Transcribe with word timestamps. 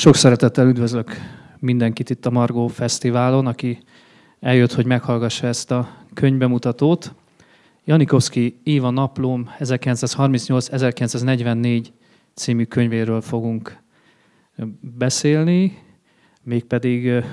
Sok 0.00 0.14
szeretettel 0.14 0.68
üdvözlök 0.68 1.10
mindenkit 1.58 2.10
itt 2.10 2.26
a 2.26 2.30
Margó 2.30 2.66
Fesztiválon, 2.66 3.46
aki 3.46 3.78
eljött, 4.38 4.72
hogy 4.72 4.86
meghallgassa 4.86 5.46
ezt 5.46 5.70
a 5.70 5.88
könyvbemutatót. 6.14 7.14
Janikovszki 7.84 8.60
Éva 8.62 8.90
Naplóm 8.90 9.50
1938-1944 9.58 11.86
című 12.34 12.64
könyvéről 12.64 13.20
fogunk 13.20 13.76
beszélni, 14.80 15.78
mégpedig 16.42 17.24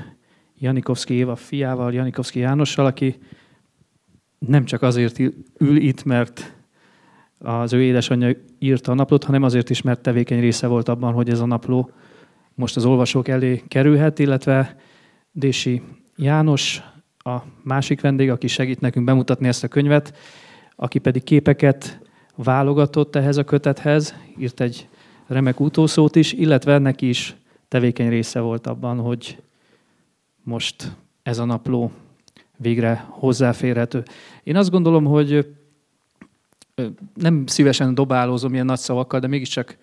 Janikovszki 0.58 1.14
Éva 1.14 1.36
fiával, 1.36 1.94
Janikovszki 1.94 2.40
Jánossal, 2.40 2.86
aki 2.86 3.18
nem 4.40 4.66
csak 4.66 4.82
azért 4.82 5.20
ül 5.58 5.78
itt, 5.78 6.04
mert 6.04 6.56
az 7.40 7.74
ő 7.74 7.82
édesanyja 7.82 8.36
írta 8.60 8.92
a 8.92 8.96
naplót, 8.96 9.24
hanem 9.24 9.44
azért 9.44 9.70
is, 9.70 9.82
mert 9.82 10.02
tevékeny 10.02 10.40
része 10.40 10.68
volt 10.68 10.90
abban, 10.90 11.14
hogy 11.14 11.30
ez 11.30 11.40
a 11.40 11.46
napló 11.46 11.92
most 12.58 12.76
az 12.76 12.86
olvasók 12.86 13.28
elé 13.28 13.64
kerülhet, 13.68 14.20
illetve 14.20 14.76
Dési 15.32 15.82
János, 16.16 16.82
a 17.18 17.38
másik 17.64 18.02
vendég, 18.02 18.30
aki 18.30 18.48
segít 18.48 18.80
nekünk 18.80 19.06
bemutatni 19.06 19.48
ezt 19.48 19.64
a 19.64 19.68
könyvet, 19.68 20.18
aki 20.76 21.00
pedig 21.00 21.24
képeket 21.24 22.00
válogatott 22.36 23.16
ehhez 23.16 23.38
a 23.38 23.44
kötethez, 23.44 24.16
írt 24.38 24.60
egy 24.60 24.88
remek 25.28 25.60
utószót 25.60 26.16
is, 26.16 26.34
illetve 26.34 26.78
neki 26.78 27.10
is 27.10 27.36
tevékeny 27.68 28.10
része 28.10 28.40
volt 28.40 28.68
abban, 28.68 29.00
hogy 29.00 29.38
most 30.44 30.96
ez 31.24 31.38
a 31.38 31.46
napló 31.46 31.92
végre 32.56 33.06
hozzáférhető. 33.10 34.04
Én 34.44 34.56
azt 34.56 34.72
gondolom, 34.72 35.06
hogy 35.06 35.56
nem 37.14 37.46
szívesen 37.46 37.96
dobálózom 37.96 38.54
ilyen 38.54 38.66
nagy 38.66 38.80
szavakkal, 38.80 39.20
de 39.20 39.28
mégiscsak 39.28 39.78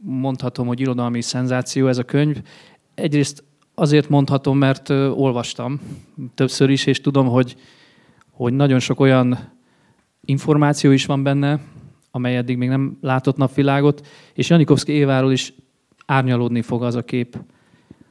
mondhatom, 0.00 0.66
hogy 0.66 0.80
irodalmi 0.80 1.22
szenzáció 1.22 1.88
ez 1.88 1.98
a 1.98 2.02
könyv. 2.02 2.42
Egyrészt 2.94 3.44
azért 3.74 4.08
mondhatom, 4.08 4.58
mert 4.58 4.90
olvastam 4.90 5.80
többször 6.34 6.70
is, 6.70 6.86
és 6.86 7.00
tudom, 7.00 7.26
hogy, 7.26 7.56
hogy 8.30 8.52
nagyon 8.52 8.78
sok 8.78 9.00
olyan 9.00 9.38
információ 10.20 10.90
is 10.90 11.06
van 11.06 11.22
benne, 11.22 11.60
amely 12.10 12.36
eddig 12.36 12.56
még 12.56 12.68
nem 12.68 12.98
látott 13.00 13.36
napvilágot, 13.36 14.06
és 14.34 14.48
Janikovszki 14.48 14.92
Éváról 14.92 15.32
is 15.32 15.52
árnyalódni 16.06 16.62
fog 16.62 16.82
az 16.82 16.94
a 16.94 17.04
kép, 17.04 17.38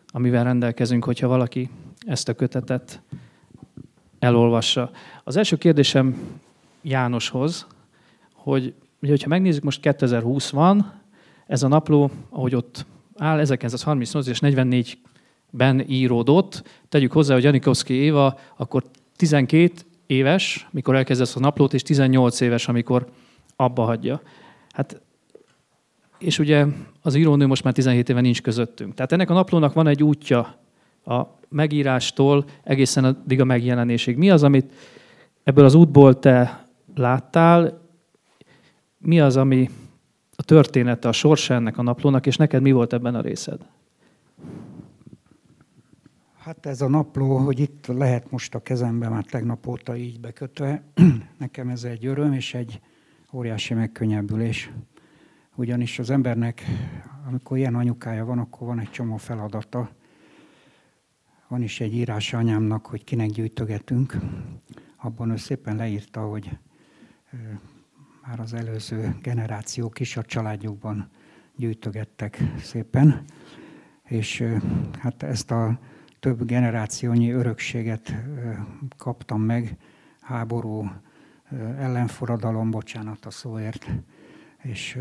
amivel 0.07 0.43
rendelkezünk, 0.43 1.03
hogyha 1.03 1.27
valaki 1.27 1.69
ezt 1.99 2.29
a 2.29 2.33
kötetet 2.33 3.01
elolvassa. 4.19 4.91
Az 5.23 5.35
első 5.35 5.55
kérdésem 5.55 6.17
Jánoshoz, 6.81 7.67
hogy 8.33 8.73
hogyha 8.99 9.27
megnézzük, 9.27 9.63
most 9.63 9.81
2020 9.81 10.49
van, 10.49 10.93
ez 11.47 11.63
a 11.63 11.67
napló, 11.67 12.11
ahogy 12.29 12.55
ott 12.55 12.85
áll, 13.17 13.39
1938 13.39 14.27
és 14.27 14.39
44-ben 14.41 15.83
íródott. 15.87 16.63
Tegyük 16.89 17.11
hozzá, 17.11 17.33
hogy 17.33 17.43
Janikovszki 17.43 17.93
Éva 17.93 18.39
akkor 18.55 18.83
12 19.15 19.73
éves, 20.05 20.67
mikor 20.71 20.95
elkezdett 20.95 21.33
a 21.35 21.39
naplót, 21.39 21.73
és 21.73 21.81
18 21.81 22.39
éves, 22.39 22.67
amikor 22.67 23.07
abba 23.55 23.83
hagyja. 23.83 24.21
Hát, 24.71 25.01
és 26.17 26.39
ugye 26.39 26.65
az 27.01 27.15
írónő 27.15 27.45
most 27.45 27.63
már 27.63 27.73
17 27.73 28.09
éve 28.09 28.21
nincs 28.21 28.41
közöttünk. 28.41 28.93
Tehát 28.93 29.11
ennek 29.11 29.29
a 29.29 29.33
naplónak 29.33 29.73
van 29.73 29.87
egy 29.87 30.03
útja 30.03 30.55
a 31.05 31.21
megírástól 31.49 32.45
egészen 32.63 33.03
addig 33.03 33.41
a 33.41 33.45
megjelenésig. 33.45 34.17
Mi 34.17 34.29
az, 34.29 34.43
amit 34.43 34.73
ebből 35.43 35.65
az 35.65 35.73
útból 35.73 36.19
te 36.19 36.67
láttál, 36.95 37.81
mi 38.97 39.19
az, 39.19 39.37
ami 39.37 39.69
története, 40.47 41.07
a 41.07 41.11
sorsa 41.11 41.53
ennek 41.53 41.77
a 41.77 41.81
naplónak, 41.81 42.25
és 42.25 42.37
neked 42.37 42.61
mi 42.61 42.71
volt 42.71 42.93
ebben 42.93 43.15
a 43.15 43.21
részed? 43.21 43.65
Hát 46.37 46.65
ez 46.65 46.81
a 46.81 46.87
napló, 46.87 47.37
hogy 47.37 47.59
itt 47.59 47.85
lehet 47.87 48.31
most 48.31 48.55
a 48.55 48.61
kezemben 48.61 49.11
már 49.11 49.23
tegnap 49.23 49.67
óta 49.67 49.95
így 49.95 50.19
bekötve, 50.19 50.83
nekem 51.37 51.69
ez 51.69 51.83
egy 51.83 52.05
öröm 52.05 52.33
és 52.33 52.53
egy 52.53 52.79
óriási 53.33 53.73
megkönnyebbülés. 53.73 54.71
Ugyanis 55.55 55.99
az 55.99 56.09
embernek, 56.09 56.61
amikor 57.27 57.57
ilyen 57.57 57.75
anyukája 57.75 58.25
van, 58.25 58.39
akkor 58.39 58.67
van 58.67 58.79
egy 58.79 58.89
csomó 58.89 59.17
feladata. 59.17 59.89
Van 61.47 61.61
is 61.61 61.79
egy 61.79 61.93
írása 61.93 62.37
anyámnak, 62.37 62.85
hogy 62.85 63.03
kinek 63.03 63.29
gyűjtögetünk. 63.29 64.17
Abban 64.97 65.29
ő 65.29 65.35
szépen 65.35 65.75
leírta, 65.75 66.21
hogy 66.21 66.57
már 68.27 68.39
az 68.39 68.53
előző 68.53 69.15
generációk 69.21 69.99
is 69.99 70.17
a 70.17 70.23
családjukban 70.23 71.09
gyűjtögettek 71.55 72.43
szépen, 72.61 73.23
és 74.03 74.43
hát 74.99 75.23
ezt 75.23 75.51
a 75.51 75.79
több 76.19 76.45
generációnyi 76.45 77.31
örökséget 77.31 78.15
kaptam 78.97 79.41
meg, 79.41 79.77
háború, 80.21 80.91
ellenforradalom, 81.77 82.71
bocsánat 82.71 83.25
a 83.25 83.29
szóért, 83.29 83.87
és 84.61 84.99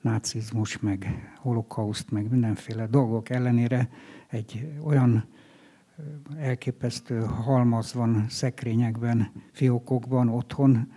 nácizmus, 0.00 0.78
meg 0.78 1.32
holokauszt, 1.38 2.10
meg 2.10 2.30
mindenféle 2.30 2.86
dolgok 2.86 3.28
ellenére 3.28 3.88
egy 4.26 4.72
olyan 4.82 5.24
elképesztő 6.38 7.20
halmaz 7.20 7.92
van 7.92 8.26
szekrényekben, 8.28 9.32
fiókokban, 9.52 10.28
otthon, 10.28 10.92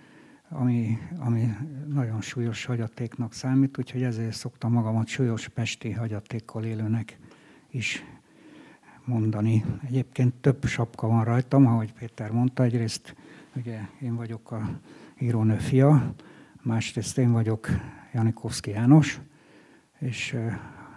ami, 0.50 0.98
ami 1.18 1.56
nagyon 1.88 2.22
súlyos 2.22 2.66
hagyatéknak 2.66 3.34
számít, 3.34 3.78
úgyhogy 3.78 4.04
ezért 4.04 4.36
szoktam 4.36 4.72
magamat 4.72 5.08
súlyos 5.08 5.48
pesti 5.48 5.92
hagyatékkal 5.92 6.64
élőnek 6.64 7.18
is 7.70 8.04
mondani. 9.06 9.66
Egyébként 9.88 10.34
több 10.34 10.66
sapka 10.66 11.08
van 11.08 11.24
rajtam, 11.24 11.66
ahogy 11.66 11.94
Péter 11.94 12.32
mondta, 12.32 12.64
egyrészt 12.64 13.16
ugye 13.56 13.80
én 14.02 14.16
vagyok 14.16 14.52
a 14.52 14.80
írónő 15.20 15.58
fia, 15.58 16.14
másrészt 16.62 17.18
én 17.18 17.32
vagyok 17.32 17.68
Janikovszki 18.14 18.70
János, 18.70 19.20
és 20.00 20.38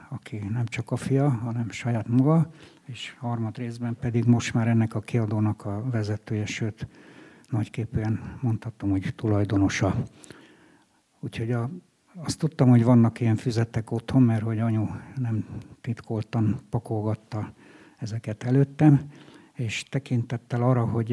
aki 0.09 0.37
nem 0.37 0.67
csak 0.67 0.91
a 0.91 0.97
fia, 0.97 1.29
hanem 1.29 1.71
saját 1.71 2.09
maga, 2.09 2.51
és 2.87 3.15
harmad 3.19 3.57
részben 3.57 3.97
pedig 4.01 4.25
most 4.25 4.55
már 4.55 4.69
ennek 4.69 4.95
a 4.95 5.01
kiadónak 5.01 5.65
a 5.65 5.85
vezetője, 5.91 6.47
sőt 6.47 6.87
nagyképűen 7.53 8.39
mondhatom, 8.41 8.91
hogy 8.91 9.13
tulajdonosa. 9.17 10.03
Úgyhogy 11.21 11.53
a, 11.53 11.71
azt 12.15 12.39
tudtam, 12.39 12.69
hogy 12.69 12.85
vannak 12.85 13.21
ilyen 13.21 13.37
füzetek 13.37 13.91
otthon, 13.91 14.23
mert 14.23 14.43
hogy 14.43 14.59
anyu 14.59 14.87
nem 15.17 15.47
titkoltan 15.81 16.61
pakolgatta 16.71 17.53
ezeket 17.99 18.43
előttem, 18.43 19.01
és 19.53 19.83
tekintettel 19.83 20.63
arra, 20.63 20.85
hogy 20.85 21.11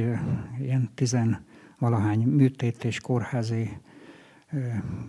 ilyen 0.60 0.90
tizenvalahány 0.94 2.20
műtét 2.20 2.84
és 2.84 3.00
kórházi 3.00 3.78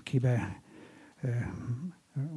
kibe 0.03 0.61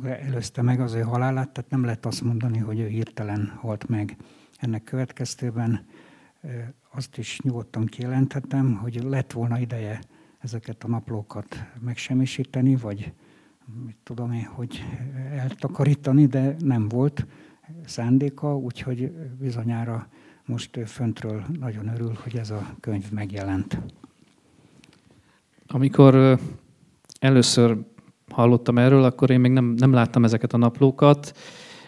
előzte 0.04 0.62
meg 0.62 0.80
az 0.80 0.94
ő 0.94 1.02
halálát, 1.02 1.50
tehát 1.50 1.70
nem 1.70 1.84
lehet 1.84 2.06
azt 2.06 2.22
mondani, 2.22 2.58
hogy 2.58 2.80
ő 2.80 2.88
hirtelen 2.88 3.54
halt 3.60 3.88
meg. 3.88 4.18
Ennek 4.58 4.84
következtében 4.84 5.86
azt 6.96 7.18
is 7.18 7.40
nyugodtan 7.44 7.86
kijelenthetem, 7.86 8.76
hogy 8.76 9.04
lett 9.04 9.32
volna 9.32 9.60
ideje 9.60 10.02
ezeket 10.40 10.84
a 10.84 10.88
naplókat 10.88 11.66
megsemmisíteni, 11.80 12.76
vagy 12.76 13.12
mit 13.86 13.96
tudom 14.04 14.32
én, 14.32 14.46
hogy 14.46 14.84
eltakarítani, 15.32 16.26
de 16.26 16.56
nem 16.60 16.88
volt 16.88 17.26
szándéka, 17.86 18.58
úgyhogy 18.58 19.12
bizonyára 19.40 20.08
most 20.46 20.80
föntről 20.86 21.44
nagyon 21.60 21.88
örül, 21.88 22.18
hogy 22.24 22.38
ez 22.38 22.50
a 22.50 22.76
könyv 22.80 23.12
megjelent. 23.12 23.78
Amikor 25.68 26.40
először 27.20 27.78
hallottam 28.32 28.78
erről, 28.78 29.04
akkor 29.04 29.30
én 29.30 29.40
még 29.40 29.52
nem, 29.52 29.66
nem 29.66 29.94
láttam 29.94 30.24
ezeket 30.24 30.54
a 30.54 30.58
naplókat, 30.58 31.38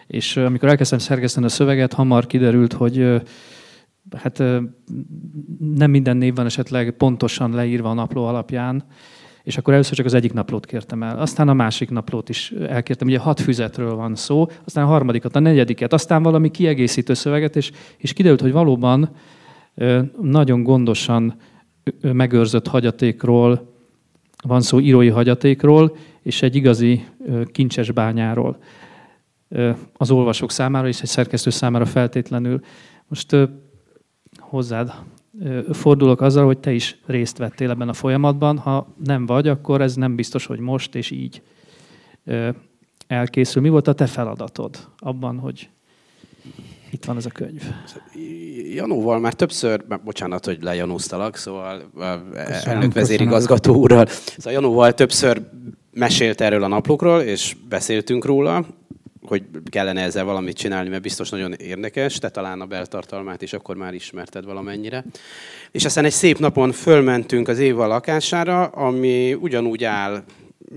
és 0.06 0.36
amikor 0.36 0.68
elkezdtem 0.68 0.98
szerkeszteni 0.98 1.46
a 1.46 1.48
szöveget, 1.48 1.92
hamar 1.92 2.26
kiderült, 2.26 2.72
hogy 2.72 3.22
hát 4.12 4.38
nem 5.74 5.90
minden 5.90 6.16
név 6.16 6.34
van 6.34 6.46
esetleg 6.46 6.90
pontosan 6.90 7.50
leírva 7.50 7.90
a 7.90 7.94
napló 7.94 8.24
alapján, 8.24 8.84
és 9.42 9.56
akkor 9.56 9.72
először 9.72 9.96
csak 9.96 10.06
az 10.06 10.14
egyik 10.14 10.32
naplót 10.32 10.66
kértem 10.66 11.02
el. 11.02 11.18
Aztán 11.18 11.48
a 11.48 11.54
másik 11.54 11.90
naplót 11.90 12.28
is 12.28 12.50
elkértem. 12.50 13.08
Ugye 13.08 13.18
hat 13.18 13.40
füzetről 13.40 13.94
van 13.94 14.14
szó, 14.14 14.46
aztán 14.64 14.84
a 14.84 14.88
harmadikat, 14.88 15.36
a 15.36 15.38
negyediket, 15.38 15.92
aztán 15.92 16.22
valami 16.22 16.50
kiegészítő 16.50 17.14
szöveget, 17.14 17.56
és, 17.56 17.72
és 17.98 18.12
kiderült, 18.12 18.40
hogy 18.40 18.52
valóban 18.52 19.10
nagyon 20.20 20.62
gondosan 20.62 21.36
megőrzött 22.00 22.66
hagyatékról 22.66 23.74
van 24.46 24.60
szó, 24.60 24.80
írói 24.80 25.08
hagyatékról, 25.08 25.96
és 26.22 26.42
egy 26.42 26.56
igazi 26.56 27.04
kincses 27.52 27.90
bányáról 27.90 28.58
az 29.92 30.10
olvasók 30.10 30.50
számára, 30.50 30.88
és 30.88 31.00
egy 31.00 31.08
szerkesztő 31.08 31.50
számára 31.50 31.84
feltétlenül. 31.84 32.60
Most 33.08 33.36
hozzád 34.48 34.92
fordulok 35.72 36.20
azzal, 36.20 36.44
hogy 36.44 36.58
te 36.58 36.72
is 36.72 36.98
részt 37.06 37.38
vettél 37.38 37.70
ebben 37.70 37.88
a 37.88 37.92
folyamatban. 37.92 38.58
Ha 38.58 38.86
nem 39.04 39.26
vagy, 39.26 39.48
akkor 39.48 39.80
ez 39.80 39.94
nem 39.94 40.14
biztos, 40.14 40.46
hogy 40.46 40.58
most 40.58 40.94
és 40.94 41.10
így 41.10 41.42
elkészül. 43.06 43.62
Mi 43.62 43.68
volt 43.68 43.88
a 43.88 43.92
te 43.92 44.06
feladatod 44.06 44.76
abban, 44.98 45.38
hogy 45.38 45.68
itt 46.90 47.04
van 47.04 47.16
ez 47.16 47.26
a 47.26 47.30
könyv? 47.30 47.62
Janóval 48.74 49.18
már 49.18 49.32
többször, 49.32 49.84
bocsánat, 50.04 50.44
hogy 50.44 50.58
lejanóztalak, 50.62 51.36
szóval 51.36 51.82
elnök 52.64 52.92
vezérigazgató 52.92 53.74
úrral, 53.74 54.06
szóval 54.06 54.52
Janóval 54.52 54.94
többször 54.94 55.42
mesélt 55.92 56.40
erről 56.40 56.62
a 56.62 56.68
naplókról, 56.68 57.20
és 57.20 57.56
beszéltünk 57.68 58.24
róla, 58.24 58.66
hogy 59.28 59.42
kellene 59.70 60.02
ezzel 60.02 60.24
valamit 60.24 60.56
csinálni, 60.56 60.88
mert 60.88 61.02
biztos 61.02 61.30
nagyon 61.30 61.52
érdekes, 61.52 62.18
te 62.18 62.30
talán 62.30 62.60
a 62.60 62.66
beltartalmát 62.66 63.42
is 63.42 63.52
akkor 63.52 63.76
már 63.76 63.94
ismerted 63.94 64.44
valamennyire. 64.44 65.04
És 65.70 65.84
aztán 65.84 66.04
egy 66.04 66.12
szép 66.12 66.38
napon 66.38 66.72
fölmentünk 66.72 67.48
az 67.48 67.58
Éva 67.58 67.86
lakására, 67.86 68.64
ami 68.64 69.34
ugyanúgy 69.34 69.84
áll 69.84 70.24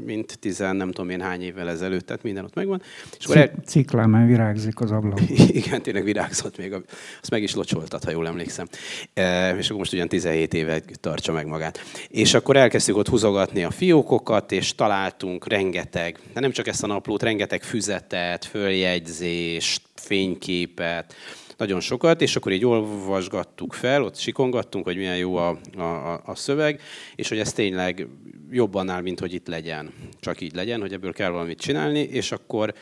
mint 0.06 0.40
tizen 0.40 0.76
nem 0.76 0.92
tudom 0.92 1.10
én 1.10 1.22
hány 1.22 1.42
évvel 1.42 1.70
ezelőtt, 1.70 2.06
tehát 2.06 2.24
minden 2.24 2.44
ott 2.44 2.54
megvan. 2.54 2.82
És 3.20 3.26
akkor 3.26 3.38
el... 3.38 3.52
Ciklámán 3.66 4.28
virágzik 4.28 4.80
az 4.80 4.92
ablak. 4.92 5.20
Igen, 5.62 5.82
tényleg 5.82 6.04
virágzott 6.04 6.58
még, 6.58 6.74
azt 7.22 7.30
meg 7.30 7.44
is 7.44 7.56
locsoltat, 7.56 8.04
ha 8.04 8.12
jól 8.12 8.28
emlékszem. 8.28 8.68
E, 9.14 9.56
és 9.58 9.66
akkor 9.66 9.78
most 9.78 9.94
ugyan 9.94 10.08
17 10.08 10.54
éve 10.54 10.82
tartsa 11.00 11.32
meg 11.32 11.48
magát. 11.48 11.80
És 12.08 12.34
akkor 12.34 12.58
elkezdtük 12.58 12.98
ott 12.98 13.08
húzogatni 13.08 13.64
a 13.64 13.72
fiókokat, 13.72 14.52
és 14.52 14.76
találtunk 14.76 15.48
rengeteg, 15.48 16.20
de 16.34 16.40
nem 16.40 16.52
csak 16.52 16.68
ezt 16.68 16.84
a 16.84 16.88
naplót, 16.88 17.24
rengeteg 17.24 17.64
füzetet, 17.64 18.46
följegyzést, 18.46 19.82
fényképet, 19.96 21.16
nagyon 21.60 21.80
sokat, 21.80 22.22
és 22.22 22.36
akkor 22.36 22.52
így 22.52 22.66
olvasgattuk 22.66 23.74
fel, 23.74 24.04
ott 24.04 24.16
sikongattunk, 24.16 24.86
hogy 24.86 24.96
milyen 24.96 25.18
jó 25.18 25.36
a, 25.36 25.58
a, 25.78 26.22
a 26.26 26.36
szöveg, 26.36 26.82
és 27.16 27.30
hogy 27.30 27.40
ez 27.40 27.54
tényleg 27.54 28.08
jobban 28.52 28.90
áll, 28.90 29.02
mint 29.02 29.20
hogy 29.20 29.34
itt 29.34 29.48
legyen. 29.48 29.94
Csak 30.20 30.42
így 30.42 30.56
legyen, 30.56 30.82
hogy 30.82 30.94
ebből 30.94 31.14
kell 31.14 31.30
valamit 31.30 31.60
csinálni, 31.60 32.00
és 32.00 32.32
akkor 32.32 32.74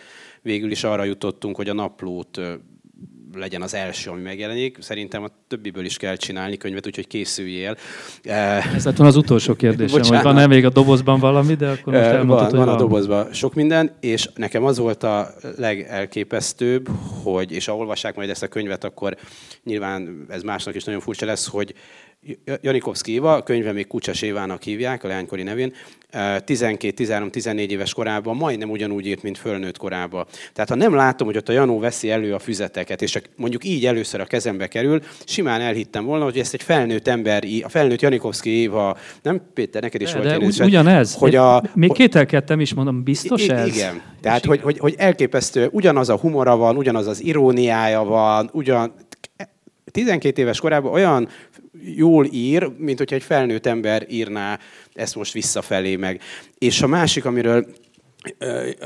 végül 0.42 0.72
is 0.72 0.84
arra 0.84 1.04
jutottunk, 1.04 1.56
hogy 1.56 1.70
a 1.70 1.74
naplót 1.74 2.42
legyen 3.34 3.62
az 3.62 3.74
első, 3.74 4.10
ami 4.10 4.22
megjelenik. 4.22 4.78
Szerintem 4.80 5.24
a 5.24 5.28
többiből 5.48 5.86
is 5.86 5.98
kell 5.98 6.16
csinálni 6.16 6.58
könyvet, 6.58 6.88
úgyhogy 6.88 7.08
készüljél. 7.08 7.78
Ez 8.76 8.86
lett 8.86 9.00
az 9.00 9.16
utolsó 9.16 9.56
kérdésem, 9.56 10.02
hogy 10.02 10.22
van-e 10.22 10.48
még 10.48 10.66
a 10.66 10.70
dobozban 10.70 11.20
valami, 11.20 11.54
de 11.54 11.68
akkor 11.70 11.94
most 11.94 12.06
elmondhatod, 12.06 12.56
van, 12.56 12.66
van 12.66 12.76
a 12.76 12.78
dobozban 12.78 13.34
sok 13.34 13.54
minden, 13.54 13.92
és 14.00 14.30
nekem 14.36 14.64
az 14.64 14.78
volt 14.78 15.04
a 15.04 15.34
legelképesztőbb, 15.58 16.90
hogy, 17.24 17.52
és 17.52 17.66
ha 17.66 17.76
olvassák 17.76 18.16
majd 18.16 18.30
ezt 18.30 18.44
a 18.44 18.48
könyvet, 18.48 18.84
akkor 18.84 19.18
nyilván 19.64 20.26
ez 20.30 20.42
másnak 20.42 20.76
is 20.76 20.84
nagyon 20.84 21.02
furcsa 21.02 21.26
lesz, 21.26 21.48
hogy 21.48 21.74
Janikovszki 22.62 23.12
Éva, 23.12 23.34
a 23.34 23.44
könyve 23.44 23.72
még 23.72 23.88
Kucsas 23.88 24.22
Évának 24.22 24.64
hívják, 24.64 25.04
a 25.04 25.08
leánykori 25.08 25.44
nevén, 25.44 25.74
12-13-14 26.12 27.70
éves 27.70 27.94
korában 27.94 28.36
majdnem 28.36 28.70
ugyanúgy 28.70 29.06
írt, 29.06 29.24
mint 29.24 29.38
fölnőtt 29.38 29.78
korában. 29.78 30.26
Tehát 30.54 30.70
ha 30.70 30.76
nem 30.76 30.94
látom, 30.94 31.28
hogy 31.28 31.38
ott 31.38 31.50
a 31.50 31.52
Janó 31.52 31.80
veszi 31.80 32.10
elő 32.10 32.34
a 32.34 32.40
füzeteket, 32.40 33.02
és 33.02 33.22
mondjuk 33.36 33.64
így 33.64 33.86
először 33.86 34.20
a 34.20 34.26
kezembe 34.26 34.68
kerül, 34.68 35.02
simán 35.26 35.62
elhittem 35.62 36.06
volna, 36.06 36.24
hogy 36.24 36.38
ezt 36.38 36.54
egy 36.54 36.64
felnőtt 36.64 37.08
ember, 37.08 37.44
a 37.64 37.70
felnőtt 37.70 38.02
Janikovszki 38.02 38.50
Éva, 38.50 38.98
nem 39.22 39.42
Péter, 39.54 39.82
neked 39.82 40.02
is 40.02 40.12
de, 40.12 40.18
volt 40.18 40.30
de 40.30 40.46
ugy, 40.46 40.62
ugyanez. 40.62 41.14
Hogy 41.14 41.36
a, 41.36 41.64
Még 41.74 41.92
kételkedtem 41.92 42.60
is, 42.60 42.74
mondom, 42.74 43.04
biztos 43.04 43.46
I- 43.46 43.50
ez? 43.50 43.76
Igen. 43.76 44.02
Tehát, 44.22 44.46
hogy, 44.46 44.62
hogy, 44.62 44.80
hogy 44.80 44.96
elképesztő, 44.98 45.70
ugyanaz 45.72 46.10
a 46.10 46.18
humora 46.18 46.58
van, 46.58 46.78
ugyanaz 46.78 47.08
az 47.08 47.24
iróniája 47.24 48.04
van, 48.04 48.50
ugyan, 48.54 48.94
12 49.92 50.42
éves 50.42 50.60
korában 50.60 50.92
olyan 50.92 51.28
jól 51.96 52.26
ír, 52.32 52.72
mint 52.78 52.98
hogyha 52.98 53.16
egy 53.16 53.24
felnőtt 53.24 53.66
ember 53.66 54.06
írná 54.10 54.60
ezt 54.94 55.16
most 55.16 55.34
visszafelé 55.34 55.96
meg. 55.96 56.22
És 56.58 56.82
a 56.82 56.88
másik, 56.88 57.26
amiről 57.26 57.68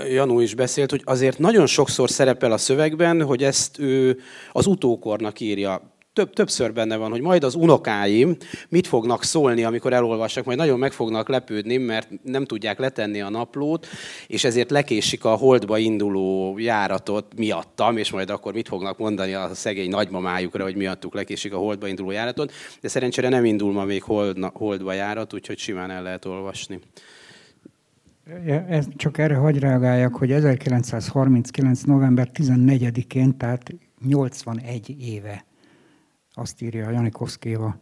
Janó 0.09 0.39
is 0.39 0.55
beszélt, 0.55 0.89
hogy 0.89 1.01
azért 1.03 1.39
nagyon 1.39 1.65
sokszor 1.65 2.09
szerepel 2.09 2.51
a 2.51 2.57
szövegben, 2.57 3.23
hogy 3.23 3.43
ezt 3.43 3.79
ő 3.79 4.19
az 4.51 4.65
utókornak 4.65 5.39
írja 5.39 5.95
több, 6.13 6.33
többször 6.33 6.73
benne 6.73 6.95
van, 6.95 7.11
hogy 7.11 7.21
majd 7.21 7.43
az 7.43 7.55
unokáim 7.55 8.35
mit 8.69 8.87
fognak 8.87 9.23
szólni, 9.23 9.63
amikor 9.63 9.93
elolvassák, 9.93 10.45
majd 10.45 10.57
nagyon 10.57 10.79
meg 10.79 10.91
fognak 10.91 11.29
lepődni, 11.29 11.77
mert 11.77 12.09
nem 12.23 12.45
tudják 12.45 12.79
letenni 12.79 13.21
a 13.21 13.29
naplót, 13.29 13.87
és 14.27 14.43
ezért 14.43 14.71
lekésik 14.71 15.25
a 15.25 15.35
holdba 15.35 15.77
induló 15.77 16.57
járatot 16.57 17.33
miattam, 17.35 17.97
és 17.97 18.11
majd 18.11 18.29
akkor 18.29 18.53
mit 18.53 18.67
fognak 18.67 18.97
mondani 18.97 19.33
a 19.33 19.49
szegény 19.53 19.89
nagymamájukra, 19.89 20.63
hogy 20.63 20.75
miattuk 20.75 21.13
lekésik 21.13 21.53
a 21.53 21.57
holdba 21.57 21.87
induló 21.87 22.11
járatot. 22.11 22.51
De 22.81 22.87
szerencsére 22.87 23.29
nem 23.29 23.45
indul 23.45 23.71
ma 23.71 23.83
még 23.83 24.03
hold, 24.03 24.37
holdba 24.53 24.93
járat, 24.93 25.33
úgyhogy 25.33 25.57
simán 25.57 25.91
el 25.91 26.03
lehet 26.03 26.25
olvasni. 26.25 26.79
Ez, 28.67 28.85
csak 28.95 29.17
erre 29.17 29.35
hagy 29.35 29.59
reagáljak, 29.59 30.15
hogy 30.15 30.31
1939. 30.31 31.81
november 31.81 32.29
14-én, 32.33 33.37
tehát 33.37 33.73
81 34.05 34.95
éve 34.99 35.45
azt 36.33 36.61
írja 36.61 36.89
Janikovszkéva. 36.89 37.75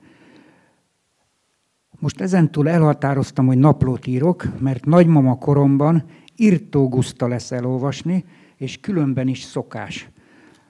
Most 1.99 2.21
ezentúl 2.21 2.69
elhatároztam, 2.69 3.45
hogy 3.45 3.57
naplót 3.57 4.07
írok, 4.07 4.59
mert 4.59 4.85
nagymama 4.85 5.37
koromban 5.37 6.03
írtó 6.35 6.89
guszta 6.89 7.27
lesz 7.27 7.51
elolvasni, 7.51 8.25
és 8.57 8.79
különben 8.79 9.27
is 9.27 9.41
szokás. 9.41 10.09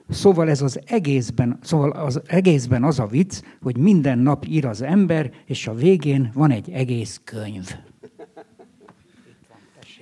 Szóval 0.08 0.48
ez 0.48 0.62
az 0.62 0.80
egészben, 0.86 1.58
szóval 1.62 1.90
az 1.90 2.20
egészben 2.26 2.84
az 2.84 2.98
a 2.98 3.06
vicc, 3.06 3.42
hogy 3.62 3.76
minden 3.76 4.18
nap 4.18 4.46
ír 4.46 4.66
az 4.66 4.82
ember, 4.82 5.32
és 5.46 5.66
a 5.66 5.74
végén 5.74 6.30
van 6.34 6.50
egy 6.50 6.70
egész 6.70 7.20
könyv. 7.24 7.76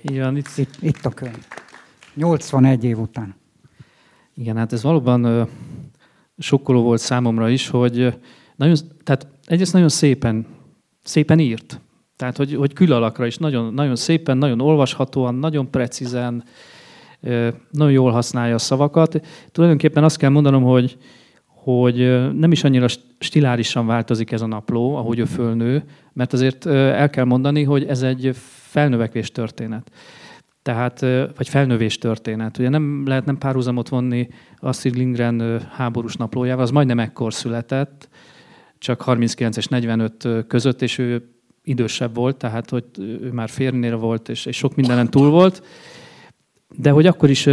Igen, 0.01 0.37
itt... 0.37 0.57
Itt, 0.57 0.77
itt 0.81 1.05
a 1.05 1.09
könyv. 1.09 1.47
81 2.15 2.83
év 2.83 2.99
után. 2.99 3.35
Igen, 4.33 4.57
hát 4.57 4.73
ez 4.73 4.83
valóban 4.83 5.49
sokkoló 6.39 6.81
volt 6.81 6.99
számomra 6.99 7.49
is, 7.49 7.67
hogy 7.67 8.13
nagyon, 8.55 8.75
tehát 9.03 9.27
egyrészt 9.45 9.73
nagyon 9.73 9.89
szépen, 9.89 10.45
szépen 11.03 11.39
írt. 11.39 11.79
Tehát, 12.15 12.37
hogy, 12.37 12.55
hogy 12.55 12.73
külalakra 12.73 13.25
is 13.25 13.37
nagyon, 13.37 13.73
nagyon 13.73 13.95
szépen, 13.95 14.37
nagyon 14.37 14.61
olvashatóan, 14.61 15.35
nagyon 15.35 15.71
precízen, 15.71 16.43
nagyon 17.71 17.91
jól 17.91 18.11
használja 18.11 18.55
a 18.55 18.57
szavakat. 18.57 19.25
Tulajdonképpen 19.51 20.03
azt 20.03 20.17
kell 20.17 20.29
mondanom, 20.29 20.63
hogy, 20.63 20.97
hogy 21.45 21.95
nem 22.33 22.51
is 22.51 22.63
annyira 22.63 22.87
stilárisan 23.19 23.85
változik 23.85 24.31
ez 24.31 24.41
a 24.41 24.47
napló, 24.47 24.95
ahogy 24.95 25.19
ő 25.19 25.25
fölnő, 25.25 25.83
mert 26.13 26.33
azért 26.33 26.65
el 26.65 27.09
kell 27.09 27.25
mondani, 27.25 27.63
hogy 27.63 27.83
ez 27.83 28.01
egy 28.01 28.31
felnövekvés 28.69 29.31
történet 29.31 29.91
tehát, 30.69 30.99
vagy 31.37 31.49
felnövés 31.49 31.97
történet. 31.97 32.57
Ugye 32.57 32.69
nem 32.69 33.03
lehet 33.07 33.25
nem 33.25 33.37
párhuzamot 33.37 33.89
vonni 33.89 34.27
Astrid 34.57 34.95
Lindgren 34.95 35.61
háborús 35.71 36.15
naplójával, 36.15 36.63
az 36.63 36.71
majdnem 36.71 36.99
ekkor 36.99 37.33
született, 37.33 38.09
csak 38.77 39.01
39 39.01 39.57
és 39.57 39.67
45 39.67 40.27
között, 40.47 40.81
és 40.81 40.97
ő 40.97 41.29
idősebb 41.63 42.15
volt, 42.15 42.37
tehát 42.37 42.69
hogy 42.69 42.83
ő 42.97 43.29
már 43.31 43.49
férnél 43.49 43.97
volt, 43.97 44.29
és, 44.29 44.45
és 44.45 44.57
sok 44.57 44.75
mindenen 44.75 45.09
túl 45.09 45.29
volt. 45.29 45.63
De 46.75 46.89
hogy 46.89 47.05
akkor 47.05 47.29
is 47.29 47.49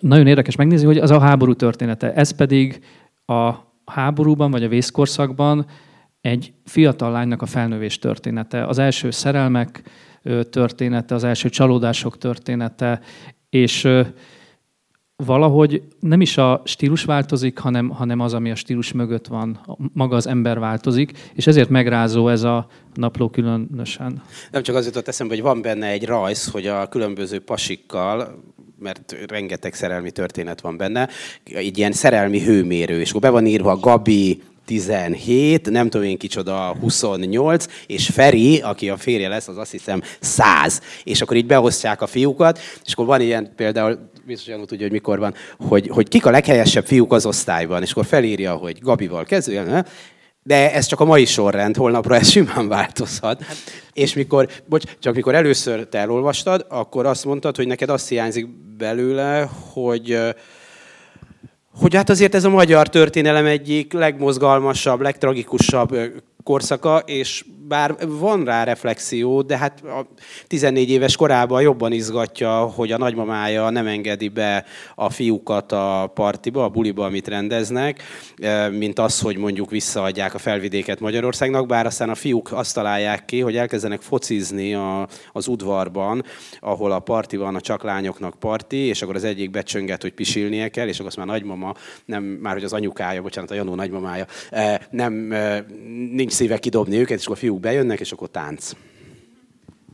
nagyon 0.00 0.26
érdekes 0.26 0.56
megnézni, 0.56 0.86
hogy 0.86 0.98
az 0.98 1.10
a 1.10 1.20
háború 1.20 1.54
története. 1.54 2.12
Ez 2.12 2.30
pedig 2.30 2.80
a 3.26 3.54
háborúban, 3.84 4.50
vagy 4.50 4.64
a 4.64 4.68
vészkorszakban 4.68 5.66
egy 6.20 6.52
fiatal 6.64 7.10
lánynak 7.10 7.42
a 7.42 7.46
felnövés 7.46 7.98
története. 7.98 8.66
Az 8.66 8.78
első 8.78 9.10
szerelmek, 9.10 9.82
története, 10.50 11.14
az 11.14 11.24
első 11.24 11.48
csalódások 11.48 12.18
története, 12.18 13.00
és 13.50 13.88
valahogy 15.24 15.82
nem 16.00 16.20
is 16.20 16.36
a 16.36 16.62
stílus 16.64 17.04
változik, 17.04 17.58
hanem, 17.58 17.88
hanem 17.88 18.20
az, 18.20 18.34
ami 18.34 18.50
a 18.50 18.54
stílus 18.54 18.92
mögött 18.92 19.26
van, 19.26 19.60
maga 19.92 20.16
az 20.16 20.26
ember 20.26 20.58
változik, 20.58 21.30
és 21.34 21.46
ezért 21.46 21.68
megrázó 21.68 22.28
ez 22.28 22.42
a 22.42 22.66
napló 22.94 23.28
különösen. 23.28 24.22
Nem 24.50 24.62
csak 24.62 24.76
az 24.76 24.86
jutott 24.86 25.08
eszembe, 25.08 25.34
hogy 25.34 25.42
van 25.42 25.62
benne 25.62 25.86
egy 25.86 26.06
rajz, 26.06 26.50
hogy 26.50 26.66
a 26.66 26.88
különböző 26.88 27.38
pasikkal, 27.38 28.42
mert 28.78 29.16
rengeteg 29.28 29.74
szerelmi 29.74 30.10
történet 30.10 30.60
van 30.60 30.76
benne, 30.76 31.08
egy 31.44 31.78
ilyen 31.78 31.92
szerelmi 31.92 32.40
hőmérő, 32.40 33.00
és 33.00 33.08
akkor 33.08 33.20
be 33.20 33.30
van 33.30 33.46
írva 33.46 33.76
Gabi, 33.76 34.42
17, 34.70 35.70
nem 35.70 35.88
tudom 35.88 36.06
én 36.06 36.18
kicsoda 36.18 36.76
28, 36.80 37.66
és 37.86 38.06
Feri, 38.06 38.60
aki 38.60 38.88
a 38.88 38.96
férje 38.96 39.28
lesz, 39.28 39.48
az 39.48 39.56
azt 39.56 39.70
hiszem 39.70 40.02
100. 40.20 40.80
És 41.04 41.20
akkor 41.20 41.36
így 41.36 41.46
beosztják 41.46 42.02
a 42.02 42.06
fiúkat, 42.06 42.58
és 42.84 42.92
akkor 42.92 43.06
van 43.06 43.20
ilyen 43.20 43.52
például, 43.56 44.10
biztosan 44.26 44.66
tudja, 44.66 44.82
hogy 44.82 44.92
mikor 44.92 45.18
van, 45.18 45.34
hogy, 45.58 45.88
hogy 45.88 46.08
kik 46.08 46.26
a 46.26 46.30
leghelyesebb 46.30 46.86
fiúk 46.86 47.12
az 47.12 47.26
osztályban, 47.26 47.82
és 47.82 47.90
akkor 47.90 48.06
felírja, 48.06 48.54
hogy 48.54 48.78
Gabival 48.80 49.24
kezdően, 49.24 49.86
de 50.42 50.72
ez 50.72 50.86
csak 50.86 51.00
a 51.00 51.04
mai 51.04 51.24
sorrend, 51.24 51.76
holnapra 51.76 52.16
ez 52.16 52.28
simán 52.28 52.68
változhat. 52.68 53.44
És 53.92 54.14
mikor, 54.14 54.48
bocs, 54.66 54.84
csak 54.98 55.14
mikor 55.14 55.34
először 55.34 55.86
te 55.86 55.98
elolvastad, 55.98 56.66
akkor 56.68 57.06
azt 57.06 57.24
mondtad, 57.24 57.56
hogy 57.56 57.66
neked 57.66 57.88
azt 57.88 58.08
hiányzik 58.08 58.48
belőle, 58.76 59.48
hogy 59.72 60.18
hogy 61.78 61.94
hát 61.94 62.10
azért 62.10 62.34
ez 62.34 62.44
a 62.44 62.50
magyar 62.50 62.88
történelem 62.88 63.46
egyik 63.46 63.92
legmozgalmasabb, 63.92 65.00
legtragikusabb 65.00 65.96
korszaka, 66.42 66.98
és 66.98 67.44
bár 67.70 67.96
van 68.08 68.44
rá 68.44 68.64
reflexió, 68.64 69.42
de 69.42 69.56
hát 69.56 69.84
a 69.84 70.06
14 70.46 70.90
éves 70.90 71.16
korában 71.16 71.62
jobban 71.62 71.92
izgatja, 71.92 72.58
hogy 72.58 72.92
a 72.92 72.98
nagymamája 72.98 73.70
nem 73.70 73.86
engedi 73.86 74.28
be 74.28 74.64
a 74.94 75.10
fiúkat 75.10 75.72
a 75.72 76.10
partiba, 76.14 76.64
a 76.64 76.68
buliba, 76.68 77.04
amit 77.04 77.28
rendeznek, 77.28 78.02
mint 78.70 78.98
az, 78.98 79.20
hogy 79.20 79.36
mondjuk 79.36 79.70
visszaadják 79.70 80.34
a 80.34 80.38
felvidéket 80.38 81.00
Magyarországnak, 81.00 81.66
bár 81.66 81.86
aztán 81.86 82.10
a 82.10 82.14
fiúk 82.14 82.52
azt 82.52 82.74
találják 82.74 83.24
ki, 83.24 83.40
hogy 83.40 83.56
elkezdenek 83.56 84.00
focizni 84.00 84.74
a, 84.74 85.08
az 85.32 85.46
udvarban, 85.48 86.24
ahol 86.60 86.92
a 86.92 86.98
parti 86.98 87.36
van, 87.36 87.54
a 87.54 87.60
csak 87.60 87.82
lányoknak 87.82 88.34
parti, 88.38 88.76
és 88.76 89.02
akkor 89.02 89.14
az 89.14 89.24
egyik 89.24 89.50
becsönget, 89.50 90.02
hogy 90.02 90.12
pisilnie 90.12 90.68
kell, 90.68 90.88
és 90.88 90.94
akkor 90.94 91.06
azt 91.06 91.16
már 91.16 91.26
nagymama, 91.26 91.74
nem 92.04 92.22
már 92.22 92.54
hogy 92.54 92.64
az 92.64 92.72
anyukája, 92.72 93.22
bocsánat, 93.22 93.50
a 93.50 93.54
Janó 93.54 93.74
nagymamája, 93.74 94.26
nem, 94.90 95.12
nincs 96.12 96.32
szíve 96.40 96.58
kidobni 96.58 96.96
őket, 96.96 97.18
és 97.18 97.24
akkor 97.24 97.36
a 97.36 97.40
fiúk 97.40 97.60
bejönnek, 97.60 98.00
és 98.00 98.12
akkor 98.12 98.28
tánc. 98.28 98.72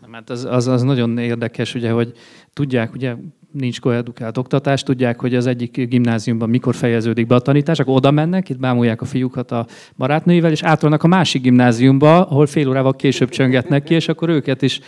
Mert 0.07 0.31
az, 0.31 0.45
az, 0.45 0.67
az 0.67 0.83
nagyon 0.83 1.19
érdekes, 1.19 1.75
ugye, 1.75 1.91
hogy 1.91 2.13
tudják, 2.53 2.95
ugye 2.95 3.15
nincs 3.51 3.81
koedukált 3.81 4.39
oktatás, 4.39 4.83
tudják, 4.83 5.21
hogy 5.21 5.35
az 5.35 5.47
egyik 5.47 5.89
gimnáziumban 5.89 6.49
mikor 6.49 6.75
fejeződik 6.75 7.27
be 7.27 7.35
a 7.35 7.39
tanítás, 7.39 7.79
akkor 7.79 7.95
oda 7.95 8.11
mennek, 8.11 8.49
itt 8.49 8.59
bámulják 8.59 9.01
a 9.01 9.05
fiúkat 9.05 9.51
a 9.51 9.67
barátnőivel, 9.97 10.51
és 10.51 10.63
átolnak 10.63 11.03
a 11.03 11.07
másik 11.07 11.43
gimnáziumba, 11.43 12.27
ahol 12.27 12.47
fél 12.47 12.69
órával 12.69 12.97
később 12.97 13.29
csöngetnek 13.29 13.83
ki, 13.83 13.95
és 13.95 14.09
akkor 14.09 14.29
őket 14.29 14.63
is, 14.63 14.81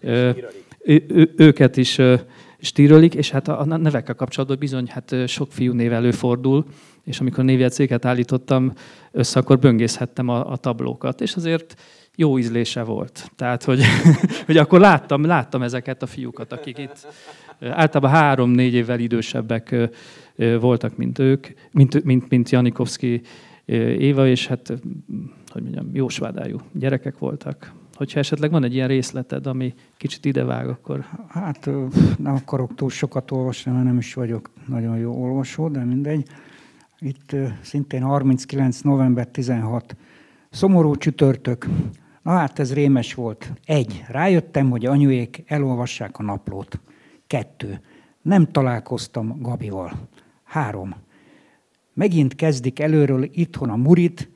ö, 0.00 0.30
ő, 0.84 1.32
őket 1.36 1.76
is 1.76 1.98
ö, 1.98 2.14
stírölik, 2.60 3.14
és 3.14 3.30
hát 3.30 3.48
a 3.48 3.64
nevekkel 3.64 4.14
kapcsolatban 4.14 4.58
bizony 4.58 4.86
hát 4.88 5.14
sok 5.26 5.52
fiú 5.52 5.72
név 5.72 5.92
előfordul, 5.92 6.64
és 7.04 7.20
amikor 7.20 7.44
névjegyzéket 7.44 8.04
állítottam 8.04 8.72
össze, 9.12 9.38
akkor 9.38 9.58
böngészhettem 9.58 10.28
a, 10.28 10.52
a 10.52 10.56
tablókat, 10.56 11.20
és 11.20 11.34
azért 11.34 11.80
jó 12.16 12.38
ízlése 12.38 12.82
volt. 12.82 13.30
Tehát, 13.36 13.64
hogy, 13.64 13.82
hogy 14.46 14.56
akkor 14.56 14.80
láttam, 14.80 15.24
láttam 15.24 15.62
ezeket 15.62 16.02
a 16.02 16.06
fiúkat, 16.06 16.52
akik 16.52 16.78
itt 16.78 17.06
általában 17.60 18.10
három-négy 18.10 18.74
évvel 18.74 18.98
idősebbek 18.98 19.90
voltak, 20.60 20.96
mint 20.96 21.18
ők, 21.18 21.46
mint, 21.70 22.04
mint, 22.04 22.28
mint 22.28 22.50
Janikovszki 22.50 23.20
Éva, 23.98 24.26
és 24.26 24.46
hát, 24.46 24.72
hogy 25.46 25.62
mondjam, 25.62 25.90
jósvádájú 25.92 26.60
gyerekek 26.72 27.18
voltak. 27.18 27.72
Hogyha 28.00 28.18
esetleg 28.18 28.50
van 28.50 28.64
egy 28.64 28.74
ilyen 28.74 28.88
részleted, 28.88 29.46
ami 29.46 29.74
kicsit 29.96 30.24
idevág, 30.24 30.68
akkor... 30.68 31.06
Hát 31.28 31.70
nem 32.18 32.34
akarok 32.34 32.74
túl 32.74 32.90
sokat 32.90 33.30
olvasni, 33.30 33.72
mert 33.72 33.84
nem 33.84 33.98
is 33.98 34.14
vagyok 34.14 34.50
nagyon 34.66 34.98
jó 34.98 35.22
olvasó, 35.22 35.68
de 35.68 35.84
mindegy. 35.84 36.28
Itt 36.98 37.36
szintén 37.60 38.02
39. 38.02 38.80
november 38.80 39.26
16. 39.26 39.96
Szomorú 40.50 40.96
csütörtök. 40.96 41.66
Na 42.22 42.30
hát 42.30 42.58
ez 42.58 42.74
rémes 42.74 43.14
volt. 43.14 43.52
Egy. 43.64 44.04
Rájöttem, 44.08 44.70
hogy 44.70 44.86
anyuék 44.86 45.42
elolvassák 45.46 46.18
a 46.18 46.22
naplót. 46.22 46.80
Kettő. 47.26 47.80
Nem 48.22 48.46
találkoztam 48.46 49.40
Gabival. 49.40 49.92
Három. 50.44 50.94
Megint 51.94 52.34
kezdik 52.34 52.80
előről 52.80 53.28
itthon 53.32 53.70
a 53.70 53.76
murit 53.76 54.30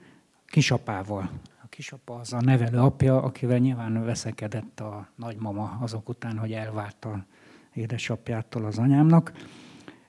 kisapával. 0.47 1.31
Kisapa 1.75 2.15
az 2.15 2.33
a 2.33 2.41
nevelő 2.41 2.79
apja, 2.79 3.23
akivel 3.23 3.59
nyilván 3.59 4.05
veszekedett 4.05 4.81
a 4.81 5.09
nagymama 5.17 5.79
azok 5.81 6.09
után, 6.09 6.39
hogy 6.39 6.53
elvárt 6.53 7.05
a 7.05 7.25
édesapjától 7.73 8.65
az 8.65 8.79
anyámnak. 8.79 9.33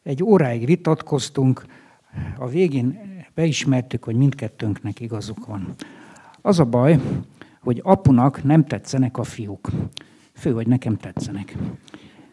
Egy 0.03 0.23
óráig 0.23 0.65
vitatkoztunk, 0.65 1.65
a 2.37 2.47
végén 2.47 2.99
beismertük, 3.33 4.03
hogy 4.03 4.15
mindkettőnknek 4.15 4.99
igazuk 4.99 5.45
van. 5.45 5.73
Az 6.41 6.59
a 6.59 6.65
baj, 6.65 6.99
hogy 7.61 7.79
apunak 7.83 8.43
nem 8.43 8.65
tetszenek 8.65 9.17
a 9.17 9.23
fiúk. 9.23 9.69
Fő, 10.33 10.51
hogy 10.51 10.67
nekem 10.67 10.97
tetszenek. 10.97 11.57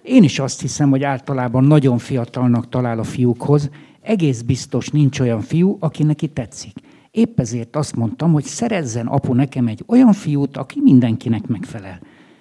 Én 0.03 0.23
is 0.23 0.39
azt 0.39 0.61
hiszem, 0.61 0.91
hogy 0.91 1.03
általában 1.03 1.65
nagyon 1.65 1.99
fiatalnak 1.99 2.69
talál 2.69 2.99
a 2.99 3.05
fiúkhoz, 3.05 3.71
egész 4.01 4.41
biztos 4.41 4.89
nincs 4.89 5.21
olyan 5.21 5.41
fiú, 5.41 5.77
aki 5.81 6.03
neki 6.03 6.29
tetszik. 6.29 6.91
Épp 7.12 7.40
ezért 7.40 7.76
azt 7.76 7.97
mondtam, 7.97 8.33
hogy 8.33 8.45
szerezzen 8.45 9.07
apu 9.07 9.33
nekem 9.33 9.66
egy 9.66 9.85
olyan 9.87 10.12
fiút, 10.12 10.57
aki 10.57 10.81
mindenkinek 10.81 11.47
megfelel. 11.47 12.00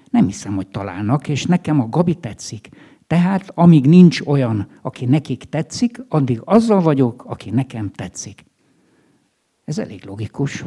Nem 0.10 0.26
hiszem, 0.26 0.56
hogy 0.56 0.68
találnak, 0.68 1.28
és 1.28 1.46
nekem 1.46 1.80
a 1.80 1.90
Gabi 1.90 2.16
tetszik. 2.16 2.70
Tehát 3.08 3.52
amíg 3.54 3.86
nincs 3.86 4.22
olyan, 4.22 4.68
aki 4.82 5.06
nekik 5.06 5.44
tetszik, 5.44 6.04
addig 6.08 6.42
azzal 6.44 6.82
vagyok, 6.82 7.24
aki 7.26 7.50
nekem 7.50 7.92
tetszik. 7.92 8.46
Ez 9.66 9.78
elég 9.78 10.06
logikus. 10.06 10.66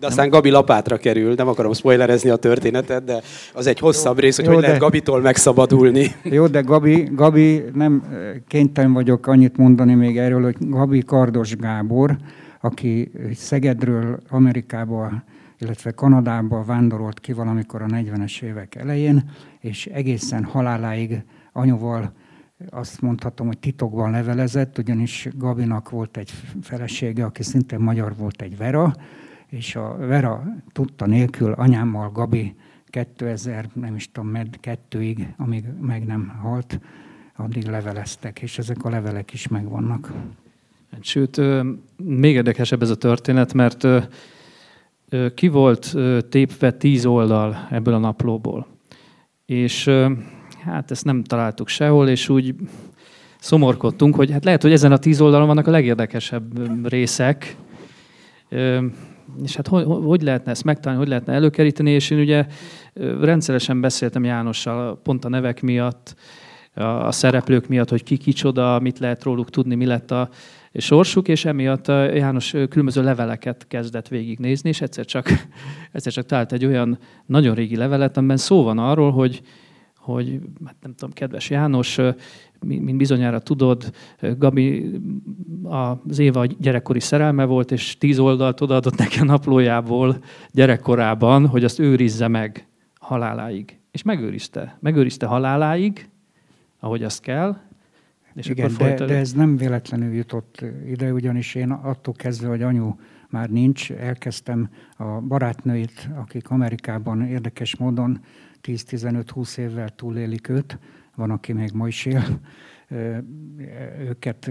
De 0.00 0.06
aztán 0.06 0.28
Gabi 0.28 0.50
lapátra 0.50 0.96
kerül, 0.96 1.34
nem 1.34 1.48
akarom 1.48 1.72
spoilerezni 1.72 2.30
a 2.30 2.36
történetet, 2.36 3.04
de 3.04 3.20
az 3.54 3.66
egy 3.66 3.78
hosszabb 3.78 4.14
jó, 4.14 4.20
rész, 4.20 4.36
hogy 4.36 4.44
jó, 4.44 4.50
hogy 4.50 4.60
de, 4.60 4.66
lehet 4.66 4.82
Gabitól 4.82 5.20
megszabadulni. 5.20 6.14
Jó, 6.22 6.46
de 6.46 6.60
Gabi, 6.60 7.08
Gabi 7.12 7.64
nem 7.74 8.02
kénytelen 8.46 8.92
vagyok 8.92 9.26
annyit 9.26 9.56
mondani 9.56 9.94
még 9.94 10.18
erről, 10.18 10.42
hogy 10.42 10.56
Gabi 10.58 11.02
Kardos 11.02 11.56
Gábor, 11.56 12.16
aki 12.60 13.10
Szegedről 13.34 14.18
Amerikába, 14.28 15.22
illetve 15.58 15.90
Kanadába 15.90 16.64
vándorolt 16.64 17.20
ki 17.20 17.32
valamikor 17.32 17.82
a 17.82 17.86
40-es 17.86 18.42
évek 18.42 18.74
elején, 18.74 19.30
és 19.60 19.86
egészen 19.86 20.44
haláláig 20.44 21.22
anyuval 21.52 22.12
azt 22.70 23.00
mondhatom, 23.00 23.46
hogy 23.46 23.58
titokban 23.58 24.10
levelezett, 24.10 24.78
ugyanis 24.78 25.28
Gabinak 25.36 25.90
volt 25.90 26.16
egy 26.16 26.30
felesége, 26.62 27.24
aki 27.24 27.42
szintén 27.42 27.78
magyar 27.78 28.14
volt, 28.16 28.42
egy 28.42 28.56
Vera, 28.56 28.94
és 29.48 29.76
a 29.76 29.96
Vera 29.96 30.42
tudta 30.72 31.06
nélkül 31.06 31.52
anyámmal 31.52 32.10
Gabi 32.10 32.54
2000, 32.86 33.68
nem 33.72 33.94
is 33.94 34.10
tudom, 34.12 34.28
med 34.28 34.60
kettőig, 34.60 35.34
amíg 35.36 35.64
meg 35.80 36.04
nem 36.06 36.38
halt, 36.42 36.80
addig 37.36 37.66
leveleztek, 37.66 38.42
és 38.42 38.58
ezek 38.58 38.84
a 38.84 38.90
levelek 38.90 39.32
is 39.32 39.48
megvannak. 39.48 40.12
Sőt, 41.00 41.40
még 41.96 42.34
érdekesebb 42.34 42.82
ez 42.82 42.90
a 42.90 42.96
történet, 42.96 43.54
mert 43.54 43.86
ki 45.34 45.48
volt 45.48 45.96
tépve 46.28 46.72
tíz 46.72 47.06
oldal 47.06 47.66
ebből 47.70 47.94
a 47.94 47.98
naplóból. 47.98 48.66
És 49.46 49.90
hát 50.64 50.90
ezt 50.90 51.04
nem 51.04 51.24
találtuk 51.24 51.68
sehol, 51.68 52.08
és 52.08 52.28
úgy 52.28 52.54
szomorkodtunk, 53.38 54.14
hogy 54.14 54.30
hát 54.30 54.44
lehet, 54.44 54.62
hogy 54.62 54.72
ezen 54.72 54.92
a 54.92 54.98
tíz 54.98 55.20
oldalon 55.20 55.46
vannak 55.46 55.66
a 55.66 55.70
legérdekesebb 55.70 56.88
részek, 56.88 57.56
és 59.42 59.56
hát 59.56 59.68
hogy, 59.68 59.84
hogy 59.84 60.22
lehetne 60.22 60.50
ezt 60.50 60.64
megtalálni, 60.64 60.98
hogy 61.02 61.10
lehetne 61.10 61.32
előkeríteni, 61.32 61.90
és 61.90 62.10
én 62.10 62.18
ugye 62.18 62.46
rendszeresen 63.20 63.80
beszéltem 63.80 64.24
Jánossal 64.24 65.00
pont 65.02 65.24
a 65.24 65.28
nevek 65.28 65.62
miatt, 65.62 66.14
a 66.74 67.12
szereplők 67.12 67.68
miatt, 67.68 67.88
hogy 67.88 68.02
ki 68.02 68.16
kicsoda, 68.16 68.78
mit 68.80 68.98
lehet 68.98 69.22
róluk 69.22 69.50
tudni, 69.50 69.74
mi 69.74 69.86
lett 69.86 70.10
a 70.10 70.28
sorsuk, 70.74 71.28
és 71.28 71.44
emiatt 71.44 71.86
János 71.88 72.50
különböző 72.50 73.02
leveleket 73.02 73.66
kezdett 73.68 74.08
végignézni, 74.08 74.68
és 74.68 74.80
egyszer 74.80 75.04
csak, 75.04 75.28
egyszer 75.92 76.12
csak 76.12 76.26
talált 76.26 76.52
egy 76.52 76.64
olyan 76.64 76.98
nagyon 77.26 77.54
régi 77.54 77.76
levelet, 77.76 78.16
amiben 78.16 78.36
szó 78.36 78.62
van 78.62 78.78
arról, 78.78 79.10
hogy, 79.10 79.42
hogy 80.12 80.40
hát 80.64 80.76
nem 80.80 80.94
tudom, 80.94 81.14
kedves 81.14 81.50
János, 81.50 81.98
mint 82.60 82.96
bizonyára 82.96 83.38
tudod, 83.38 83.92
Gabi 84.38 85.00
az 85.62 86.18
Éva 86.18 86.46
gyerekkori 86.46 87.00
szerelme 87.00 87.44
volt, 87.44 87.72
és 87.72 87.98
tíz 87.98 88.18
oldalt 88.18 88.60
odaadott 88.60 88.96
neki 88.96 89.18
a 89.20 89.24
naplójából 89.24 90.18
gyerekkorában, 90.50 91.46
hogy 91.46 91.64
azt 91.64 91.78
őrizze 91.78 92.28
meg 92.28 92.68
haláláig. 92.94 93.78
És 93.90 94.02
megőrizte. 94.02 94.78
Megőrizte 94.80 95.26
haláláig, 95.26 96.08
ahogy 96.80 97.02
azt 97.02 97.20
kell. 97.20 97.56
És 98.34 98.48
Igen, 98.48 98.72
de, 98.78 98.94
de 98.94 99.16
ez 99.16 99.32
nem 99.32 99.56
véletlenül 99.56 100.14
jutott 100.14 100.64
ide, 100.86 101.12
ugyanis 101.12 101.54
én 101.54 101.70
attól 101.70 102.14
kezdve, 102.14 102.48
hogy 102.48 102.62
anyu 102.62 102.94
már 103.30 103.50
nincs, 103.50 103.92
elkezdtem 103.92 104.70
a 104.96 105.04
barátnőit, 105.04 106.08
akik 106.16 106.50
Amerikában 106.50 107.22
érdekes 107.22 107.76
módon 107.76 108.20
10-15-20 108.62 109.58
évvel 109.58 109.88
túlélik 109.88 110.48
őt, 110.48 110.78
van, 111.14 111.30
aki 111.30 111.52
még 111.52 111.70
ma 111.72 111.86
is 111.86 112.06
él, 112.06 112.40
őket 113.98 114.50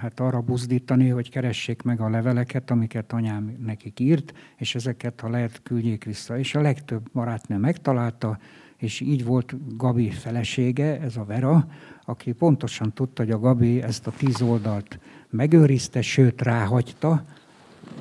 hát 0.00 0.20
arra 0.20 0.40
buzdítani, 0.40 1.08
hogy 1.08 1.30
keressék 1.30 1.82
meg 1.82 2.00
a 2.00 2.08
leveleket, 2.08 2.70
amiket 2.70 3.12
anyám 3.12 3.56
nekik 3.58 4.00
írt, 4.00 4.32
és 4.56 4.74
ezeket, 4.74 5.20
ha 5.20 5.28
lehet, 5.28 5.62
küldjék 5.62 6.04
vissza. 6.04 6.38
És 6.38 6.54
a 6.54 6.60
legtöbb 6.60 7.10
barátnő 7.12 7.56
megtalálta, 7.56 8.38
és 8.76 9.00
így 9.00 9.24
volt 9.24 9.76
Gabi 9.76 10.10
felesége, 10.10 11.00
ez 11.00 11.16
a 11.16 11.24
Vera, 11.24 11.66
aki 12.04 12.32
pontosan 12.32 12.92
tudta, 12.92 13.22
hogy 13.22 13.32
a 13.32 13.38
Gabi 13.38 13.82
ezt 13.82 14.06
a 14.06 14.12
tíz 14.16 14.42
oldalt 14.42 14.98
megőrizte, 15.30 16.02
sőt 16.02 16.42
ráhagyta, 16.42 17.24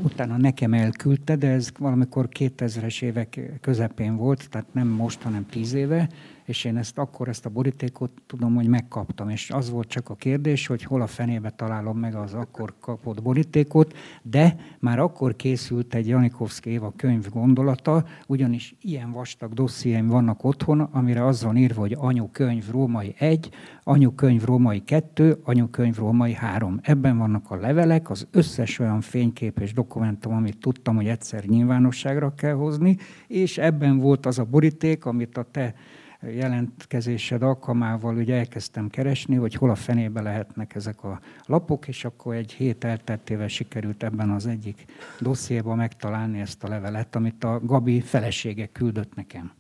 utána 0.04 0.38
nekem 0.38 0.74
elküldte, 0.74 1.36
de 1.36 1.48
ez 1.48 1.70
valamikor 1.80 2.28
2000-es 2.40 3.02
évek 3.02 3.40
közepén 3.62 4.16
volt, 4.16 4.50
tehát 4.50 4.74
nem 4.74 4.88
most, 4.88 5.22
hanem 5.22 5.46
tíz 5.46 5.74
éve, 5.74 6.10
és 6.46 6.64
én 6.64 6.78
ezt 6.78 6.98
akkor 6.98 7.28
ezt 7.28 7.46
a 7.46 7.50
borítékot 7.50 8.12
tudom, 8.28 8.56
hogy 8.56 8.68
megkaptam, 8.68 9.30
és 9.30 9.52
az 9.52 9.70
volt 9.70 9.88
csak 9.88 10.10
a 10.10 10.16
kérdés, 10.16 10.68
hogy 10.68 10.84
hol 10.84 11.02
a 11.02 11.08
fenébe 11.08 11.50
találom 11.50 11.98
meg 11.98 12.16
az 12.16 12.34
akkor 12.34 12.74
kapott 12.80 13.22
borítékot, 13.22 13.98
de 14.22 14.56
már 14.80 15.00
akkor 15.00 15.36
készült 15.36 15.94
egy 15.94 16.08
Janikovszki 16.08 16.70
Éva 16.70 16.94
könyv 16.96 17.30
gondolata, 17.30 18.06
ugyanis 18.28 18.76
ilyen 18.82 19.12
vastag 19.12 19.54
dossziém 19.54 20.08
vannak 20.08 20.44
otthon, 20.44 20.80
amire 20.80 21.26
az 21.26 21.44
van 21.44 21.58
írva, 21.58 21.80
hogy 21.82 21.96
anyukönyv 22.00 22.70
római 22.70 23.16
1, 23.18 23.50
anyukönyv 23.84 24.44
római 24.44 24.84
2, 24.84 25.40
anyukönyv 25.44 25.96
római 25.98 26.34
3. 26.34 26.80
Ebben 26.82 27.18
vannak 27.18 27.52
a 27.52 27.56
levelek, 27.56 28.10
az 28.10 28.28
összes 28.32 28.80
olyan 28.80 29.02
fénykép 29.02 29.60
és 29.60 29.74
dokumentum, 29.74 30.34
amit 30.34 30.58
tudtam, 30.58 30.96
hogy 30.96 31.08
egyszer 31.08 31.44
nyilvánosságra 31.44 32.34
kell 32.34 32.54
hozni, 32.54 32.98
és 33.28 33.58
ebben 33.58 33.98
volt 33.98 34.26
az 34.26 34.40
a 34.40 34.44
boríték, 34.44 35.06
amit 35.06 35.38
a 35.38 35.48
te 35.52 35.74
jelentkezésed 36.22 37.42
alkalmával 37.42 38.16
ugye 38.16 38.36
elkezdtem 38.36 38.90
keresni, 38.90 39.36
hogy 39.36 39.54
hol 39.54 39.70
a 39.70 39.76
fenébe 39.76 40.22
lehetnek 40.22 40.76
ezek 40.76 41.04
a 41.04 41.20
lapok, 41.46 41.88
és 41.88 42.06
akkor 42.06 42.36
egy 42.36 42.52
hét 42.52 42.84
elteltével 42.84 43.48
sikerült 43.48 44.04
ebben 44.04 44.30
az 44.30 44.48
egyik 44.48 44.86
dossziéban 45.20 45.78
megtalálni 45.78 46.40
ezt 46.40 46.64
a 46.64 46.68
levelet, 46.68 47.16
amit 47.16 47.44
a 47.44 47.60
Gabi 47.64 48.02
felesége 48.02 48.66
küldött 48.66 49.16
nekem. 49.16 49.52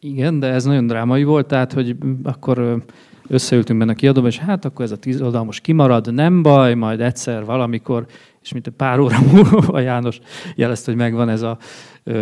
Igen, 0.00 0.38
de 0.38 0.46
ez 0.46 0.64
nagyon 0.64 0.86
drámai 0.86 1.24
volt, 1.24 1.46
tehát 1.46 1.72
hogy 1.72 1.96
akkor 2.22 2.84
összeültünk 3.28 3.78
benne 3.78 3.92
a 3.92 3.94
kiadóba, 3.94 4.26
és 4.26 4.38
hát 4.38 4.64
akkor 4.64 4.84
ez 4.84 4.90
a 4.90 4.96
tíz 4.96 5.22
oldal 5.22 5.44
most 5.44 5.62
kimarad, 5.62 6.14
nem 6.14 6.42
baj, 6.42 6.74
majd 6.74 7.00
egyszer 7.00 7.44
valamikor, 7.44 8.06
és 8.46 8.52
mint 8.52 8.68
pár 8.68 8.98
óra 8.98 9.18
múlva 9.32 9.80
János 9.80 10.20
jelezte, 10.54 10.90
hogy 10.90 11.00
megvan 11.00 11.28
ez 11.28 11.42
a 11.42 11.58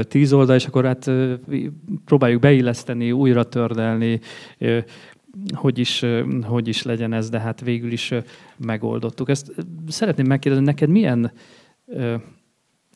tíz 0.02 0.32
oldal, 0.32 0.56
és 0.56 0.66
akkor 0.66 0.84
hát 0.84 1.10
próbáljuk 2.04 2.40
beilleszteni, 2.40 3.12
újra 3.12 3.44
tördelni, 3.44 4.20
hogy 5.52 5.78
is, 5.78 6.04
hogy 6.42 6.68
is 6.68 6.82
legyen 6.82 7.12
ez, 7.12 7.30
de 7.30 7.40
hát 7.40 7.60
végül 7.60 7.92
is 7.92 8.12
megoldottuk. 8.56 9.28
Ezt 9.28 9.52
szeretném 9.88 10.26
megkérdezni, 10.26 10.64
neked 10.64 10.88
milyen, 10.88 11.32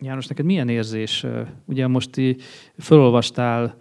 János, 0.01 0.27
neked 0.27 0.45
milyen 0.45 0.69
érzés? 0.69 1.27
Ugye 1.65 1.87
most 1.87 2.21
felolvastál 2.79 3.77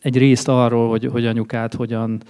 egy 0.00 0.18
részt 0.18 0.48
arról, 0.48 0.88
hogy, 0.88 1.04
hogy 1.04 1.26
anyukát 1.26 1.74
hogyan, 1.74 2.22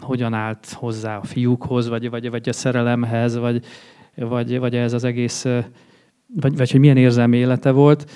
hogyan 0.00 0.34
állt 0.34 0.70
hozzá 0.72 1.16
a 1.16 1.22
fiúkhoz, 1.22 1.88
vagy, 1.88 2.10
vagy, 2.10 2.30
vagy 2.30 2.48
a 2.48 2.52
szerelemhez, 2.52 3.36
vagy, 3.36 3.64
vagy, 4.18 4.58
vagy 4.58 4.74
ez 4.74 4.92
az 4.92 5.04
egész 5.04 5.46
vagy, 6.34 6.56
vagy 6.56 6.70
hogy 6.70 6.80
milyen 6.80 6.96
érzelmi 6.96 7.36
élete 7.36 7.70
volt. 7.70 8.10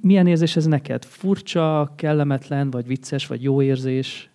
Milyen 0.00 0.26
érzés 0.26 0.56
ez 0.56 0.66
neked? 0.66 1.04
Furcsa, 1.04 1.92
kellemetlen, 1.96 2.70
vagy 2.70 2.86
vicces, 2.86 3.26
vagy 3.26 3.42
jó 3.42 3.62
érzés? 3.62 4.30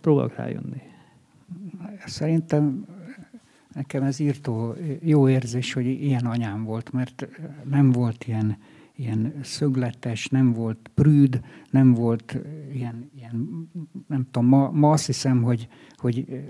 Próbálok 0.00 0.34
rájönni. 0.34 0.82
Szerintem 2.06 2.86
nekem 3.74 4.02
ez 4.02 4.20
írtó 4.20 4.74
jó 5.00 5.28
érzés, 5.28 5.72
hogy 5.72 5.86
ilyen 5.86 6.26
anyám 6.26 6.64
volt, 6.64 6.92
mert 6.92 7.28
nem 7.70 7.92
volt 7.92 8.24
ilyen, 8.24 8.58
ilyen 8.96 9.34
szögletes, 9.42 10.26
nem 10.28 10.52
volt 10.52 10.90
prűd, 10.94 11.40
nem 11.70 11.94
volt 11.94 12.38
ilyen, 12.72 13.10
ilyen 13.14 13.68
nem 14.06 14.26
tudom, 14.30 14.48
ma, 14.48 14.70
ma 14.70 14.90
azt 14.90 15.06
hiszem, 15.06 15.42
hogy, 15.42 15.68
hogy 15.96 16.44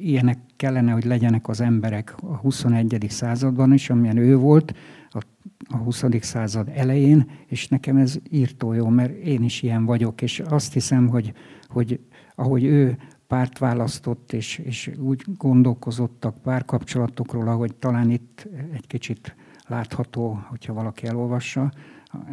ilyenek 0.00 0.38
kellene, 0.56 0.92
hogy 0.92 1.04
legyenek 1.04 1.48
az 1.48 1.60
emberek 1.60 2.14
a 2.22 2.36
21. 2.36 3.06
században 3.08 3.72
is, 3.72 3.90
amilyen 3.90 4.16
ő 4.16 4.36
volt 4.36 4.74
a, 5.10 5.20
a 5.68 5.76
20. 5.76 6.04
század 6.20 6.70
elején, 6.74 7.30
és 7.46 7.68
nekem 7.68 7.96
ez 7.96 8.18
írtó 8.30 8.72
jó, 8.72 8.88
mert 8.88 9.12
én 9.12 9.42
is 9.42 9.62
ilyen 9.62 9.84
vagyok, 9.84 10.22
és 10.22 10.40
azt 10.40 10.72
hiszem, 10.72 11.08
hogy, 11.08 11.32
hogy 11.66 12.00
ahogy 12.34 12.64
ő 12.64 12.96
párt 13.26 13.58
választott, 13.58 14.32
és, 14.32 14.58
és 14.58 14.90
úgy 14.98 15.24
gondolkozottak 15.36 16.42
párkapcsolatokról, 16.42 17.48
ahogy 17.48 17.74
talán 17.74 18.10
itt 18.10 18.48
egy 18.72 18.86
kicsit 18.86 19.36
látható, 19.74 20.38
hogyha 20.48 20.72
valaki 20.72 21.06
elolvassa, 21.06 21.72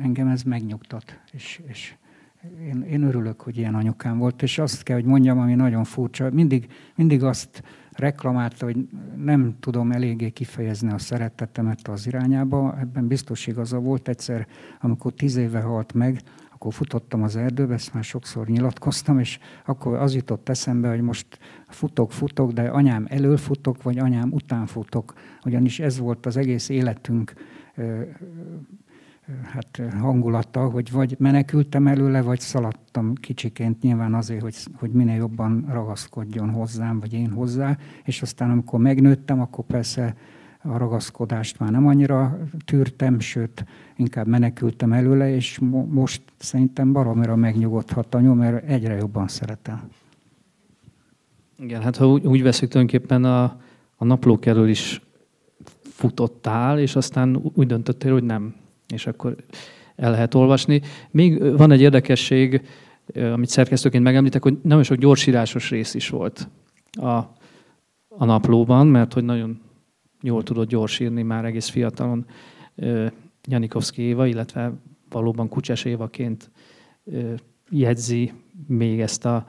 engem 0.02 0.28
ez 0.28 0.44
megnyugtat, 0.44 1.20
és, 1.32 1.62
és 1.68 1.96
én, 2.66 2.82
én 2.82 3.04
örülök, 3.04 3.42
hogy 3.42 3.58
ilyen 3.58 3.76
anyukám 3.76 4.18
volt, 4.18 4.42
és 4.42 4.58
azt 4.58 4.84
kell, 4.84 4.96
hogy 4.96 5.06
mondjam, 5.06 5.40
ami 5.40 5.56
nagyon 5.56 5.84
furcsa, 5.84 6.30
mindig, 6.32 6.68
mindig 6.96 7.24
azt 7.24 7.64
reklamálta, 7.92 8.66
hogy 8.66 8.88
nem 9.16 9.56
tudom 9.60 9.92
eléggé 9.92 10.30
kifejezni 10.30 10.92
a 10.92 10.98
szeretetemet 10.98 11.88
az 11.88 12.08
irányába. 12.08 12.78
Ebben 12.80 13.08
biztos 13.08 13.48
igaza 13.48 13.80
volt. 13.80 14.08
Egyszer, 14.08 14.48
amikor 14.82 15.14
tíz 15.14 15.36
éve 15.36 15.60
halt 15.60 15.94
meg, 15.94 16.22
akkor 16.62 16.74
futottam 16.74 17.24
az 17.24 17.36
erdőbe, 17.36 17.74
ezt 17.74 17.94
már 17.94 18.04
sokszor 18.04 18.48
nyilatkoztam, 18.48 19.20
és 19.20 19.40
akkor 19.66 19.94
az 19.98 20.16
jutott 20.16 20.50
eszembe, 20.50 20.90
hogy 20.90 21.02
most 21.02 21.40
futok, 21.68 22.12
futok, 22.12 22.52
de 22.52 22.62
anyám 22.62 23.06
elől 23.10 23.38
futok, 23.38 23.84
vagy 23.84 23.98
anyám 23.98 24.32
után 24.32 24.66
futok. 24.66 25.14
Ugyanis 25.46 25.80
ez 25.80 26.00
volt 26.00 26.26
az 26.26 26.38
egész 26.38 26.70
életünk 26.70 27.34
hát 29.44 29.82
hangulata, 30.00 30.70
hogy 30.70 30.92
vagy 30.92 31.16
menekültem 31.20 31.88
előle, 31.88 32.22
vagy 32.22 32.40
szaladtam 32.40 33.14
kicsiként 33.14 33.82
nyilván 33.82 34.14
azért, 34.14 34.42
hogy, 34.42 34.56
hogy 34.74 34.92
minél 34.92 35.16
jobban 35.16 35.66
ragaszkodjon 35.70 36.50
hozzám, 36.50 37.00
vagy 37.00 37.14
én 37.14 37.32
hozzá, 37.32 37.78
és 38.04 38.22
aztán 38.22 38.50
amikor 38.50 38.80
megnőttem, 38.80 39.42
akkor 39.42 39.66
persze 39.66 40.16
a 40.64 40.78
ragaszkodást 40.78 41.60
már 41.60 41.72
nem 41.72 41.88
annyira 41.88 42.40
tűrtem, 42.66 43.20
sőt, 43.20 43.66
inkább 43.96 44.28
menekültem 44.28 44.94
előle, 44.94 45.36
és 45.36 45.60
mo- 45.60 45.92
most 45.92 46.22
szerintem 46.38 46.92
baromira 46.92 47.36
megnyugodhat 47.36 48.16
a 48.16 48.20
mert 48.20 48.68
egyre 48.68 48.94
jobban 48.94 49.28
szeretem. 49.28 49.90
Igen, 51.60 51.82
hát 51.82 51.98
ha 51.98 52.08
úgy, 52.08 52.26
úgy 52.26 52.44
veszük 52.44 52.70
tulajdonképpen 52.70 53.24
a, 53.24 53.44
a 53.96 54.06
naplók 54.06 54.46
elől 54.46 54.70
is 54.70 55.02
futottál, 55.82 56.80
és 56.80 56.96
aztán 56.96 57.42
úgy 57.54 57.68
döntöttél, 57.68 58.12
hogy 58.12 58.24
nem 58.24 58.56
és 58.92 59.08
akkor 59.08 59.36
el 59.96 60.12
lehet 60.12 60.34
olvasni. 60.34 60.82
Még 61.12 61.58
van 61.58 61.72
egy 61.72 61.82
érdekesség, 61.82 62.62
amit 63.16 63.50
szerkesztőként 63.50 64.04
megemlítek, 64.04 64.44
hogy 64.44 64.58
nagyon 64.62 64.84
sok 64.84 64.98
gyorsírásos 64.98 65.70
rész 65.70 65.94
is 65.94 66.10
volt 66.10 66.48
a, 66.92 67.16
a 68.08 68.26
naplóban, 68.26 68.88
mert 68.88 69.14
hogy 69.14 69.24
nagyon 69.24 69.62
jól 70.22 70.44
tudott 70.44 70.68
gyorsírni 70.68 71.22
már 71.22 71.46
egész 71.46 71.70
fiatalon 71.70 72.26
Janikovszki 73.44 74.02
Éva, 74.02 74.26
illetve 74.26 74.74
valóban 75.10 75.50
Kucses 75.50 75.86
Évaként 75.86 76.52
jegyzi 77.70 78.34
még 78.68 79.00
ezt 79.00 79.26
a, 79.26 79.46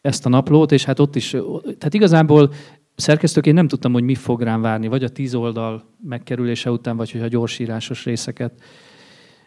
ezt 0.00 0.26
a 0.26 0.28
naplót, 0.28 0.72
és 0.72 0.84
hát 0.84 0.98
ott 0.98 1.16
is, 1.16 1.30
tehát 1.62 1.94
igazából 1.94 2.52
szerkesztőként 2.94 3.56
nem 3.56 3.68
tudtam, 3.68 3.92
hogy 3.92 4.02
mi 4.02 4.14
fog 4.14 4.42
rám 4.42 4.60
várni, 4.60 4.88
vagy 4.88 5.04
a 5.04 5.08
tíz 5.08 5.34
oldal 5.34 5.84
megkerülése 6.02 6.70
után, 6.70 6.96
vagy 6.96 7.10
hogy 7.10 7.20
a 7.20 7.28
gyorsírásos 7.28 8.04
részeket 8.04 8.62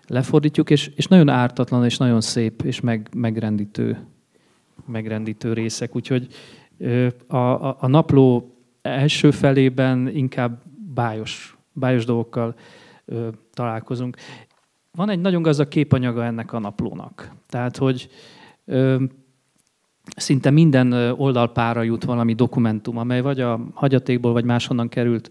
lefordítjuk, 0.07 0.69
és, 0.69 0.91
és 0.95 1.05
nagyon 1.05 1.29
ártatlan, 1.29 1.85
és 1.85 1.97
nagyon 1.97 2.21
szép, 2.21 2.61
és 2.61 2.79
meg, 2.79 3.09
megrendítő, 3.15 4.07
megrendítő 4.85 5.53
részek. 5.53 5.95
Úgyhogy 5.95 6.27
a, 7.27 7.37
a, 7.37 7.77
a 7.79 7.87
napló 7.87 8.50
első 8.81 9.31
felében 9.31 10.07
inkább 10.07 10.61
bájos, 10.93 11.57
bájos 11.73 12.05
dolgokkal 12.05 12.55
ö, 13.05 13.27
találkozunk. 13.53 14.17
Van 14.91 15.09
egy 15.09 15.19
nagyon 15.19 15.41
gazdag 15.41 15.67
képanyaga 15.67 16.25
ennek 16.25 16.53
a 16.53 16.59
naplónak. 16.59 17.31
Tehát, 17.49 17.77
hogy 17.77 18.09
ö, 18.65 19.03
szinte 20.15 20.49
minden 20.49 20.93
oldalpára 20.93 21.81
jut 21.81 22.03
valami 22.03 22.33
dokumentum, 22.33 22.97
amely 22.97 23.21
vagy 23.21 23.39
a 23.39 23.59
hagyatékból, 23.73 24.31
vagy 24.31 24.45
máshonnan 24.45 24.89
került 24.89 25.29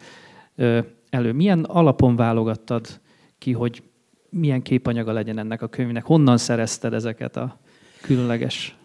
elő. 1.10 1.32
Milyen 1.32 1.64
alapon 1.64 2.16
válogattad 2.16 3.00
ki, 3.38 3.52
hogy 3.52 3.82
milyen 4.30 4.62
képanyaga 4.62 5.12
legyen 5.12 5.38
ennek 5.38 5.62
a 5.62 5.68
könyvnek? 5.68 6.04
Honnan 6.04 6.36
szerezted 6.36 6.92
ezeket 6.94 7.36
a 7.36 7.58
különleges 8.00 8.76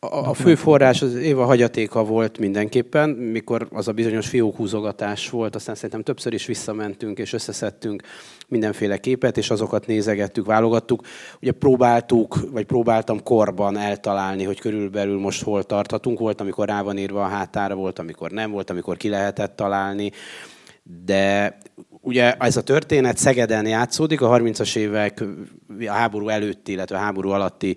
a, 0.00 0.06
a 0.06 0.34
fő 0.34 0.54
forrás 0.54 1.02
az 1.02 1.14
Éva 1.14 1.44
hagyatéka 1.44 2.04
volt 2.04 2.38
mindenképpen, 2.38 3.10
mikor 3.10 3.68
az 3.70 3.88
a 3.88 3.92
bizonyos 3.92 4.28
fiókhúzogatás 4.28 5.30
volt, 5.30 5.54
aztán 5.54 5.74
szerintem 5.74 6.02
többször 6.02 6.32
is 6.32 6.46
visszamentünk 6.46 7.18
és 7.18 7.32
összeszedtünk 7.32 8.02
mindenféle 8.48 8.96
képet, 8.96 9.36
és 9.36 9.50
azokat 9.50 9.86
nézegettük, 9.86 10.46
válogattuk. 10.46 11.02
Ugye 11.42 11.52
próbáltuk, 11.52 12.50
vagy 12.50 12.64
próbáltam 12.64 13.22
korban 13.22 13.76
eltalálni, 13.76 14.44
hogy 14.44 14.60
körülbelül 14.60 15.18
most 15.18 15.42
hol 15.42 15.64
tarthatunk. 15.64 16.18
Volt, 16.18 16.40
amikor 16.40 16.68
rá 16.68 16.82
van 16.82 16.98
írva 16.98 17.24
a 17.24 17.28
hátára, 17.28 17.74
volt, 17.74 17.98
amikor 17.98 18.30
nem 18.30 18.50
volt, 18.50 18.70
amikor 18.70 18.96
ki 18.96 19.08
lehetett 19.08 19.56
találni. 19.56 20.10
De 21.04 21.58
Ugye 22.08 22.32
ez 22.32 22.56
a 22.56 22.62
történet 22.62 23.16
Szegeden 23.16 23.66
játszódik, 23.66 24.20
a 24.20 24.28
30-as 24.28 24.76
évek 24.76 25.24
a 25.86 25.90
háború 25.90 26.28
előtti, 26.28 26.72
illetve 26.72 26.96
a 26.96 27.00
háború 27.00 27.30
alatti 27.30 27.76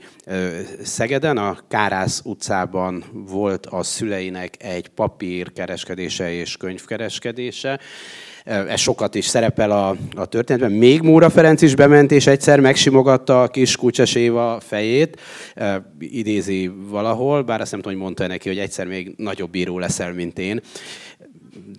Szegeden, 0.83 1.37
a 1.37 1.57
Kárász 1.67 2.21
utcában 2.23 3.03
volt 3.13 3.65
a 3.65 3.83
szüleinek 3.83 4.55
egy 4.59 4.87
papírkereskedése 4.87 6.33
és 6.33 6.57
könyvkereskedése. 6.57 7.79
Ez 8.43 8.79
sokat 8.79 9.15
is 9.15 9.25
szerepel 9.25 9.71
a, 9.71 9.95
a 10.15 10.25
történetben. 10.25 10.71
Még 10.71 11.01
Móra 11.01 11.29
Ferenc 11.29 11.61
is 11.61 11.75
bement, 11.75 12.11
és 12.11 12.27
egyszer 12.27 12.59
megsimogatta 12.59 13.41
a 13.41 13.47
kis 13.47 13.75
Kucses 13.75 14.15
Éva 14.15 14.59
fejét, 14.59 15.21
idézi 15.99 16.71
valahol, 16.89 17.41
bár 17.41 17.61
azt 17.61 17.71
nem 17.71 17.81
tudom, 17.81 17.95
hogy 17.97 18.05
mondta 18.05 18.27
neki, 18.27 18.47
hogy 18.47 18.57
egyszer 18.57 18.87
még 18.87 19.13
nagyobb 19.17 19.49
bíró 19.49 19.79
leszel, 19.79 20.13
mint 20.13 20.39
én 20.39 20.61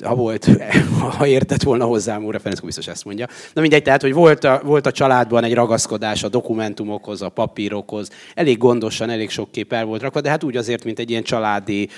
ha 0.04 0.14
volt, 0.14 0.48
ha 1.18 1.26
értett 1.26 1.62
volna 1.62 1.84
hozzám, 1.84 2.24
Óra 2.24 2.38
Ferenc 2.38 2.60
biztos 2.60 2.86
ezt 2.86 3.04
mondja. 3.04 3.26
Na 3.52 3.60
mindegy, 3.60 3.82
tehát, 3.82 4.02
hogy 4.02 4.12
volt 4.12 4.44
a, 4.44 4.60
volt 4.64 4.86
a 4.86 4.92
családban 4.92 5.44
egy 5.44 5.54
ragaszkodás 5.54 6.22
a 6.22 6.28
dokumentumokhoz, 6.28 7.22
a 7.22 7.28
papírokhoz, 7.28 8.10
elég 8.34 8.58
gondosan, 8.58 9.10
elég 9.10 9.30
sok 9.30 9.50
kép 9.50 9.72
el 9.72 9.84
volt 9.84 10.02
rakva, 10.02 10.20
de 10.20 10.30
hát 10.30 10.44
úgy 10.44 10.56
azért, 10.56 10.84
mint 10.84 10.98
egy 10.98 11.10
ilyen 11.10 11.22
családi, 11.22 11.88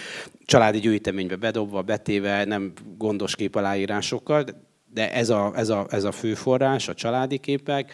családi 0.45 0.79
gyűjteménybe 0.79 1.37
bedobva, 1.37 1.83
betéve, 1.83 2.45
nem 2.45 2.73
gondos 2.99 3.37
képaláírásokkal, 3.37 4.45
de 4.93 5.13
ez 5.13 5.31
a, 5.31 5.53
ez 5.57 5.69
a, 5.69 5.87
ez 5.91 6.05
a 6.05 6.13
fő 6.13 6.35
forrás, 6.35 6.89
a 6.89 6.95
családi 6.95 7.39
képek. 7.39 7.93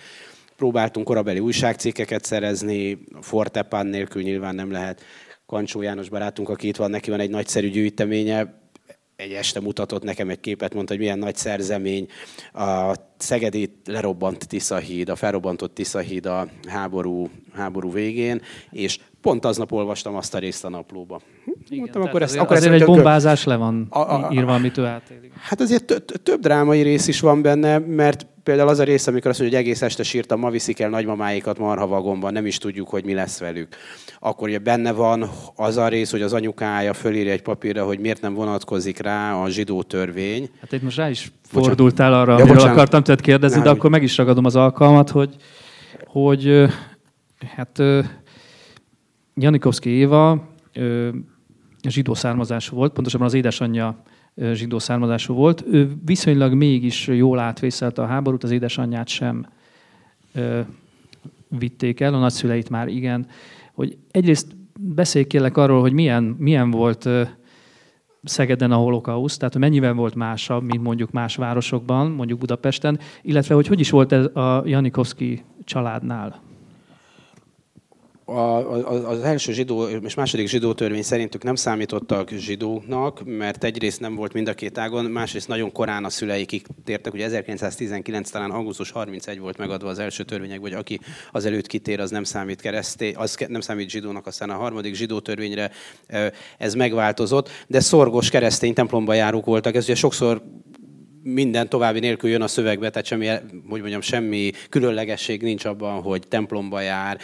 Próbáltunk 0.56 1.06
korabeli 1.06 1.38
újságcikkeket 1.38 2.24
szerezni, 2.24 2.98
Fortepán 3.20 3.86
nélkül 3.86 4.22
nyilván 4.22 4.54
nem 4.54 4.70
lehet. 4.70 5.02
Kancsó 5.46 5.82
János 5.82 6.08
barátunk, 6.08 6.48
aki 6.48 6.66
itt 6.66 6.76
van, 6.76 6.90
neki 6.90 7.10
van 7.10 7.20
egy 7.20 7.30
nagyszerű 7.30 7.70
gyűjteménye, 7.70 8.59
egy 9.20 9.32
este 9.32 9.60
mutatott 9.60 10.02
nekem 10.02 10.28
egy 10.28 10.40
képet, 10.40 10.74
mondta, 10.74 10.92
hogy 10.92 11.02
milyen 11.02 11.18
nagy 11.18 11.36
szerzemény. 11.36 12.06
A 12.52 12.94
Szegedi 13.16 13.72
lerobbant 13.84 14.48
Tiszahíd, 14.48 15.08
a 15.08 15.16
felrobbantott 15.16 15.74
Tiszahíd 15.74 16.26
a 16.26 16.48
háború, 16.68 17.28
háború 17.52 17.92
végén, 17.92 18.42
és 18.70 18.98
pont 19.22 19.44
aznap 19.44 19.72
olvastam 19.72 20.14
azt 20.14 20.34
a 20.34 20.38
részt 20.38 20.64
a 20.64 20.68
naplóba. 20.68 21.20
Igen, 21.68 21.78
Mondtam, 21.78 22.02
akkor 22.02 22.22
ezt, 22.22 22.36
akkor 22.36 22.56
azért 22.56 22.72
ezt 22.72 22.80
egy 22.80 22.88
bombázás 22.88 23.44
le 23.44 23.56
van 23.56 23.86
a, 23.90 23.98
a, 23.98 24.26
a, 24.26 24.32
írva, 24.32 24.54
amit 24.54 24.78
ő 24.78 24.84
átélik. 24.84 25.32
Hát 25.40 25.60
azért 25.60 26.02
több 26.22 26.40
drámai 26.40 26.82
rész 26.82 27.08
is 27.08 27.20
van 27.20 27.42
benne, 27.42 27.78
mert 27.78 28.26
például 28.42 28.68
az 28.68 28.78
a 28.78 28.84
rész, 28.84 29.06
amikor 29.06 29.30
azt 29.30 29.40
mondja, 29.40 29.58
hogy 29.58 29.66
egész 29.66 29.82
este 29.82 30.02
sírtam, 30.02 30.40
ma 30.40 30.50
viszik 30.50 30.80
el 30.80 30.88
nagymamáikat 30.88 31.58
marha 31.58 31.86
vagomban, 31.86 32.32
nem 32.32 32.46
is 32.46 32.58
tudjuk, 32.58 32.88
hogy 32.88 33.04
mi 33.04 33.14
lesz 33.14 33.38
velük. 33.38 33.76
Akkor 34.18 34.48
ugye 34.48 34.58
benne 34.58 34.92
van 34.92 35.30
az 35.56 35.76
a 35.76 35.88
rész, 35.88 36.10
hogy 36.10 36.22
az 36.22 36.32
anyukája 36.32 36.92
fölírja 36.92 37.32
egy 37.32 37.42
papírra, 37.42 37.84
hogy 37.84 37.98
miért 37.98 38.20
nem 38.20 38.34
vonatkozik 38.34 38.98
rá 38.98 39.34
a 39.34 39.48
zsidó 39.48 39.82
törvény. 39.82 40.50
Hát 40.60 40.72
itt 40.72 40.82
most 40.82 40.96
rá 40.96 41.10
is 41.10 41.32
fordultál 41.42 42.14
arra, 42.14 42.38
ja, 42.38 42.44
amiről 42.44 42.62
akartam 42.62 43.02
tőled 43.02 43.20
kérdezni, 43.20 43.56
nem, 43.56 43.64
de 43.64 43.70
akkor 43.70 43.90
meg 43.90 44.02
is 44.02 44.16
ragadom 44.16 44.44
az 44.44 44.56
alkalmat, 44.56 45.10
hogy, 45.10 45.34
hogy 46.06 46.66
hát 47.56 47.82
Janikovszki 49.42 49.90
Éva 49.90 50.48
zsidó 51.88 52.14
származású 52.14 52.76
volt, 52.76 52.92
pontosabban 52.92 53.26
az 53.26 53.34
édesanyja 53.34 54.02
zsidó 54.52 54.78
származású 54.78 55.34
volt. 55.34 55.64
Ő 55.70 55.92
viszonylag 56.04 56.54
mégis 56.54 57.06
jól 57.06 57.38
átvészelte 57.38 58.02
a 58.02 58.06
háborút, 58.06 58.44
az 58.44 58.50
édesanyját 58.50 59.08
sem 59.08 59.46
ö, 60.34 60.60
vitték 61.58 62.00
el, 62.00 62.14
a 62.14 62.18
nagyszüleit 62.18 62.70
már 62.70 62.88
igen. 62.88 63.26
Hogy 63.74 63.96
egyrészt 64.10 64.56
beszélj 64.80 65.24
kérlek 65.24 65.56
arról, 65.56 65.80
hogy 65.80 65.92
milyen, 65.92 66.22
milyen 66.22 66.70
volt 66.70 67.04
ö, 67.04 67.22
Szegeden 68.24 68.72
a 68.72 68.76
holokauszt, 68.76 69.38
tehát 69.38 69.52
hogy 69.52 69.62
mennyivel 69.62 69.92
volt 69.94 70.14
másabb, 70.14 70.62
mint 70.62 70.82
mondjuk 70.82 71.10
más 71.10 71.36
városokban, 71.36 72.10
mondjuk 72.10 72.38
Budapesten, 72.38 72.98
illetve 73.22 73.54
hogy 73.54 73.66
hogy 73.66 73.80
is 73.80 73.90
volt 73.90 74.12
ez 74.12 74.24
a 74.24 74.62
Janikovszki 74.64 75.44
családnál? 75.64 76.49
A, 78.30 79.08
az 79.08 79.20
első 79.20 79.52
zsidó 79.52 79.88
és 79.88 80.14
második 80.14 80.48
zsidó 80.48 80.72
törvény 80.72 81.02
szerintük 81.02 81.42
nem 81.42 81.54
számítottak 81.54 82.30
zsidóknak, 82.30 83.22
mert 83.24 83.64
egyrészt 83.64 84.00
nem 84.00 84.14
volt 84.14 84.32
mind 84.32 84.48
a 84.48 84.54
két 84.54 84.78
ágon, 84.78 85.04
másrészt 85.04 85.48
nagyon 85.48 85.72
korán 85.72 86.04
a 86.04 86.10
szüleik 86.10 86.66
tértek, 86.84 87.12
ugye 87.12 87.24
1919 87.24 88.30
talán 88.30 88.50
augusztus 88.50 88.90
31 88.90 89.38
volt 89.38 89.58
megadva 89.58 89.88
az 89.88 89.98
első 89.98 90.24
törvények, 90.24 90.60
vagy 90.60 90.72
aki 90.72 91.00
az 91.32 91.44
előtt 91.44 91.66
kitér, 91.66 92.00
az 92.00 92.10
nem 92.10 92.24
számít 92.24 92.60
kereszté, 92.60 93.12
az 93.12 93.36
nem 93.48 93.60
számít 93.60 93.90
zsidónak, 93.90 94.26
aztán 94.26 94.50
a 94.50 94.54
harmadik 94.54 94.94
zsidó 94.94 95.20
törvényre 95.20 95.70
ez 96.58 96.74
megváltozott, 96.74 97.48
de 97.66 97.80
szorgos 97.80 98.30
keresztény 98.30 98.74
templomba 98.74 99.14
járók 99.14 99.44
voltak, 99.44 99.74
ez 99.74 99.84
ugye 99.84 99.94
sokszor 99.94 100.42
minden 101.22 101.68
további 101.68 101.98
nélkül 101.98 102.30
jön 102.30 102.42
a 102.42 102.48
szövegbe, 102.48 102.90
tehát 102.90 103.06
semmi, 103.06 103.26
hogy 103.68 103.80
mondjam, 103.80 104.00
semmi 104.00 104.50
különlegesség 104.68 105.42
nincs 105.42 105.64
abban, 105.64 106.02
hogy 106.02 106.22
templomba 106.28 106.80
jár. 106.80 107.18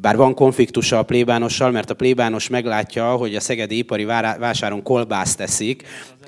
Bár 0.00 0.16
van 0.16 0.34
konfliktusa 0.34 0.98
a 0.98 1.02
plébánossal, 1.02 1.70
mert 1.70 1.90
a 1.90 1.94
plébános 1.94 2.48
meglátja, 2.48 3.12
hogy 3.12 3.34
a 3.34 3.40
szegedi 3.40 3.76
ipari 3.76 4.04
vásáron 4.04 4.82
kolbászt 4.82 5.36
teszik, 5.36 5.82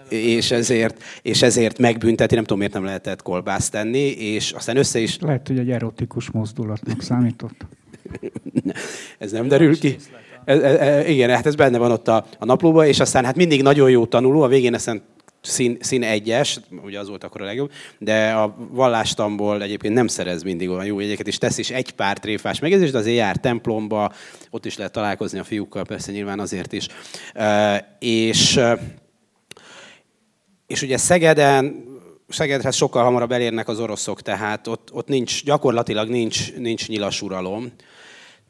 és 0.09 0.51
ezért, 0.51 1.03
és 1.23 1.43
ezért 1.43 1.79
megbünteti, 1.79 2.35
nem 2.35 2.43
tudom, 2.45 2.59
miért 2.59 2.73
nem 2.73 2.85
lehetett 2.85 3.23
kolbászt 3.23 3.71
tenni, 3.71 4.07
és 4.09 4.53
aztán 4.53 4.77
össze 4.77 4.99
is... 4.99 5.19
Lehet, 5.19 5.49
hogy 5.49 5.59
egy 5.59 5.71
erotikus 5.71 6.31
mozdulatnak 6.31 7.03
számított. 7.03 7.67
ez 9.19 9.33
nem 9.33 9.49
derül 9.49 9.79
ki. 9.79 9.97
E, 10.45 10.53
e, 10.55 11.09
igen, 11.09 11.31
hát 11.31 11.47
ez 11.47 11.55
benne 11.55 11.79
van 11.79 11.91
ott 11.91 12.09
a, 12.09 12.27
a 12.39 12.45
naplóban, 12.45 12.87
és 12.87 13.01
aztán 13.01 13.25
hát 13.25 13.37
mindig 13.37 13.63
nagyon 13.63 13.91
jó 13.91 14.07
tanuló, 14.07 14.43
a 14.43 14.49
végén 14.49 14.75
aztán 14.75 15.03
szín, 15.43 15.77
szín 15.81 16.03
egyes, 16.03 16.61
ugye 16.83 16.99
az 16.99 17.09
volt 17.09 17.25
akkor 17.25 17.41
a 17.41 17.45
legjobb, 17.45 17.73
de 17.99 18.31
a 18.31 18.57
vallástamból 18.71 19.63
egyébként 19.63 19.95
nem 19.95 20.07
szerez 20.07 20.43
mindig 20.43 20.69
olyan 20.69 20.85
jó 20.85 21.01
jegyeket, 21.01 21.27
és 21.27 21.39
tesz 21.39 21.59
is 21.59 21.71
egy 21.71 21.91
pár 21.91 22.19
tréfás 22.19 22.59
megjegyzést, 22.59 22.93
de 22.93 22.99
azért 22.99 23.17
jár 23.17 23.37
templomba, 23.37 24.13
ott 24.51 24.67
is 24.67 24.77
lehet 24.77 24.93
találkozni 24.93 25.39
a 25.39 25.45
fiúkkal, 25.45 25.85
persze 25.85 26.13
nyilván 26.13 26.41
azért 26.41 26.73
is. 26.73 26.87
És, 27.99 28.61
és 30.67 30.83
ugye 30.83 30.97
Szegeden, 30.97 31.91
Szegedhez 32.29 32.75
sokkal 32.75 33.05
hamarabb 33.05 33.33
elérnek 33.33 33.69
az 33.69 33.81
oroszok, 33.81 34.23
tehát 34.23 34.67
ott, 34.67 34.93
ott 34.93 35.09
nincs, 35.09 35.45
gyakorlatilag 35.45 36.09
nincs, 36.09 36.55
nincs 36.55 36.89
nyilas 36.89 37.23
uralom 37.23 37.73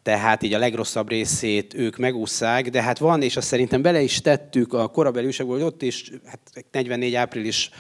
tehát 0.03 0.43
így 0.43 0.55
a 0.55 0.59
legrosszabb 0.59 1.09
részét 1.09 1.75
ők 1.75 1.97
megúszszák, 1.97 2.71
de 2.71 2.83
hát 2.83 2.99
van, 2.99 3.23
és 3.23 3.37
azt 3.37 3.47
szerintem 3.47 3.83
bele 3.83 4.01
is 4.01 4.21
tettük 4.21 4.73
a 4.73 4.89
korabeli 4.89 5.27
újságból, 5.27 5.55
hogy 5.55 5.65
ott 5.65 5.83
is 5.83 6.11
hát 6.27 6.39
44 6.71 7.15
április 7.15 7.71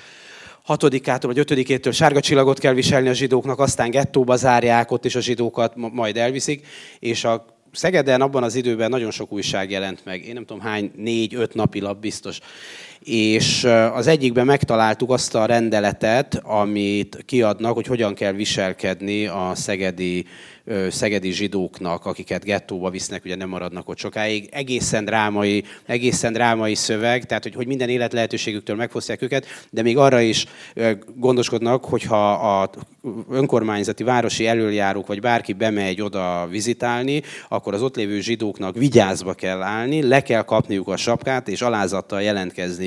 6-ától 0.68 1.32
vagy 1.34 1.38
5-től 1.38 1.94
sárga 1.94 2.20
csillagot 2.20 2.58
kell 2.58 2.74
viselni 2.74 3.08
a 3.08 3.12
zsidóknak, 3.12 3.58
aztán 3.58 3.90
gettóba 3.90 4.36
zárják, 4.36 4.90
ott 4.90 5.04
is 5.04 5.14
a 5.14 5.20
zsidókat 5.20 5.76
majd 5.76 6.16
elviszik, 6.16 6.66
és 6.98 7.24
a 7.24 7.60
Szegeden 7.72 8.20
abban 8.20 8.42
az 8.42 8.54
időben 8.54 8.90
nagyon 8.90 9.10
sok 9.10 9.32
újság 9.32 9.70
jelent 9.70 10.04
meg. 10.04 10.26
Én 10.26 10.32
nem 10.32 10.44
tudom 10.44 10.62
hány, 10.62 10.90
négy-öt 10.96 11.54
napi 11.54 11.80
lap 11.80 12.00
biztos. 12.00 12.38
És 13.04 13.64
az 13.94 14.06
egyikben 14.06 14.46
megtaláltuk 14.46 15.10
azt 15.10 15.34
a 15.34 15.46
rendeletet, 15.46 16.40
amit 16.44 17.22
kiadnak, 17.26 17.74
hogy 17.74 17.86
hogyan 17.86 18.14
kell 18.14 18.32
viselkedni 18.32 19.26
a 19.26 19.52
szegedi 19.54 20.26
szegedi 20.90 21.30
zsidóknak, 21.30 22.06
akiket 22.06 22.44
gettóba 22.44 22.90
visznek, 22.90 23.24
ugye 23.24 23.36
nem 23.36 23.48
maradnak 23.48 23.88
ott 23.88 23.98
sokáig. 23.98 24.48
Egészen 24.52 25.04
drámai, 25.04 25.64
egészen 25.86 26.32
drámai 26.32 26.74
szöveg, 26.74 27.24
tehát 27.24 27.42
hogy, 27.42 27.54
hogy 27.54 27.66
minden 27.66 27.88
élet 27.88 28.12
lehetőségüktől 28.12 28.76
megfosztják 28.76 29.22
őket, 29.22 29.46
de 29.70 29.82
még 29.82 29.96
arra 29.96 30.20
is 30.20 30.46
gondoskodnak, 31.16 31.84
hogyha 31.84 32.32
a 32.32 32.70
önkormányzati 33.30 34.04
városi 34.04 34.46
előjárók, 34.46 35.06
vagy 35.06 35.20
bárki 35.20 35.52
bemegy 35.52 36.02
oda 36.02 36.46
vizitálni, 36.50 37.22
akkor 37.48 37.74
az 37.74 37.82
ott 37.82 37.96
lévő 37.96 38.20
zsidóknak 38.20 38.76
vigyázba 38.76 39.34
kell 39.34 39.62
állni, 39.62 40.02
le 40.08 40.22
kell 40.22 40.42
kapniuk 40.42 40.88
a 40.88 40.96
sapkát, 40.96 41.48
és 41.48 41.62
alázattal 41.62 42.22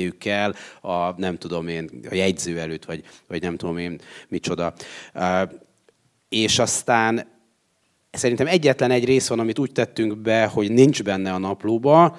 jelentkezniük 0.06 0.18
kell 0.18 0.54
a, 0.80 1.14
nem 1.16 1.38
tudom 1.38 1.68
én, 1.68 1.90
a 2.10 2.14
jegyző 2.14 2.58
előtt, 2.58 2.84
vagy, 2.84 3.02
vagy 3.28 3.42
nem 3.42 3.56
tudom 3.56 3.78
én 3.78 4.00
micsoda. 4.28 4.74
És 6.28 6.58
aztán 6.58 7.34
Szerintem 8.10 8.46
egyetlen 8.46 8.90
egy 8.90 9.04
rész 9.04 9.28
van, 9.28 9.38
amit 9.38 9.58
úgy 9.58 9.72
tettünk 9.72 10.16
be, 10.16 10.44
hogy 10.44 10.72
nincs 10.72 11.02
benne 11.02 11.32
a 11.32 11.38
naplóba, 11.38 12.16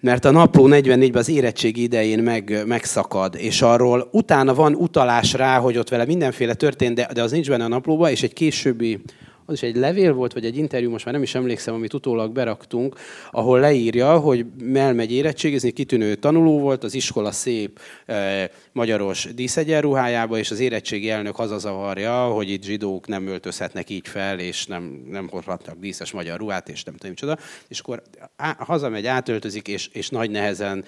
mert 0.00 0.24
a 0.24 0.30
napló 0.30 0.66
44-ben 0.70 1.20
az 1.20 1.28
érettségi 1.28 1.82
idején 1.82 2.22
meg, 2.22 2.62
megszakad, 2.66 3.34
és 3.34 3.62
arról 3.62 4.08
utána 4.12 4.54
van 4.54 4.74
utalás 4.74 5.32
rá, 5.32 5.58
hogy 5.58 5.78
ott 5.78 5.88
vele 5.88 6.04
mindenféle 6.04 6.54
történt, 6.54 6.94
de, 6.94 7.08
de 7.12 7.22
az 7.22 7.30
nincs 7.30 7.48
benne 7.48 7.64
a 7.64 7.68
naplóba, 7.68 8.10
és 8.10 8.22
egy 8.22 8.32
későbbi 8.32 9.00
az 9.48 9.54
is 9.54 9.62
egy 9.62 9.76
levél 9.76 10.12
volt, 10.12 10.32
vagy 10.32 10.44
egy 10.44 10.56
interjú, 10.56 10.90
most 10.90 11.04
már 11.04 11.14
nem 11.14 11.22
is 11.22 11.34
emlékszem, 11.34 11.74
amit 11.74 11.94
utólag 11.94 12.32
beraktunk, 12.32 12.96
ahol 13.30 13.60
leírja, 13.60 14.18
hogy 14.18 14.46
elmegy 14.74 15.12
érettségizni, 15.12 15.70
kitűnő 15.70 16.14
tanuló 16.14 16.58
volt, 16.58 16.84
az 16.84 16.94
iskola 16.94 17.32
szép 17.32 17.80
e, 18.06 18.50
magyaros 18.72 19.28
díszegyenruhájába, 19.34 20.38
és 20.38 20.50
az 20.50 20.60
érettségi 20.60 21.10
elnök 21.10 21.36
hazazavarja, 21.36 22.24
hogy 22.24 22.50
itt 22.50 22.62
zsidók 22.62 23.06
nem 23.06 23.26
öltözhetnek 23.26 23.90
így 23.90 24.08
fel, 24.08 24.38
és 24.38 24.66
nem, 24.66 25.04
nem 25.10 25.28
hordhatnak 25.28 25.78
díszes 25.78 26.12
magyar 26.12 26.38
ruhát, 26.38 26.68
és 26.68 26.84
nem 26.84 26.94
tudom, 26.94 27.10
micsoda. 27.10 27.38
És 27.68 27.80
akkor 27.80 28.02
á, 28.36 28.56
hazamegy, 28.58 29.06
átöltözik, 29.06 29.68
és, 29.68 29.88
és 29.92 30.08
nagy 30.08 30.30
nehezen 30.30 30.84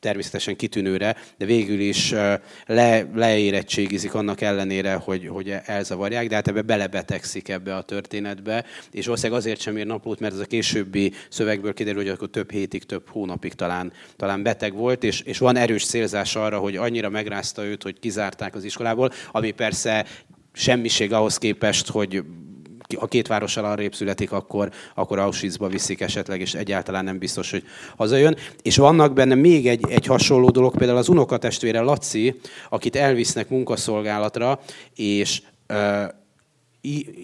természetesen 0.00 0.56
kitűnőre, 0.56 1.16
de 1.38 1.44
végül 1.44 1.80
is 1.80 2.10
le, 2.66 3.10
leérettségizik 3.14 4.14
annak 4.14 4.40
ellenére, 4.40 4.94
hogy, 4.94 5.26
hogy 5.26 5.54
elzavarják, 5.64 6.28
de 6.28 6.34
hát 6.34 6.48
ebbe 6.48 6.62
belebetegszik 6.62 7.48
ebbe 7.48 7.74
a 7.74 7.82
történetbe, 7.82 8.64
és 8.90 9.04
valószínűleg 9.04 9.38
azért 9.40 9.60
sem 9.60 9.78
ír 9.78 9.86
naplót, 9.86 10.20
mert 10.20 10.32
ez 10.32 10.38
a 10.38 10.44
későbbi 10.44 11.12
szövegből 11.28 11.74
kiderül, 11.74 12.00
hogy 12.00 12.10
akkor 12.10 12.30
több 12.30 12.50
hétig, 12.50 12.84
több 12.84 13.08
hónapig 13.08 13.52
talán, 13.54 13.92
talán 14.16 14.42
beteg 14.42 14.74
volt, 14.74 15.04
és, 15.04 15.20
és 15.20 15.38
van 15.38 15.56
erős 15.56 15.84
célzás 15.84 16.36
arra, 16.36 16.58
hogy 16.58 16.76
annyira 16.76 17.08
megrázta 17.08 17.64
őt, 17.64 17.82
hogy 17.82 17.98
kizárták 17.98 18.54
az 18.54 18.64
iskolából, 18.64 19.12
ami 19.32 19.50
persze 19.50 20.06
semmiség 20.52 21.12
ahhoz 21.12 21.38
képest, 21.38 21.88
hogy 21.88 22.22
ha 22.98 23.06
két 23.06 23.26
várossal 23.26 23.64
arrébb 23.64 23.94
születik, 23.94 24.32
akkor, 24.32 24.70
akkor 24.94 25.18
Auschwitzba 25.18 25.68
viszik 25.68 26.00
esetleg, 26.00 26.40
és 26.40 26.54
egyáltalán 26.54 27.04
nem 27.04 27.18
biztos, 27.18 27.50
hogy 27.50 27.64
hazajön. 27.96 28.36
És 28.62 28.76
vannak 28.76 29.12
benne 29.12 29.34
még 29.34 29.68
egy, 29.68 29.90
egy 29.90 30.06
hasonló 30.06 30.50
dolog, 30.50 30.76
például 30.76 30.98
az 30.98 31.08
unokatestvére 31.08 31.80
Laci, 31.80 32.40
akit 32.68 32.96
elvisznek 32.96 33.48
munkaszolgálatra, 33.48 34.60
és 34.94 35.42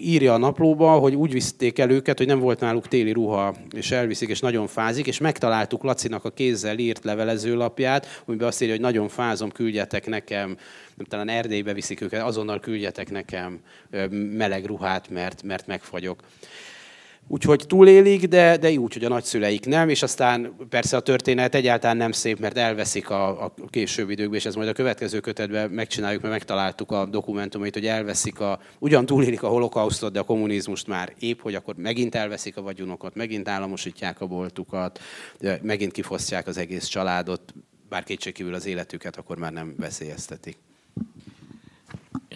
írja 0.01 0.33
a 0.33 0.37
naplóba, 0.37 0.89
hogy 0.91 1.15
úgy 1.15 1.31
viszték 1.31 1.79
el 1.79 1.89
őket, 1.89 2.17
hogy 2.17 2.27
nem 2.27 2.39
volt 2.39 2.59
náluk 2.59 2.87
téli 2.87 3.11
ruha, 3.11 3.55
és 3.75 3.91
elviszik, 3.91 4.29
és 4.29 4.39
nagyon 4.39 4.67
fázik, 4.67 5.07
és 5.07 5.17
megtaláltuk 5.17 5.83
Lacinak 5.83 6.25
a 6.25 6.29
kézzel 6.29 6.77
írt 6.77 7.03
levelezőlapját, 7.03 8.23
amiben 8.25 8.47
azt 8.47 8.61
írja, 8.61 8.73
hogy 8.73 8.83
nagyon 8.83 9.07
fázom, 9.07 9.51
küldjetek 9.51 10.07
nekem, 10.07 10.57
nem 10.95 11.05
talán 11.05 11.29
Erdélybe 11.29 11.73
viszik 11.73 12.01
őket, 12.01 12.23
azonnal 12.23 12.59
küldjetek 12.59 13.11
nekem 13.11 13.59
meleg 14.11 14.65
ruhát, 14.65 15.09
mert, 15.09 15.43
mert 15.43 15.67
megfagyok. 15.67 16.19
Úgyhogy 17.29 17.63
túlélik, 17.67 18.25
de, 18.25 18.57
de 18.57 18.71
úgy, 18.71 18.93
hogy 18.93 19.03
a 19.03 19.09
nagyszüleik 19.09 19.65
nem, 19.65 19.89
és 19.89 20.03
aztán 20.03 20.55
persze 20.69 20.97
a 20.97 20.99
történet 20.99 21.55
egyáltalán 21.55 21.97
nem 21.97 22.11
szép, 22.11 22.39
mert 22.39 22.57
elveszik 22.57 23.09
a, 23.09 23.43
a 23.43 23.53
későbbi 23.69 24.11
időkben, 24.11 24.39
és 24.39 24.45
ez 24.45 24.55
majd 24.55 24.67
a 24.67 24.73
következő 24.73 25.19
kötetben 25.19 25.69
megcsináljuk, 25.69 26.21
mert 26.21 26.33
megtaláltuk 26.33 26.91
a 26.91 27.05
dokumentumait, 27.05 27.73
hogy 27.73 27.85
elveszik 27.85 28.39
a, 28.39 28.59
ugyan 28.79 29.05
túlélik 29.05 29.43
a 29.43 29.47
holokausztot, 29.47 30.11
de 30.11 30.19
a 30.19 30.23
kommunizmust 30.23 30.87
már 30.87 31.13
épp, 31.19 31.39
hogy 31.41 31.55
akkor 31.55 31.75
megint 31.77 32.15
elveszik 32.15 32.57
a 32.57 32.61
vagyonokat, 32.61 33.15
megint 33.15 33.47
államosítják 33.47 34.21
a 34.21 34.27
boltukat, 34.27 34.99
megint 35.61 35.91
kifosztják 35.91 36.47
az 36.47 36.57
egész 36.57 36.85
családot, 36.85 37.53
bár 37.89 38.03
kétségkívül 38.03 38.53
az 38.53 38.65
életüket 38.65 39.17
akkor 39.17 39.37
már 39.37 39.53
nem 39.53 39.73
veszélyeztetik. 39.77 40.57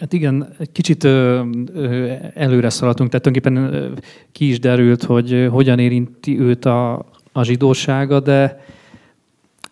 Hát 0.02 0.12
igen, 0.12 0.54
egy 0.58 0.72
kicsit 0.72 1.04
ö, 1.04 1.42
ö, 1.74 2.12
előre 2.34 2.70
szaladtunk, 2.70 3.10
tehát 3.10 3.26
tulajdonképpen 3.26 3.94
ki 4.32 4.48
is 4.48 4.60
derült, 4.60 5.02
hogy 5.02 5.48
hogyan 5.50 5.78
érinti 5.78 6.40
őt 6.40 6.64
a, 6.64 7.06
a 7.32 7.42
zsidósága, 7.42 8.20
de 8.20 8.64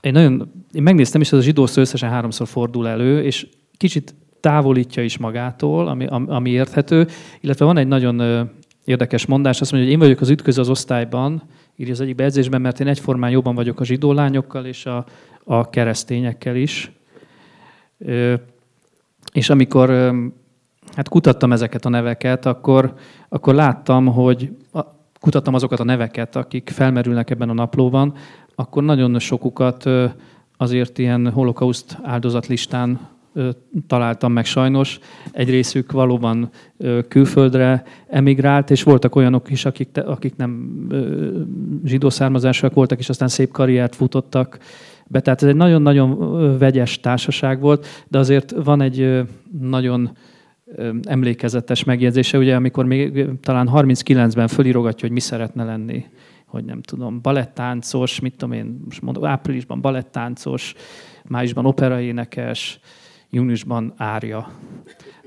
én 0.00 0.12
nagyon, 0.12 0.52
én 0.72 0.82
megnéztem 0.82 1.20
is, 1.20 1.30
hogy 1.30 1.38
a 1.38 1.42
zsidó 1.42 1.66
szó 1.66 1.80
összesen 1.80 2.10
háromszor 2.10 2.48
fordul 2.48 2.88
elő, 2.88 3.22
és 3.22 3.46
kicsit 3.76 4.14
távolítja 4.40 5.02
is 5.02 5.18
magától, 5.18 5.88
ami, 5.88 6.06
ami 6.06 6.50
érthető, 6.50 7.06
illetve 7.40 7.64
van 7.64 7.76
egy 7.76 7.88
nagyon 7.88 8.48
érdekes 8.84 9.26
mondás, 9.26 9.60
azt 9.60 9.72
mondja, 9.72 9.90
hogy 9.90 9.98
én 10.00 10.06
vagyok 10.06 10.20
az 10.20 10.30
ütköző 10.30 10.60
az 10.60 10.68
osztályban, 10.68 11.42
írja 11.76 11.92
az 11.92 12.00
egyik 12.00 12.14
bejegyzésben, 12.14 12.60
mert 12.60 12.80
én 12.80 12.86
egyformán 12.86 13.30
jobban 13.30 13.54
vagyok 13.54 13.80
a 13.80 13.84
zsidó 13.84 14.12
lányokkal 14.12 14.66
és 14.66 14.86
a, 14.86 15.04
a 15.44 15.70
keresztényekkel 15.70 16.56
is. 16.56 16.90
És 19.32 19.50
amikor 19.50 20.14
hát 20.94 21.08
kutattam 21.08 21.52
ezeket 21.52 21.84
a 21.84 21.88
neveket, 21.88 22.46
akkor, 22.46 22.94
akkor 23.28 23.54
láttam, 23.54 24.06
hogy 24.06 24.56
kutattam 25.20 25.54
azokat 25.54 25.80
a 25.80 25.84
neveket, 25.84 26.36
akik 26.36 26.70
felmerülnek 26.70 27.30
ebben 27.30 27.48
a 27.48 27.52
naplóban, 27.52 28.14
akkor 28.54 28.82
nagyon 28.82 29.18
sokukat 29.18 29.84
azért 30.56 30.98
ilyen 30.98 31.30
holokauszt 31.30 31.98
áldozatlistán 32.02 33.08
találtam 33.86 34.32
meg 34.32 34.44
sajnos. 34.44 34.98
Egy 35.32 35.50
részük 35.50 35.92
valóban 35.92 36.50
külföldre 37.08 37.82
emigrált, 38.08 38.70
és 38.70 38.82
voltak 38.82 39.16
olyanok 39.16 39.50
is, 39.50 39.64
akik, 39.64 40.00
akik 40.04 40.36
nem 40.36 40.70
zsidó 41.84 42.10
származásúak 42.10 42.74
voltak, 42.74 42.98
és 42.98 43.08
aztán 43.08 43.28
szép 43.28 43.50
karriert 43.50 43.94
futottak 43.94 44.58
be. 45.10 45.20
Tehát 45.20 45.42
ez 45.42 45.48
egy 45.48 45.56
nagyon-nagyon 45.56 46.58
vegyes 46.58 47.00
társaság 47.00 47.60
volt, 47.60 47.86
de 48.08 48.18
azért 48.18 48.50
van 48.64 48.80
egy 48.80 49.22
nagyon 49.60 50.10
emlékezetes 51.02 51.84
megjegyzése, 51.84 52.38
ugye, 52.38 52.54
amikor 52.54 52.84
még 52.84 53.28
talán 53.40 53.68
39-ben 53.72 54.48
fölírogatja, 54.48 55.00
hogy 55.00 55.10
mi 55.10 55.20
szeretne 55.20 55.64
lenni 55.64 56.04
hogy 56.50 56.64
nem 56.64 56.82
tudom, 56.82 57.20
balettáncos, 57.20 58.20
mit 58.20 58.36
tudom 58.36 58.54
én, 58.54 58.80
most 58.84 59.02
mondom, 59.02 59.24
áprilisban 59.24 59.80
balettáncos, 59.80 60.74
májusban 61.24 61.66
operaénekes, 61.66 62.80
júniusban 63.30 63.94
árja. 63.96 64.50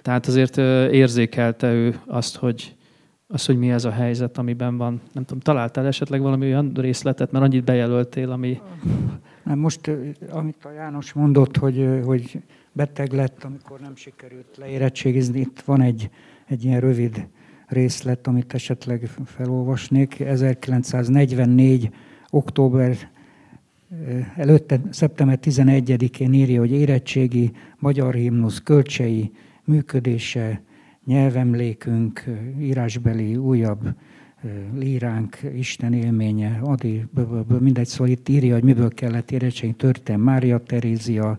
Tehát 0.02 0.28
azért 0.28 0.58
érzékelte 0.92 1.74
ő 1.74 2.00
azt, 2.06 2.36
hogy, 2.36 2.76
azt, 3.28 3.46
hogy 3.46 3.58
mi 3.58 3.72
ez 3.72 3.86
a 3.86 3.92
helyzet, 3.92 4.38
amiben 4.38 4.78
van. 4.78 5.02
Nem 5.14 5.24
tudom, 5.24 5.40
találtál 5.40 5.86
esetleg 5.86 6.22
valami 6.22 6.46
olyan 6.46 6.72
részletet, 6.76 7.32
mert 7.32 7.46
annyit 7.46 7.64
bejelöltél, 7.64 8.32
ami... 8.32 8.62
Most, 9.44 9.92
amit 10.30 10.66
a 10.66 10.72
János 10.72 11.14
mondott, 11.14 11.58
hogy, 11.58 12.02
hogy 12.06 12.42
beteg 12.72 13.12
lett, 13.12 13.44
amikor 13.44 13.80
nem 13.80 13.96
sikerült 13.96 14.58
leérettségizni, 14.58 15.40
itt 15.40 15.60
van 15.60 15.82
egy, 15.82 16.10
egy 16.46 16.64
ilyen 16.64 16.80
rövid 16.80 17.28
részlet, 17.68 18.28
amit 18.28 18.54
esetleg 18.54 19.10
felolvasnék. 19.26 20.20
1944. 20.20 21.90
október 22.30 23.12
előtte, 24.36 24.82
szeptember 24.90 25.40
11-én 25.42 26.34
írja, 26.34 26.60
hogy 26.60 26.72
érettségi, 26.72 27.52
magyar 27.80 28.14
himnusz, 28.14 28.60
kölcsei, 28.60 29.32
működése, 29.64 30.62
nyelvemlékünk, 31.06 32.24
írásbeli 32.60 33.36
újabb 33.36 33.96
líránk, 34.74 35.38
Isten 35.56 35.94
élménye, 35.94 36.60
Adi, 36.64 37.06
mindegy, 37.60 37.88
szóval 37.88 38.08
itt 38.08 38.30
írja, 38.30 38.54
hogy 38.54 38.64
miből 38.64 38.94
kellett 38.94 39.32
érettségi 39.32 39.74
történ 39.74 40.20
Mária 40.20 40.58
Terézia, 40.58 41.38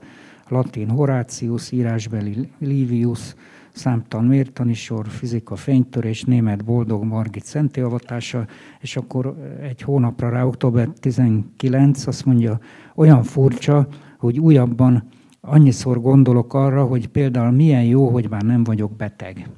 latin 0.49 0.89
Horácius, 0.89 1.73
írásbeli 1.73 2.49
Livius, 2.59 3.35
számtalan 3.73 4.27
mértani 4.27 4.75
sor, 4.75 5.09
fizika 5.09 5.57
fénytörés, 5.57 6.23
német 6.23 6.65
boldog 6.65 7.05
Margit 7.05 7.45
szentélyavatása, 7.45 8.47
és 8.81 8.97
akkor 8.97 9.37
egy 9.63 9.83
hónapra 9.83 10.29
rá, 10.29 10.45
október 10.45 10.89
19, 11.01 12.07
azt 12.07 12.25
mondja, 12.25 12.61
olyan 12.95 13.23
furcsa, 13.23 13.89
hogy 14.19 14.39
újabban 14.39 15.09
annyiszor 15.41 16.01
gondolok 16.01 16.55
arra, 16.55 16.85
hogy 16.85 17.09
például 17.09 17.51
milyen 17.51 17.85
jó, 17.85 18.09
hogy 18.09 18.29
már 18.31 18.43
nem 18.43 18.65
vagyok 18.65 18.97
beteg. 18.97 19.49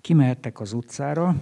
Kimehettek 0.00 0.60
az 0.60 0.72
utcára, 0.72 1.34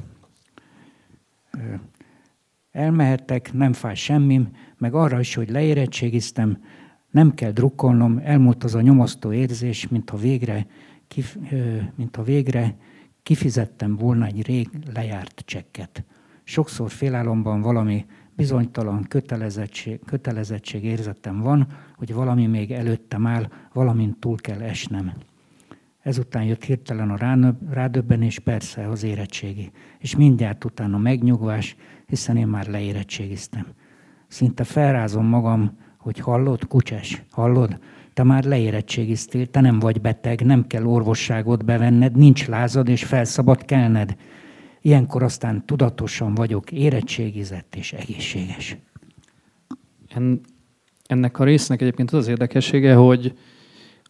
elmehettek, 2.70 3.52
nem 3.52 3.72
fáj 3.72 3.94
semmim, 3.94 4.48
meg 4.78 4.94
arra 4.94 5.20
is, 5.20 5.34
hogy 5.34 5.50
leérettségiztem, 5.50 6.64
nem 7.10 7.34
kell 7.34 7.50
drukkolnom, 7.50 8.20
elmúlt 8.24 8.64
az 8.64 8.74
a 8.74 8.80
nyomasztó 8.80 9.32
érzés, 9.32 9.88
mintha 9.88 10.16
végre, 10.16 10.66
kif, 11.08 11.36
mintha 11.94 12.22
végre 12.22 12.76
kifizettem 13.22 13.96
volna 13.96 14.26
egy 14.26 14.46
rég 14.46 14.68
lejárt 14.94 15.42
csekket. 15.44 16.04
Sokszor 16.44 16.90
félálomban 16.90 17.60
valami 17.60 18.06
bizonytalan 18.36 19.02
kötelezettség, 19.02 20.00
kötelezettség 20.04 20.84
érzetem 20.84 21.40
van, 21.40 21.66
hogy 21.96 22.14
valami 22.14 22.46
még 22.46 22.70
előttem 22.70 23.26
áll, 23.26 23.48
valamint 23.72 24.18
túl 24.18 24.36
kell 24.36 24.60
esnem. 24.60 25.12
Ezután 26.02 26.44
jött 26.44 26.64
hirtelen 26.64 27.10
a 27.10 27.46
rádöbbenés, 27.70 28.38
persze 28.38 28.88
az 28.88 29.02
érettségi, 29.02 29.70
és 29.98 30.16
mindjárt 30.16 30.64
utána 30.64 30.98
megnyugvás, 30.98 31.76
hiszen 32.06 32.36
én 32.36 32.46
már 32.46 32.66
leérettségiztem. 32.66 33.66
Szinte 34.28 34.64
felrázom 34.64 35.26
magam, 35.26 35.78
hogy 35.98 36.18
hallod, 36.18 36.66
kucses, 36.66 37.22
hallod? 37.30 37.78
Te 38.12 38.22
már 38.22 38.44
leérettségiztél, 38.44 39.46
te 39.46 39.60
nem 39.60 39.78
vagy 39.78 40.00
beteg, 40.00 40.44
nem 40.44 40.66
kell 40.66 40.84
orvosságot 40.84 41.64
bevenned, 41.64 42.16
nincs 42.16 42.46
lázad 42.46 42.88
és 42.88 43.04
felszabad 43.04 43.64
kelned. 43.64 44.16
Ilyenkor 44.80 45.22
aztán 45.22 45.66
tudatosan 45.66 46.34
vagyok 46.34 46.72
érettségizett 46.72 47.74
és 47.76 47.92
egészséges. 47.92 48.76
Ennek 51.06 51.38
a 51.38 51.44
résznek 51.44 51.80
egyébként 51.80 52.10
az 52.10 52.18
az 52.18 52.28
érdekessége, 52.28 52.94
hogy, 52.94 53.38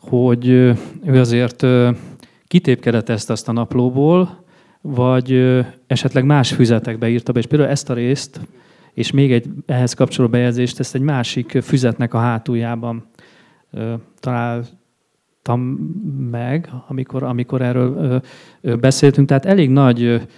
hogy 0.09 0.49
ő 0.49 0.77
azért 1.19 1.67
kitépkedett 2.47 3.09
ezt 3.09 3.31
azt 3.31 3.49
a 3.49 3.53
naplóból, 3.53 4.45
vagy 4.81 5.33
esetleg 5.87 6.25
más 6.25 6.53
füzetekbe 6.53 7.09
írta 7.09 7.33
be, 7.33 7.39
és 7.39 7.47
például 7.47 7.71
ezt 7.71 7.91
a 7.91 7.95
részt, 7.95 8.41
és 8.95 9.11
még 9.11 9.33
egy 9.33 9.47
ehhez 9.67 9.95
kapcsoló 9.95 10.29
bejegyzést, 10.29 10.81
ezt 10.81 10.95
egy 10.95 11.01
másik 11.01 11.59
füzetnek 11.63 12.15
a 12.15 12.19
hátuljában 12.19 13.05
találtam 14.21 15.61
meg, 16.31 16.71
amikor, 16.89 17.23
amikor 17.23 17.63
erről 17.63 18.23
beszéltünk. 18.61 19.29
Tehát 19.29 19.47
elég 19.47 19.71
nagy 19.71 20.29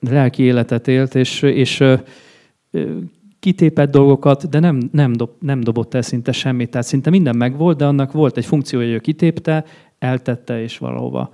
lelki 0.00 0.42
életet 0.42 0.88
élt, 0.88 1.14
és, 1.14 1.42
és 1.42 1.84
kitépett 3.40 3.90
dolgokat, 3.90 4.48
de 4.48 4.58
nem, 4.58 4.88
nem, 4.92 5.12
dob, 5.12 5.30
nem 5.40 5.60
dobott 5.60 5.94
el 5.94 6.02
szinte 6.02 6.32
semmit. 6.32 6.70
Tehát 6.70 6.86
szinte 6.86 7.10
minden 7.10 7.36
megvolt, 7.36 7.76
de 7.76 7.86
annak 7.86 8.12
volt 8.12 8.36
egy 8.36 8.46
funkciója, 8.46 8.86
hogy 8.86 8.94
ő 8.94 8.98
kitépte, 8.98 9.64
eltette 9.98 10.62
és 10.62 10.78
valahova, 10.78 11.30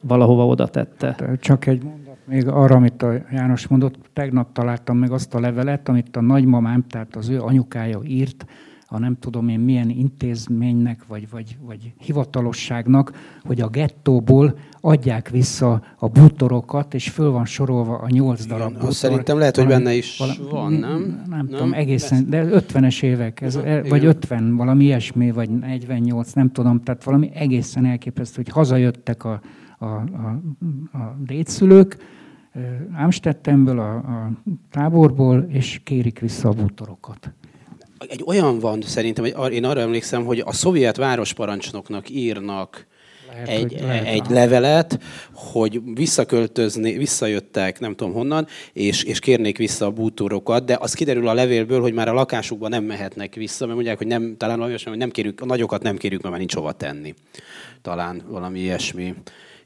valahova 0.00 0.46
oda 0.46 0.68
tette. 0.68 1.16
Hát, 1.18 1.40
csak 1.40 1.66
egy 1.66 1.82
mondat 1.82 2.16
még 2.24 2.48
arra, 2.48 2.76
amit 2.76 3.02
a 3.02 3.12
János 3.32 3.66
mondott. 3.66 3.94
Tegnap 4.12 4.52
találtam 4.52 4.96
meg 4.96 5.12
azt 5.12 5.34
a 5.34 5.40
levelet, 5.40 5.88
amit 5.88 6.16
a 6.16 6.20
nagymamám, 6.20 6.86
tehát 6.86 7.16
az 7.16 7.28
ő 7.28 7.40
anyukája 7.40 8.00
írt, 8.04 8.46
a 8.86 8.98
nem 8.98 9.16
tudom 9.20 9.48
én 9.48 9.60
milyen 9.60 9.90
intézménynek, 9.90 11.06
vagy, 11.06 11.30
vagy, 11.30 11.56
vagy 11.60 11.92
hivatalosságnak, 11.98 13.12
hogy 13.42 13.60
a 13.60 13.68
gettóból 13.68 14.58
adják 14.84 15.28
vissza 15.28 15.82
a 15.98 16.08
bútorokat, 16.08 16.94
és 16.94 17.08
föl 17.08 17.30
van 17.30 17.44
sorolva 17.44 17.98
a 17.98 18.08
nyolc 18.08 18.44
darab 18.44 18.72
bútor. 18.72 18.94
Szerintem 18.94 19.38
lehet, 19.38 19.56
hogy 19.56 19.66
benne 19.66 19.94
is 19.94 20.18
valami, 20.18 20.38
van, 20.50 20.72
nem? 20.72 20.80
Nem, 20.80 21.24
nem 21.28 21.48
tudom, 21.48 21.72
egészen, 21.72 22.30
de 22.30 22.44
50-es 22.50 23.02
évek, 23.02 23.40
ez, 23.40 23.56
Aha, 23.56 23.82
vagy 23.88 24.02
igen. 24.02 24.16
50, 24.16 24.56
valami 24.56 24.84
ilyesmi, 24.84 25.30
vagy 25.30 25.50
48, 25.50 26.32
nem 26.32 26.52
tudom, 26.52 26.82
tehát 26.82 27.04
valami 27.04 27.30
egészen 27.34 27.86
elképesztő, 27.86 28.42
hogy 28.42 28.52
hazajöttek 28.52 29.24
a, 29.24 29.40
a, 29.78 29.84
a, 29.84 30.40
a 30.92 31.16
dédszülők, 31.26 31.96
Amstettemből, 32.96 33.78
a, 33.78 33.94
a 33.94 34.32
táborból, 34.70 35.46
és 35.48 35.80
kérik 35.84 36.18
vissza 36.18 36.48
a 36.48 36.52
bútorokat 36.52 37.32
egy 38.08 38.22
olyan 38.26 38.58
van 38.58 38.82
szerintem, 38.82 39.24
hogy 39.34 39.52
én 39.52 39.64
arra 39.64 39.80
emlékszem, 39.80 40.24
hogy 40.24 40.42
a 40.46 40.52
szovjet 40.52 40.96
városparancsnoknak 40.96 42.10
írnak 42.10 42.86
egy, 43.46 43.74
egy 44.04 44.26
levelet, 44.28 44.98
hogy 45.34 45.80
visszaköltözni, 45.94 46.92
visszajöttek, 46.92 47.80
nem 47.80 47.94
tudom 47.94 48.12
honnan, 48.12 48.46
és, 48.72 49.02
és 49.02 49.18
kérnék 49.18 49.58
vissza 49.58 49.86
a 49.86 49.90
bútorokat, 49.90 50.64
de 50.64 50.76
az 50.80 50.92
kiderül 50.92 51.28
a 51.28 51.34
levélből, 51.34 51.80
hogy 51.80 51.92
már 51.92 52.08
a 52.08 52.12
lakásukban 52.12 52.70
nem 52.70 52.84
mehetnek 52.84 53.34
vissza, 53.34 53.64
mert 53.64 53.74
mondják, 53.74 53.98
hogy 53.98 54.06
nem, 54.06 54.34
talán 54.36 54.58
valami 54.58 54.76
hogy 54.84 54.96
nem 54.96 55.10
kérjük, 55.10 55.40
a 55.40 55.44
nagyokat 55.44 55.82
nem 55.82 55.96
kérjük, 55.96 56.20
mert 56.20 56.30
már 56.30 56.40
nincs 56.40 56.54
hova 56.54 56.72
tenni. 56.72 57.14
Talán 57.82 58.22
valami 58.28 58.60
ilyesmi 58.60 59.14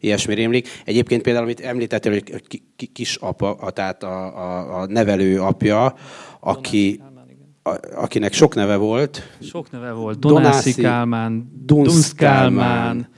ilyesmi 0.00 0.34
rémlik. 0.34 0.68
Egyébként 0.84 1.22
például, 1.22 1.44
amit 1.44 1.60
említettél, 1.60 2.12
hogy 2.12 2.62
kisapa, 2.92 3.70
tehát 3.72 4.02
a, 4.02 4.36
a, 4.36 4.80
a 4.80 4.86
nevelő 4.86 5.40
apja, 5.40 5.94
aki, 6.40 7.02
akinek 7.94 8.32
sok 8.32 8.54
neve 8.54 8.76
volt. 8.76 9.22
Sok 9.40 9.70
neve 9.70 9.92
volt. 9.92 10.18
Donászi, 10.18 10.74
Kálmán, 10.74 11.52
Dunsz 11.64 12.12
Kálmán, 12.12 13.08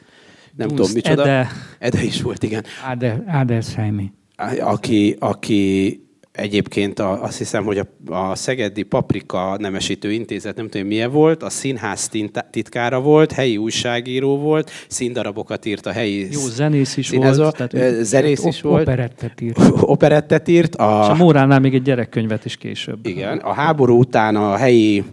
nem 0.57 0.69
Dunst 0.69 0.83
tudom 0.83 0.91
micsoda. 0.95 1.23
Ede. 1.23 1.49
Ede 1.79 2.03
is 2.03 2.23
volt, 2.23 2.43
igen. 2.43 2.65
Ade, 2.91 3.25
Adelsheimi. 3.27 4.13
Aki, 4.61 5.17
aki 5.19 6.01
Egyébként 6.33 6.99
a, 6.99 7.23
azt 7.23 7.39
hiszem, 7.39 7.65
hogy 7.65 7.79
a, 7.79 8.15
a 8.15 8.35
Szegedi 8.35 8.83
Paprika 8.83 9.57
Nemesítő 9.59 10.13
Intézet, 10.13 10.57
nem 10.57 10.69
tudom 10.69 10.87
milyen 10.87 11.11
volt, 11.11 11.43
a 11.43 11.51
színház 11.51 12.11
titkára 12.51 13.01
volt, 13.01 13.33
helyi 13.33 13.57
újságíró 13.57 14.39
volt, 14.39 14.71
színdarabokat 14.89 15.65
írt 15.65 15.87
a 15.87 15.91
helyi 15.91 16.29
Jó, 16.31 16.41
zenész 16.41 16.97
is 16.97 17.07
színházba. 17.07 17.43
volt. 17.43 17.71
Tehát, 17.71 18.05
zenész 18.05 18.45
is 18.45 18.61
volt. 18.61 18.83
Operettet 18.83 19.41
írt. 19.41 19.59
Operettet 19.81 20.49
írt. 20.49 20.75
A, 20.77 21.01
És 21.03 21.09
a 21.09 21.15
Móránál 21.15 21.61
még 21.61 21.75
egy 21.75 21.83
gyerekkönyvet 21.83 22.45
is 22.45 22.57
később. 22.57 23.07
Igen, 23.07 23.39
a 23.39 23.53
háború 23.53 23.99
után 23.99 24.37
a 24.37 24.57
helyi 24.57 25.05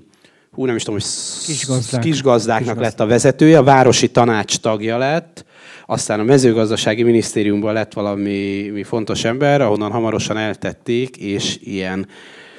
hú, 0.57 0.65
nem 0.65 0.75
is 0.75 0.83
tudom, 0.83 0.99
hogy 0.99 1.09
kisgazdák. 1.45 2.01
kisgazdáknak 2.01 2.59
Kisgazdák. 2.59 2.83
lett 2.83 2.99
a 2.99 3.05
vezetője, 3.05 3.57
a 3.57 3.63
városi 3.63 4.11
tanács 4.11 4.57
tagja 4.57 4.97
lett, 4.97 5.45
aztán 5.85 6.19
a 6.19 6.23
mezőgazdasági 6.23 7.03
minisztériumban 7.03 7.73
lett 7.73 7.93
valami 7.93 8.69
mi 8.73 8.83
fontos 8.83 9.23
ember, 9.23 9.61
ahonnan 9.61 9.91
hamarosan 9.91 10.37
eltették, 10.37 11.17
és 11.17 11.57
ilyen 11.61 12.07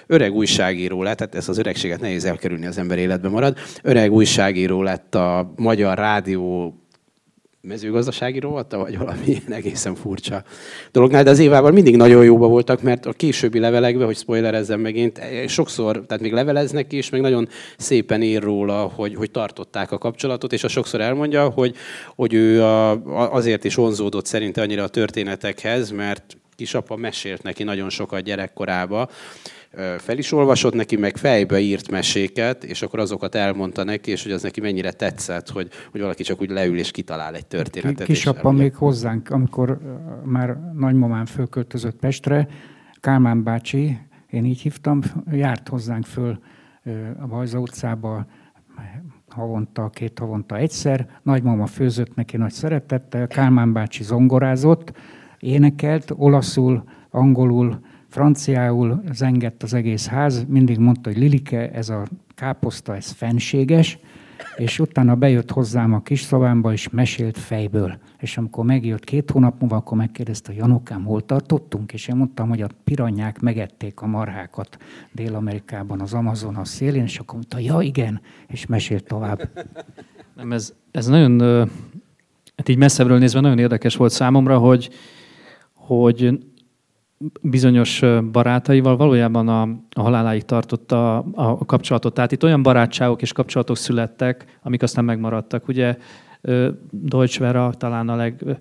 öreg 0.07 0.33
újságíró 0.33 1.03
lett, 1.03 1.17
tehát 1.17 1.35
ezt 1.35 1.49
az 1.49 1.59
öregséget 1.59 2.01
nehéz 2.01 2.25
elkerülni, 2.25 2.67
az 2.67 2.79
ember 2.79 2.99
életben 2.99 3.31
marad. 3.31 3.57
Öreg 3.83 4.13
újságíró 4.13 4.83
lett 4.83 5.15
a 5.15 5.53
Magyar 5.57 5.99
Rádió 5.99 6.75
mezőgazdasági 7.61 8.38
rovata, 8.38 8.79
vagy 8.79 8.99
valami 8.99 9.42
egészen 9.49 9.94
furcsa 9.94 10.42
dolognál, 10.92 11.23
de 11.23 11.31
az 11.31 11.38
évával 11.38 11.71
mindig 11.71 11.97
nagyon 11.97 12.25
jóba 12.25 12.47
voltak, 12.47 12.83
mert 12.83 13.07
a 13.07 13.12
későbbi 13.12 13.59
levelekben, 13.59 14.07
hogy 14.07 14.16
spoilerezzem 14.16 14.81
megint, 14.81 15.21
sokszor, 15.47 16.07
tehát 16.07 16.23
még 16.23 16.33
leveleznek 16.33 16.92
is, 16.92 17.11
meg 17.11 17.21
nagyon 17.21 17.49
szépen 17.77 18.23
ír 18.23 18.42
róla, 18.42 18.92
hogy, 18.94 19.14
hogy 19.14 19.31
tartották 19.31 19.92
a 19.92 19.99
kapcsolatot, 19.99 20.53
és 20.53 20.64
a 20.64 20.68
sokszor 20.68 21.01
elmondja, 21.01 21.49
hogy, 21.49 21.77
hogy 22.14 22.35
ő 22.35 22.62
a, 22.62 22.90
azért 23.35 23.64
is 23.64 23.75
vonzódott 23.75 24.27
szerinte 24.27 24.61
annyira 24.61 24.83
a 24.83 24.88
történetekhez, 24.88 25.90
mert 25.90 26.37
kisapa 26.57 26.97
mesélt 26.97 27.42
neki 27.42 27.62
nagyon 27.62 27.90
sokat 27.90 28.23
gyerekkorába, 28.23 29.09
fel 29.98 30.18
is 30.18 30.33
olvasott 30.33 30.74
neki, 30.74 30.96
meg 30.96 31.16
fejbe 31.16 31.59
írt 31.59 31.90
meséket, 31.90 32.64
és 32.64 32.83
akkor 32.83 32.98
azokat 32.98 33.35
elmondta 33.35 33.85
neki, 33.85 34.11
és 34.11 34.22
hogy 34.22 34.33
az 34.33 34.42
neki 34.42 34.61
mennyire 34.61 34.92
tetszett, 34.92 35.48
hogy, 35.48 35.68
hogy 35.90 36.00
valaki 36.00 36.22
csak 36.22 36.40
úgy 36.40 36.50
leül 36.50 36.78
és 36.78 36.90
kitalál 36.90 37.35
egy 37.35 37.46
történetet. 37.46 38.07
Kisapa 38.07 38.50
még 38.50 38.74
hozzánk, 38.74 39.31
amikor 39.31 39.78
már 40.24 40.57
nagymamám 40.74 41.26
fölköltözött 41.26 41.96
Pestre, 41.96 42.48
Kálmán 43.00 43.42
bácsi, 43.42 43.98
én 44.31 44.44
így 44.44 44.61
hívtam, 44.61 45.00
járt 45.31 45.68
hozzánk 45.68 46.04
föl 46.04 46.38
a 47.20 47.26
Bajza 47.26 47.59
utcába 47.59 48.26
havonta, 49.28 49.88
két 49.88 50.18
havonta 50.18 50.57
egyszer. 50.57 51.20
Nagymama 51.22 51.66
főzött 51.66 52.14
neki 52.14 52.37
nagy 52.37 52.52
szeretettel, 52.52 53.26
Kálmán 53.26 53.72
bácsi 53.72 54.02
zongorázott, 54.02 54.92
énekelt, 55.38 56.12
olaszul, 56.16 56.85
angolul, 57.11 57.81
franciául 58.09 59.03
zengett 59.12 59.62
az 59.62 59.75
egész 59.75 60.07
ház, 60.07 60.44
mindig 60.49 60.79
mondta, 60.79 61.11
hogy 61.11 61.18
Lilike, 61.18 61.71
ez 61.71 61.88
a 61.88 62.07
káposzta, 62.35 62.97
ez 62.97 63.11
fenséges, 63.11 63.99
és 64.57 64.79
utána 64.79 65.14
bejött 65.14 65.51
hozzám 65.51 65.92
a 65.92 66.03
kis 66.03 66.21
szobámba, 66.21 66.73
és 66.73 66.88
mesélt 66.88 67.38
fejből. 67.38 67.99
És 68.18 68.37
amikor 68.38 68.64
megjött 68.64 69.05
két 69.05 69.31
hónap 69.31 69.61
múlva, 69.61 69.77
akkor 69.77 69.97
megkérdezte, 69.97 70.53
Janokám, 70.53 71.05
hol 71.05 71.25
tartottunk? 71.25 71.92
És 71.92 72.09
én 72.09 72.16
mondtam, 72.16 72.49
hogy 72.49 72.62
a 72.62 72.68
piranyák 72.85 73.40
megették 73.40 74.01
a 74.01 74.07
marhákat 74.07 74.77
Dél-Amerikában, 75.12 76.01
az 76.01 76.14
Amazon 76.14 76.57
a 76.57 76.64
szélén, 76.64 77.03
és 77.03 77.18
akkor 77.18 77.35
mondta, 77.35 77.59
ja 77.59 77.81
igen, 77.81 78.21
és 78.47 78.66
mesélt 78.66 79.05
tovább. 79.05 79.49
Nem, 80.37 80.53
ez, 80.53 80.75
ez 80.90 81.07
nagyon, 81.07 81.40
hát 82.57 82.68
így 82.68 82.79
messzebbről 82.79 83.18
nézve 83.18 83.40
nagyon 83.40 83.59
érdekes 83.59 83.97
volt 83.97 84.12
számomra, 84.12 84.59
hogy, 84.59 84.90
hogy 85.75 86.38
bizonyos 87.40 88.02
barátaival 88.33 88.96
valójában 88.96 89.48
a, 89.48 89.62
a 89.90 90.00
haláláig 90.00 90.44
tartotta 90.44 91.18
a, 91.18 91.33
a 91.33 91.64
kapcsolatot. 91.64 92.14
Tehát 92.14 92.33
itt 92.33 92.44
olyan 92.44 92.62
barátságok 92.62 93.22
és 93.22 93.33
kapcsolatok 93.33 93.76
születtek, 93.76 94.59
amik 94.62 94.83
aztán 94.83 95.04
megmaradtak. 95.04 95.68
Ugye 95.68 95.96
Deutsch 96.90 97.38
Vera 97.38 97.72
talán 97.78 98.09
a 98.09 98.16
leg, 98.16 98.59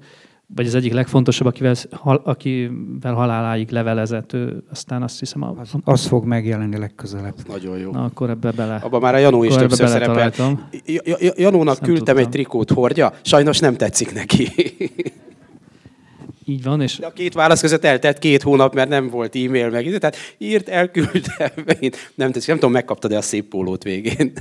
vagy 0.55 0.65
az 0.65 0.75
egyik 0.75 0.93
legfontosabb, 0.93 1.47
akivel, 1.47 1.75
akivel 2.23 3.13
haláláig 3.13 3.69
levelezett, 3.69 4.33
ő 4.33 4.63
aztán 4.71 5.03
azt 5.03 5.19
hiszem... 5.19 5.41
A, 5.41 5.55
az, 5.59 5.71
az 5.83 6.05
fog 6.05 6.25
megjelenni 6.25 6.77
legközelebb. 6.77 7.33
Az 7.37 7.43
nagyon 7.47 7.77
jó. 7.77 7.91
Na, 7.91 8.03
akkor 8.03 8.29
ebbe 8.29 8.51
bele. 8.51 8.75
Abban 8.75 9.01
már 9.01 9.13
a 9.13 9.17
Janó 9.17 9.43
is 9.43 9.55
többször 9.55 9.87
szerepel. 9.87 10.31
Janónak 11.35 11.79
küldtem 11.79 12.17
egy 12.17 12.29
trikót 12.29 12.71
hordja, 12.71 13.13
sajnos 13.21 13.59
nem 13.59 13.75
tetszik 13.75 14.13
neki. 14.13 14.47
Így 16.49 16.63
van. 16.63 16.81
És... 16.81 16.97
De 16.97 17.05
a 17.05 17.11
két 17.11 17.33
válasz 17.33 17.61
között 17.61 17.83
eltelt 17.83 18.19
két 18.19 18.41
hónap, 18.41 18.73
mert 18.73 18.89
nem 18.89 19.09
volt 19.09 19.35
e-mail 19.35 19.69
meg. 19.69 19.97
Tehát 19.97 20.15
írt, 20.37 20.69
elküldte, 20.69 21.53
megint 21.65 22.11
nem 22.15 22.31
tetszik. 22.31 22.47
Nem 22.47 22.57
tudom, 22.57 22.71
megkaptad-e 22.71 23.17
a 23.17 23.21
szép 23.21 23.45
pólót 23.49 23.83
végén. 23.83 24.31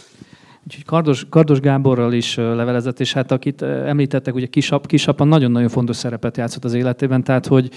Úgyhogy 0.66 0.84
Kardos, 0.84 1.26
Kardos 1.28 1.60
Gáborral 1.60 2.12
is 2.12 2.34
levelezett, 2.34 3.00
és 3.00 3.12
hát 3.12 3.30
akit 3.30 3.62
említettek, 3.62 4.34
ugye 4.34 4.46
Kisap, 4.46 4.86
Kisapa 4.86 5.24
nagyon-nagyon 5.24 5.68
fontos 5.68 5.96
szerepet 5.96 6.36
játszott 6.36 6.64
az 6.64 6.74
életében, 6.74 7.24
tehát 7.24 7.46
hogy 7.46 7.70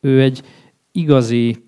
ő 0.00 0.22
egy 0.22 0.42
igazi 0.92 1.64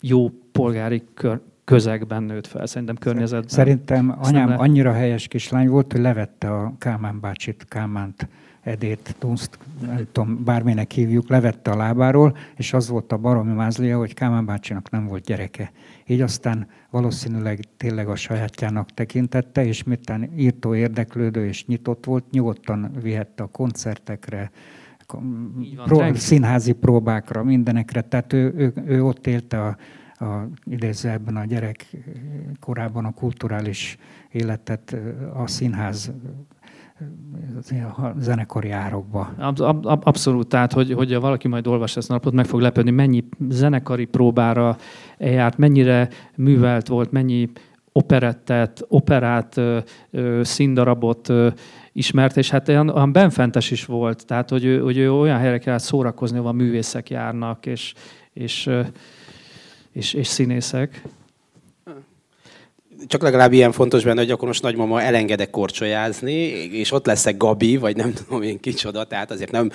jó 0.00 0.30
polgári 0.52 1.02
kör, 1.14 1.40
közegben 1.64 2.22
nőtt 2.22 2.46
fel, 2.46 2.66
szerintem 2.66 2.96
környezetben. 2.96 3.48
Szerintem 3.48 4.16
anyám 4.18 4.54
annyira 4.58 4.92
helyes 4.92 5.28
kislány 5.28 5.68
volt, 5.68 5.92
hogy 5.92 6.00
levette 6.00 6.50
a 6.50 6.74
Kálmán 6.78 7.20
bácsit, 7.20 7.64
Kálmánt 7.68 8.28
Edét, 8.66 9.16
Dunst, 9.18 9.58
nem 9.80 10.06
tudom, 10.12 10.44
bárminek 10.44 10.90
hívjuk, 10.90 11.28
levette 11.28 11.70
a 11.70 11.76
lábáról, 11.76 12.36
és 12.56 12.72
az 12.72 12.88
volt 12.88 13.12
a 13.12 13.16
baromi 13.16 13.52
mázlia, 13.52 13.98
hogy 13.98 14.14
Kámán 14.14 14.46
bácsinak 14.46 14.90
nem 14.90 15.06
volt 15.06 15.24
gyereke. 15.24 15.72
Így 16.06 16.20
aztán 16.20 16.68
valószínűleg 16.90 17.60
tényleg 17.76 18.08
a 18.08 18.16
sajátjának 18.16 18.90
tekintette, 18.90 19.64
és 19.64 19.82
miután 19.82 20.30
írtó 20.36 20.74
érdeklődő 20.74 21.46
és 21.46 21.66
nyitott 21.66 22.04
volt, 22.04 22.30
nyugodtan 22.30 22.90
vihette 23.02 23.42
a 23.42 23.46
koncertekre, 23.46 24.50
pró- 25.84 26.14
színházi 26.14 26.72
próbákra, 26.72 27.42
mindenekre. 27.42 28.00
Tehát 28.00 28.32
ő, 28.32 28.52
ő, 28.56 28.72
ő 28.86 29.04
ott 29.04 29.26
élte 29.26 29.62
a, 29.62 29.76
a, 30.24 30.48
idézve 30.64 31.10
ebben 31.10 31.36
a 31.36 31.44
gyerek 31.44 31.86
korában 32.60 33.04
a 33.04 33.12
kulturális 33.12 33.98
életet, 34.30 34.96
a 35.34 35.46
színház 35.46 36.12
zenekari 38.18 38.70
árokba. 38.70 39.34
Ab, 39.38 39.60
ab, 39.60 40.02
abszolút, 40.04 40.48
tehát 40.48 40.72
hogy, 40.72 40.92
hogy 40.92 41.14
valaki 41.14 41.48
majd 41.48 41.66
olvas 41.66 41.96
ezt 41.96 42.10
a 42.10 42.12
napot, 42.12 42.32
meg 42.32 42.44
fog 42.44 42.60
lepődni, 42.60 42.90
mennyi 42.90 43.24
zenekari 43.48 44.04
próbára 44.04 44.76
járt, 45.18 45.58
mennyire 45.58 46.08
művelt 46.36 46.88
volt, 46.88 47.10
mennyi 47.10 47.50
operettet, 47.92 48.84
operát, 48.88 49.60
színdarabot 50.42 51.32
ismert, 51.92 52.36
és 52.36 52.50
hát 52.50 52.68
olyan, 52.68 52.88
olyan 52.88 53.12
benfentes 53.12 53.70
is 53.70 53.84
volt, 53.84 54.26
tehát 54.26 54.50
hogy 54.50 54.80
hogy 54.82 55.00
olyan 55.00 55.38
helyre 55.38 55.58
kellett 55.58 55.80
szórakozni, 55.80 56.38
ahol 56.38 56.50
a 56.50 56.52
művészek 56.52 57.10
járnak, 57.10 57.66
és, 57.66 57.94
és, 58.32 58.70
és, 59.92 60.14
és 60.14 60.26
színészek 60.26 61.02
csak 63.06 63.22
legalább 63.22 63.52
ilyen 63.52 63.72
fontos 63.72 64.04
benne, 64.04 64.20
hogy 64.20 64.30
akkor 64.30 64.48
most 64.48 64.62
nagymama 64.62 65.02
elengedek 65.02 65.50
korcsolyázni, 65.50 66.32
és 66.72 66.92
ott 66.92 67.06
leszek 67.06 67.36
Gabi, 67.36 67.76
vagy 67.76 67.96
nem 67.96 68.12
tudom 68.26 68.42
én 68.42 68.60
kicsoda, 68.60 69.04
tehát 69.04 69.30
azért 69.30 69.50
nem, 69.50 69.70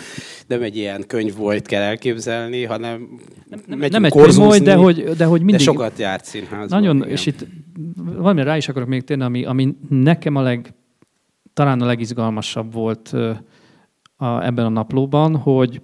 nem 0.48 0.62
egy 0.62 0.78
ilyen 0.78 1.04
könyv 1.08 1.36
volt 1.36 1.66
kell 1.66 1.82
elképzelni, 1.82 2.64
hanem 2.64 3.20
nem, 3.50 3.62
nem, 3.66 3.80
nem 3.92 4.06
egy 4.06 4.12
könyv 4.12 4.36
volt, 4.36 4.64
de 4.64 4.76
hogy, 4.76 5.04
de 5.04 5.26
hogy 5.26 5.42
mindig... 5.42 5.66
De 5.66 5.72
sokat 5.72 6.00
járt 6.00 6.26
színházban. 6.26 6.80
Nagyon, 6.80 6.96
igen. 6.96 7.10
és 7.10 7.26
itt 7.26 7.46
valami 7.96 8.44
rá 8.44 8.58
is 8.58 8.70
akarok 8.70 8.88
még 8.88 9.04
térni, 9.04 9.24
ami, 9.24 9.46
ami 9.46 9.76
nekem 9.90 10.36
a 10.36 10.42
leg, 10.42 10.74
talán 11.54 11.82
a 11.82 11.86
legizgalmasabb 11.86 12.74
volt 12.74 13.14
a, 14.16 14.44
ebben 14.44 14.66
a 14.66 14.70
naplóban, 14.70 15.36
hogy 15.36 15.82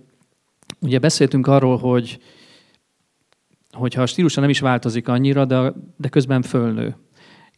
ugye 0.82 1.00
beszéltünk 1.00 1.48
arról, 1.48 1.78
hogy 1.78 2.20
hogyha 3.72 4.02
a 4.02 4.06
stílusa 4.06 4.42
nem 4.42 4.50
is 4.50 4.60
változik 4.60 5.08
annyira, 5.08 5.46
de, 5.46 5.74
de 5.98 6.10
közben 6.10 6.42
fölnő. 6.42 6.96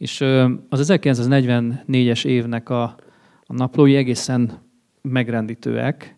És 0.00 0.20
az 0.68 0.92
1944-es 0.92 2.24
évnek 2.24 2.68
a, 2.68 2.82
a 3.46 3.52
naplói 3.52 3.96
egészen 3.96 4.58
megrendítőek, 5.02 6.16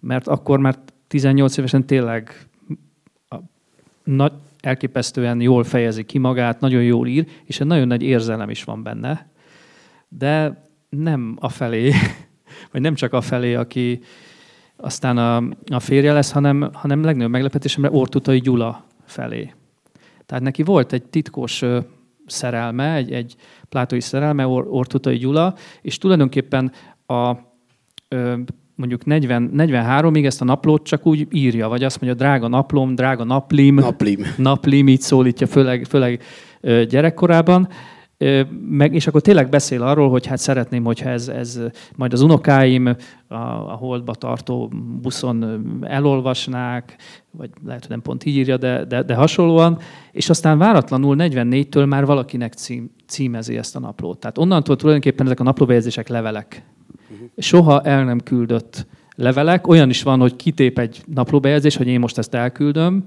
mert 0.00 0.28
akkor 0.28 0.58
már 0.58 0.78
18 1.06 1.56
évesen 1.56 1.86
tényleg 1.86 2.48
a, 3.28 3.36
nagy, 4.04 4.32
elképesztően 4.60 5.40
jól 5.40 5.64
fejezi 5.64 6.04
ki 6.04 6.18
magát, 6.18 6.60
nagyon 6.60 6.82
jól 6.82 7.06
ír, 7.06 7.26
és 7.44 7.60
egy 7.60 7.66
nagyon 7.66 7.86
nagy 7.86 8.02
érzelem 8.02 8.50
is 8.50 8.64
van 8.64 8.82
benne. 8.82 9.28
De 10.08 10.62
nem 10.88 11.36
a 11.40 11.48
felé, 11.48 11.92
vagy 12.72 12.80
nem 12.80 12.94
csak 12.94 13.12
a 13.12 13.20
felé, 13.20 13.54
aki 13.54 14.00
aztán 14.76 15.18
a, 15.18 15.36
a 15.66 15.80
férje 15.80 16.12
lesz, 16.12 16.32
hanem, 16.32 16.70
hanem 16.72 17.04
legnagyobb 17.04 17.32
meglepetésemre 17.32 17.90
Ortutai 17.90 18.38
Gyula 18.38 18.86
felé. 19.04 19.52
Tehát 20.26 20.44
neki 20.44 20.62
volt 20.62 20.92
egy 20.92 21.02
titkos 21.02 21.64
szerelme, 22.26 22.94
egy, 22.94 23.12
egy 23.12 23.34
plátói 23.68 24.00
szerelme, 24.00 24.46
Or, 24.46 24.66
Ortutai 24.68 25.16
Gyula, 25.16 25.54
és 25.82 25.98
tulajdonképpen 25.98 26.72
a 27.06 27.32
mondjuk 28.76 29.04
40, 29.04 29.50
43-ig 29.56 30.24
ezt 30.24 30.40
a 30.40 30.44
naplót 30.44 30.86
csak 30.86 31.06
úgy 31.06 31.26
írja, 31.30 31.68
vagy 31.68 31.84
azt 31.84 32.00
mondja, 32.00 32.18
drága 32.18 32.48
naplom, 32.48 32.94
drága 32.94 33.24
naplim, 33.24 33.74
naplim, 33.74 34.20
naplim 34.36 34.88
így 34.88 35.00
szólítja, 35.00 35.46
főleg, 35.46 35.84
főleg 35.84 36.22
gyerekkorában, 36.88 37.68
meg, 38.68 38.94
és 38.94 39.06
akkor 39.06 39.20
tényleg 39.20 39.48
beszél 39.48 39.82
arról, 39.82 40.10
hogy 40.10 40.26
hát 40.26 40.38
szeretném, 40.38 40.84
hogyha 40.84 41.08
ez, 41.08 41.28
ez 41.28 41.60
majd 41.96 42.12
az 42.12 42.20
unokáim 42.20 42.86
a, 43.28 43.34
a 43.34 43.76
holdba 43.78 44.14
tartó 44.14 44.70
buszon 45.02 45.60
elolvasnák, 45.82 46.96
vagy 47.30 47.50
lehet, 47.64 47.80
hogy 47.80 47.90
nem 47.90 48.02
pont 48.02 48.24
így 48.24 48.36
írja, 48.36 48.56
de, 48.56 48.84
de, 48.84 49.02
de 49.02 49.14
hasonlóan, 49.14 49.78
és 50.12 50.30
aztán 50.30 50.58
váratlanul 50.58 51.16
44-től 51.18 51.88
már 51.88 52.06
valakinek 52.06 52.52
cím, 52.52 52.90
címezi 53.06 53.56
ezt 53.56 53.76
a 53.76 53.80
naplót. 53.80 54.18
Tehát 54.18 54.38
onnantól 54.38 54.76
tulajdonképpen 54.76 55.26
ezek 55.26 55.40
a 55.40 55.42
naplóbejegyzések 55.42 56.08
levelek. 56.08 56.64
Uh-huh. 57.12 57.28
Soha 57.36 57.82
el 57.82 58.04
nem 58.04 58.20
küldött 58.20 58.86
levelek. 59.16 59.66
Olyan 59.66 59.88
is 59.88 60.02
van, 60.02 60.20
hogy 60.20 60.36
kitép 60.36 60.78
egy 60.78 61.02
naplóbejegyzés, 61.06 61.76
hogy 61.76 61.86
én 61.86 62.00
most 62.00 62.18
ezt 62.18 62.34
elküldöm, 62.34 63.04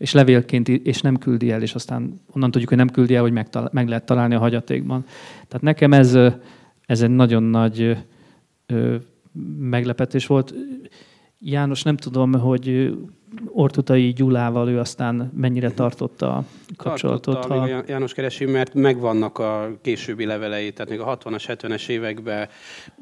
és 0.00 0.12
levélként, 0.12 0.68
és 0.68 1.00
nem 1.00 1.18
küldi 1.18 1.50
el, 1.50 1.62
és 1.62 1.74
aztán 1.74 2.20
onnan 2.32 2.50
tudjuk, 2.50 2.68
hogy 2.68 2.78
nem 2.78 2.88
küldi 2.88 3.14
el, 3.14 3.22
hogy 3.22 3.32
megtal- 3.32 3.72
meg 3.72 3.88
lehet 3.88 4.06
találni 4.06 4.34
a 4.34 4.38
hagyatékban. 4.38 5.04
Tehát 5.32 5.62
nekem 5.62 5.92
ez, 5.92 6.14
ez 6.86 7.02
egy 7.02 7.10
nagyon 7.10 7.42
nagy 7.42 7.96
ö, 8.66 8.96
meglepetés 9.58 10.26
volt. 10.26 10.54
János, 11.38 11.82
nem 11.82 11.96
tudom, 11.96 12.32
hogy 12.32 12.96
Ortutai 13.46 14.12
Gyulával 14.12 14.68
ő 14.68 14.78
aztán 14.78 15.32
mennyire 15.36 15.70
tartotta 15.70 16.34
a 16.34 16.44
kapcsolatot. 16.76 17.34
Tartotta, 17.34 17.60
ha... 17.60 17.82
János 17.86 18.12
keresi, 18.12 18.44
mert 18.44 18.74
megvannak 18.74 19.38
a 19.38 19.70
későbbi 19.82 20.24
levelei, 20.24 20.72
tehát 20.72 20.90
még 20.90 21.00
a 21.00 21.18
60-as, 21.18 21.44
70-es 21.46 21.88
években 21.88 22.48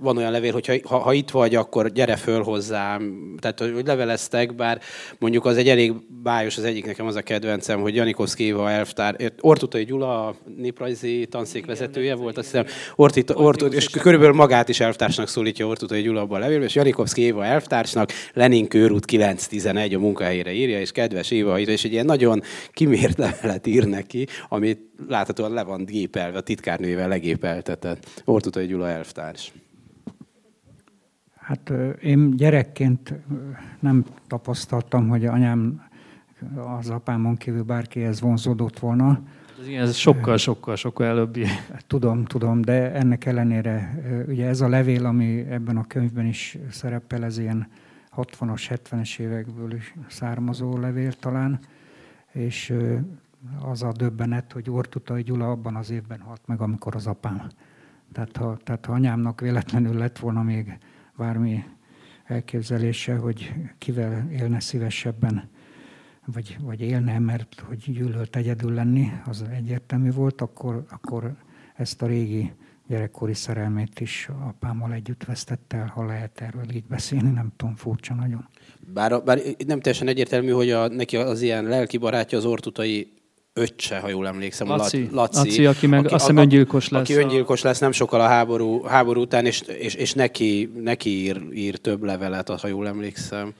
van 0.00 0.16
olyan 0.16 0.30
levél, 0.30 0.52
hogy 0.52 0.82
ha, 0.84 0.98
ha 0.98 1.12
itt 1.12 1.30
vagy, 1.30 1.54
akkor 1.54 1.92
gyere 1.92 2.16
föl 2.16 2.42
hozzám. 2.42 3.34
Tehát, 3.38 3.60
hogy 3.60 3.86
leveleztek, 3.86 4.54
bár 4.54 4.80
mondjuk 5.18 5.44
az 5.44 5.56
egy 5.56 5.68
elég 5.68 5.92
bájos, 6.22 6.56
az 6.56 6.64
egyik 6.64 6.86
nekem 6.86 7.06
az 7.06 7.16
a 7.16 7.22
kedvencem, 7.22 7.80
hogy 7.80 7.94
Janikovszki 7.94 8.44
Éva 8.44 8.70
elvtár, 8.70 9.16
Ortutai 9.40 9.84
Gyula 9.84 10.26
a 10.26 10.34
néprajzi 10.56 11.26
tanszék 11.30 11.66
vezetője 11.66 12.14
volt, 12.14 12.38
azt 12.38 12.50
hiszem, 12.50 12.64
Ortita, 12.96 13.34
Ortut, 13.34 13.74
és 13.74 13.88
körülbelül 13.88 14.34
magát 14.34 14.68
is 14.68 14.80
elvtársnak 14.80 15.28
szólítja 15.28 15.66
Ortutai 15.66 16.02
Gyula 16.02 16.20
abban 16.20 16.36
a 16.36 16.40
levélben, 16.40 16.66
és 16.66 16.74
Janikovszki 16.74 17.22
Éva 17.22 17.44
elvtársnak, 17.44 18.12
Lenin 18.34 18.68
körút 18.68 19.04
911 19.04 19.94
a 19.94 19.98
munkahelyére 20.18 20.52
írja, 20.52 20.80
és 20.80 20.92
kedves 20.92 21.30
Éva, 21.30 21.58
és 21.58 21.84
egy 21.84 21.92
ilyen 21.92 22.04
nagyon 22.04 22.40
kimért 22.70 23.18
levelet 23.18 23.66
ír 23.66 23.86
neki, 23.86 24.26
amit 24.48 24.80
láthatóan 25.08 25.52
le 25.52 25.62
van 25.62 25.84
gépelve, 25.84 26.38
a 26.38 26.40
titkárnővel 26.40 27.08
legépeltetett. 27.08 28.22
Ortutai 28.24 28.66
Gyula 28.66 28.88
elvtárs. 28.88 29.52
Hát 31.36 31.72
én 32.02 32.36
gyerekként 32.36 33.14
nem 33.80 34.04
tapasztaltam, 34.26 35.08
hogy 35.08 35.26
anyám 35.26 35.86
az 36.78 36.90
apámon 36.90 37.36
kívül 37.36 37.62
bárkihez 37.62 38.20
vonzódott 38.20 38.78
volna. 38.78 39.20
Ez 39.76 39.96
sokkal, 39.96 40.36
sokkal, 40.36 40.76
sokkal 40.76 41.06
előbbi. 41.06 41.44
Tudom, 41.86 42.24
tudom, 42.24 42.60
de 42.60 42.92
ennek 42.92 43.24
ellenére 43.24 44.00
ugye 44.28 44.46
ez 44.46 44.60
a 44.60 44.68
levél, 44.68 45.06
ami 45.06 45.44
ebben 45.50 45.76
a 45.76 45.86
könyvben 45.86 46.26
is 46.26 46.58
szerepel, 46.70 47.24
ez 47.24 47.38
ilyen 47.38 47.68
60-as, 48.22 48.78
70-es 48.90 49.18
évekből 49.18 49.74
is 49.74 49.94
származó 50.08 50.78
levél 50.78 51.12
talán, 51.12 51.58
és 52.32 52.74
az 53.62 53.82
a 53.82 53.92
döbbenet, 53.92 54.52
hogy 54.52 54.70
Ortutai 54.70 55.22
Gyula 55.22 55.50
abban 55.50 55.76
az 55.76 55.90
évben 55.90 56.20
halt 56.20 56.46
meg, 56.46 56.60
amikor 56.60 56.94
az 56.94 57.06
apám. 57.06 57.48
Tehát 58.12 58.36
ha, 58.36 58.56
tehát 58.56 58.86
ha 58.86 58.92
anyámnak 58.92 59.40
véletlenül 59.40 59.94
lett 59.94 60.18
volna 60.18 60.42
még 60.42 60.78
bármi 61.16 61.64
elképzelése, 62.24 63.16
hogy 63.16 63.54
kivel 63.78 64.30
élne 64.30 64.60
szívesebben, 64.60 65.48
vagy, 66.24 66.56
vagy 66.60 66.80
élne, 66.80 67.18
mert 67.18 67.60
hogy 67.60 67.92
gyűlölt 67.92 68.36
egyedül 68.36 68.72
lenni, 68.72 69.12
az 69.24 69.42
egyértelmű 69.42 70.10
volt, 70.10 70.40
akkor, 70.40 70.84
akkor 70.90 71.36
ezt 71.74 72.02
a 72.02 72.06
régi 72.06 72.52
gyerekkori 72.88 73.34
szerelmét 73.34 74.00
is 74.00 74.28
apámmal 74.48 74.92
együtt 74.92 75.24
vesztette 75.24 75.76
el, 75.76 75.92
ha 75.94 76.06
lehet 76.06 76.40
erről 76.40 76.74
így 76.74 76.86
beszélni, 76.86 77.30
nem 77.30 77.52
tudom, 77.56 77.76
furcsa 77.76 78.14
nagyon. 78.14 78.48
Bár, 78.92 79.22
bár 79.22 79.38
nem 79.66 79.80
teljesen 79.80 80.08
egyértelmű, 80.08 80.50
hogy 80.50 80.70
a, 80.70 80.88
neki 80.88 81.16
az 81.16 81.42
ilyen 81.42 81.64
lelki 81.64 81.96
barátja 81.96 82.38
az 82.38 82.44
ortutai 82.44 83.12
öccse, 83.52 83.98
ha 83.98 84.08
jól 84.08 84.26
emlékszem. 84.26 84.66
Laci, 84.68 85.08
Laci, 85.12 85.38
Laci 85.38 85.66
aki 85.66 85.86
meg 85.86 86.04
aki, 86.04 86.14
azt 86.14 86.26
hiszem 86.26 86.42
öngyilkos 86.42 86.88
lesz. 86.88 87.00
Aki 87.00 87.14
öngyilkos 87.14 87.62
lesz 87.62 87.78
nem 87.78 87.92
sokkal 87.92 88.20
a 88.20 88.26
háború, 88.26 88.82
háború 88.82 89.20
után, 89.20 89.46
és, 89.46 89.60
és, 89.60 89.94
és 89.94 90.12
neki, 90.12 90.72
neki 90.76 91.10
ír, 91.10 91.42
ír 91.52 91.76
több 91.78 92.02
levelet, 92.02 92.48
ha 92.48 92.68
jól 92.68 92.86
emlékszem. 92.86 93.54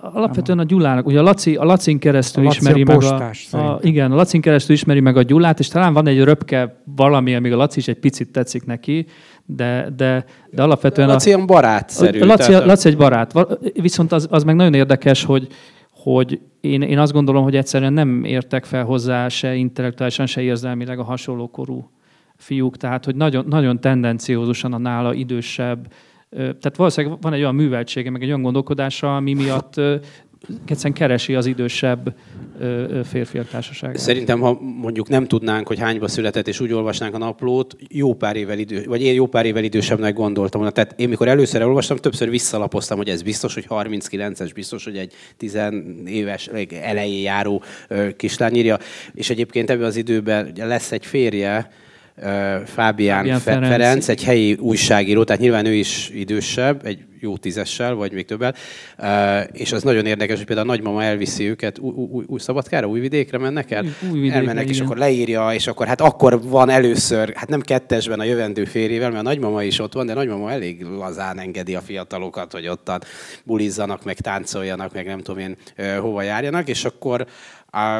Alapvetően 0.00 0.58
a 0.58 0.62
Gyulának, 0.62 1.06
ugye 1.06 1.18
a 1.18 1.22
Laci, 1.22 1.56
a 1.56 1.64
Lacin 1.64 1.98
keresztül 1.98 2.42
a 2.42 2.46
Laci 2.46 2.58
ismeri 2.58 2.82
a 2.82 2.84
postás, 2.84 3.48
meg 3.50 3.62
a, 3.62 3.74
a, 3.74 3.78
igen, 3.82 4.12
a 4.12 4.14
Lacin 4.14 4.40
keresztül 4.40 4.74
ismeri 4.74 5.00
meg 5.00 5.16
a 5.16 5.22
Gyulát, 5.22 5.58
és 5.58 5.68
talán 5.68 5.92
van 5.92 6.06
egy 6.06 6.22
röpke 6.22 6.82
valami, 6.96 7.34
amíg 7.34 7.52
a 7.52 7.56
Laci 7.56 7.78
is 7.78 7.88
egy 7.88 7.98
picit 7.98 8.32
tetszik 8.32 8.64
neki, 8.64 9.06
de, 9.44 9.92
de, 9.96 10.24
de 10.50 10.62
alapvetően... 10.62 11.08
A 11.08 11.12
Laci 11.12 11.28
ilyen 11.28 11.46
barátszerű. 11.46 12.20
A 12.20 12.24
Laci, 12.24 12.50
tehát... 12.50 12.64
Laci 12.66 12.88
egy 12.88 12.96
barát. 12.96 13.48
Viszont 13.74 14.12
az, 14.12 14.26
az 14.30 14.44
meg 14.44 14.56
nagyon 14.56 14.74
érdekes, 14.74 15.24
hogy, 15.24 15.48
hogy 15.90 16.40
én, 16.60 16.82
én 16.82 16.98
azt 16.98 17.12
gondolom, 17.12 17.42
hogy 17.42 17.56
egyszerűen 17.56 17.92
nem 17.92 18.24
értek 18.24 18.64
fel 18.64 18.84
hozzá 18.84 19.28
se 19.28 19.54
intellektuálisan, 19.54 20.26
se 20.26 20.40
érzelmileg 20.40 20.98
a 20.98 21.04
hasonló 21.04 21.48
korú 21.48 21.90
fiúk, 22.36 22.76
tehát 22.76 23.04
hogy 23.04 23.14
nagyon, 23.14 23.44
nagyon 23.48 23.80
tendenciózusan 23.80 24.72
a 24.72 24.78
nála 24.78 25.14
idősebb, 25.14 25.92
tehát 26.30 26.76
valószínűleg 26.76 27.18
van 27.20 27.32
egy 27.32 27.40
olyan 27.40 27.54
műveltsége, 27.54 28.10
meg 28.10 28.22
egy 28.22 28.28
olyan 28.28 28.42
gondolkodása, 28.42 29.16
ami 29.16 29.34
miatt 29.34 29.80
egyszerűen 30.66 30.94
keresi 30.94 31.34
az 31.34 31.46
idősebb 31.46 32.14
férfiak 33.04 33.48
társaságát. 33.48 33.98
Szerintem, 33.98 34.40
ha 34.40 34.58
mondjuk 34.60 35.08
nem 35.08 35.26
tudnánk, 35.26 35.66
hogy 35.66 35.78
hányba 35.78 36.08
született, 36.08 36.48
és 36.48 36.60
úgy 36.60 36.72
olvasnánk 36.72 37.14
a 37.14 37.18
naplót, 37.18 37.76
jó 37.88 38.14
pár 38.14 38.36
évvel 38.36 38.58
idő, 38.58 38.84
vagy 38.86 39.02
én 39.02 39.14
jó 39.14 39.26
pár 39.26 39.46
évvel 39.46 39.64
idősebbnek 39.64 40.14
gondoltam 40.14 40.60
volna. 40.60 40.74
Tehát 40.74 41.00
én 41.00 41.08
mikor 41.08 41.28
először 41.28 41.60
elolvastam, 41.60 41.96
többször 41.96 42.30
visszalapoztam, 42.30 42.96
hogy 42.96 43.08
ez 43.08 43.22
biztos, 43.22 43.54
hogy 43.54 43.66
39-es, 43.68 44.50
biztos, 44.54 44.84
hogy 44.84 44.96
egy 44.96 45.12
10 45.36 45.58
éves 46.06 46.50
elején 46.82 47.22
járó 47.22 47.62
kislány 48.16 48.54
írja. 48.54 48.78
És 49.14 49.30
egyébként 49.30 49.70
ebben 49.70 49.86
az 49.86 49.96
időben 49.96 50.52
lesz 50.56 50.92
egy 50.92 51.06
férje, 51.06 51.70
Fábián, 52.64 53.24
Fábián 53.24 53.40
Ferenc. 53.40 53.66
Ferenc, 53.66 54.08
egy 54.08 54.24
helyi 54.24 54.52
újságíró, 54.54 55.24
tehát 55.24 55.40
nyilván 55.40 55.66
ő 55.66 55.74
is 55.74 56.10
idősebb, 56.14 56.86
egy 56.86 56.98
jó 57.20 57.36
tízessel, 57.36 57.94
vagy 57.94 58.12
még 58.12 58.24
többel. 58.24 58.54
És 59.52 59.72
az 59.72 59.82
nagyon 59.82 60.06
érdekes, 60.06 60.36
hogy 60.36 60.46
például 60.46 60.68
a 60.68 60.70
nagymama 60.70 61.02
elviszi 61.02 61.48
őket 61.48 61.78
új, 61.78 61.92
új, 61.92 62.24
új 62.26 62.38
Szabadkára, 62.38 62.86
Újvidékre 62.86 63.38
mennek 63.38 63.70
el? 63.70 63.84
Új, 63.84 64.18
vidékre, 64.18 64.36
Elmennek, 64.36 64.62
igen. 64.62 64.74
és 64.74 64.80
akkor 64.80 64.96
leírja, 64.96 65.50
és 65.52 65.66
akkor 65.66 65.86
hát 65.86 66.00
akkor 66.00 66.42
van 66.42 66.68
először, 66.68 67.32
hát 67.34 67.48
nem 67.48 67.60
kettesben 67.60 68.20
a 68.20 68.24
jövendő 68.24 68.64
férjével, 68.64 69.10
mert 69.10 69.20
a 69.20 69.28
nagymama 69.28 69.62
is 69.62 69.78
ott 69.78 69.92
van, 69.92 70.06
de 70.06 70.12
a 70.12 70.14
nagymama 70.14 70.50
elég 70.50 70.82
lazán 70.82 71.38
engedi 71.40 71.74
a 71.74 71.80
fiatalokat, 71.80 72.52
hogy 72.52 72.68
ottan 72.68 73.00
bulizzanak, 73.44 74.04
meg 74.04 74.16
táncoljanak, 74.16 74.92
meg 74.94 75.06
nem 75.06 75.20
tudom 75.20 75.40
én 75.40 75.56
hova 76.00 76.22
járjanak, 76.22 76.68
és 76.68 76.84
akkor 76.84 77.26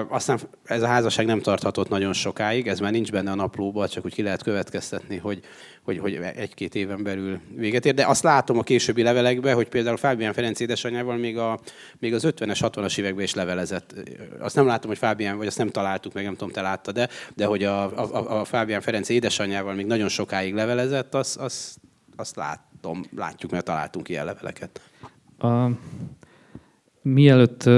aztán 0.09 0.39
ez 0.65 0.83
a 0.83 0.87
házasság 0.87 1.27
nem 1.27 1.41
tarthatott 1.41 1.89
nagyon 1.89 2.13
sokáig, 2.13 2.69
ez 2.69 2.81
már 2.81 2.93
nincs 2.93 3.11
benne 3.11 3.31
a 3.31 3.35
naplóban, 3.35 3.89
csak 3.89 4.05
úgy 4.05 4.15
ki 4.15 4.23
lehet 4.23 4.43
következtetni, 4.43 5.17
hogy, 5.17 5.41
hogy, 5.83 5.99
hogy 5.99 6.15
egy-két 6.15 6.75
éven 6.75 7.03
belül 7.03 7.41
véget 7.55 7.87
ér. 7.87 7.95
De 7.95 8.07
azt 8.07 8.23
látom 8.23 8.59
a 8.59 8.63
későbbi 8.63 9.03
levelekben, 9.03 9.55
hogy 9.55 9.69
például 9.69 9.97
Fábián 9.97 10.33
Ferenc 10.33 10.61
édesanyjával 10.61 11.17
még, 11.17 11.39
a, 11.39 11.59
még 11.99 12.15
az 12.15 12.25
50-es, 12.27 12.59
60-as 12.61 12.99
években 12.99 13.25
is 13.25 13.35
levelezett. 13.35 13.95
Azt 14.39 14.55
nem 14.55 14.67
látom, 14.67 14.91
hogy 14.91 14.99
Fábián, 14.99 15.37
vagy 15.37 15.47
azt 15.47 15.59
nem 15.59 15.71
találtuk 15.71 16.13
meg, 16.13 16.25
nem 16.25 16.33
tudom, 16.33 16.53
te 16.53 16.61
láttad, 16.61 16.95
de, 16.95 17.09
de 17.35 17.47
hogy 17.47 17.65
a, 17.65 17.99
a, 17.99 18.41
a 18.41 18.45
Fábián 18.45 18.81
Ferenc 18.81 19.09
édesanyjával 19.09 19.75
még 19.75 19.87
nagyon 19.87 20.09
sokáig 20.09 20.55
levelezett, 20.55 21.15
azt, 21.15 21.37
azt, 21.37 21.79
azt 22.17 22.37
látom, 22.37 23.05
látjuk, 23.17 23.51
mert 23.51 23.65
találtunk 23.65 24.09
ilyen 24.09 24.25
leveleket. 24.25 24.81
A, 25.39 25.69
mielőtt 27.03 27.69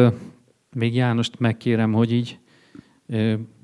még 0.74 0.94
Jánost 0.94 1.38
megkérem, 1.38 1.92
hogy 1.92 2.12
így 2.12 2.38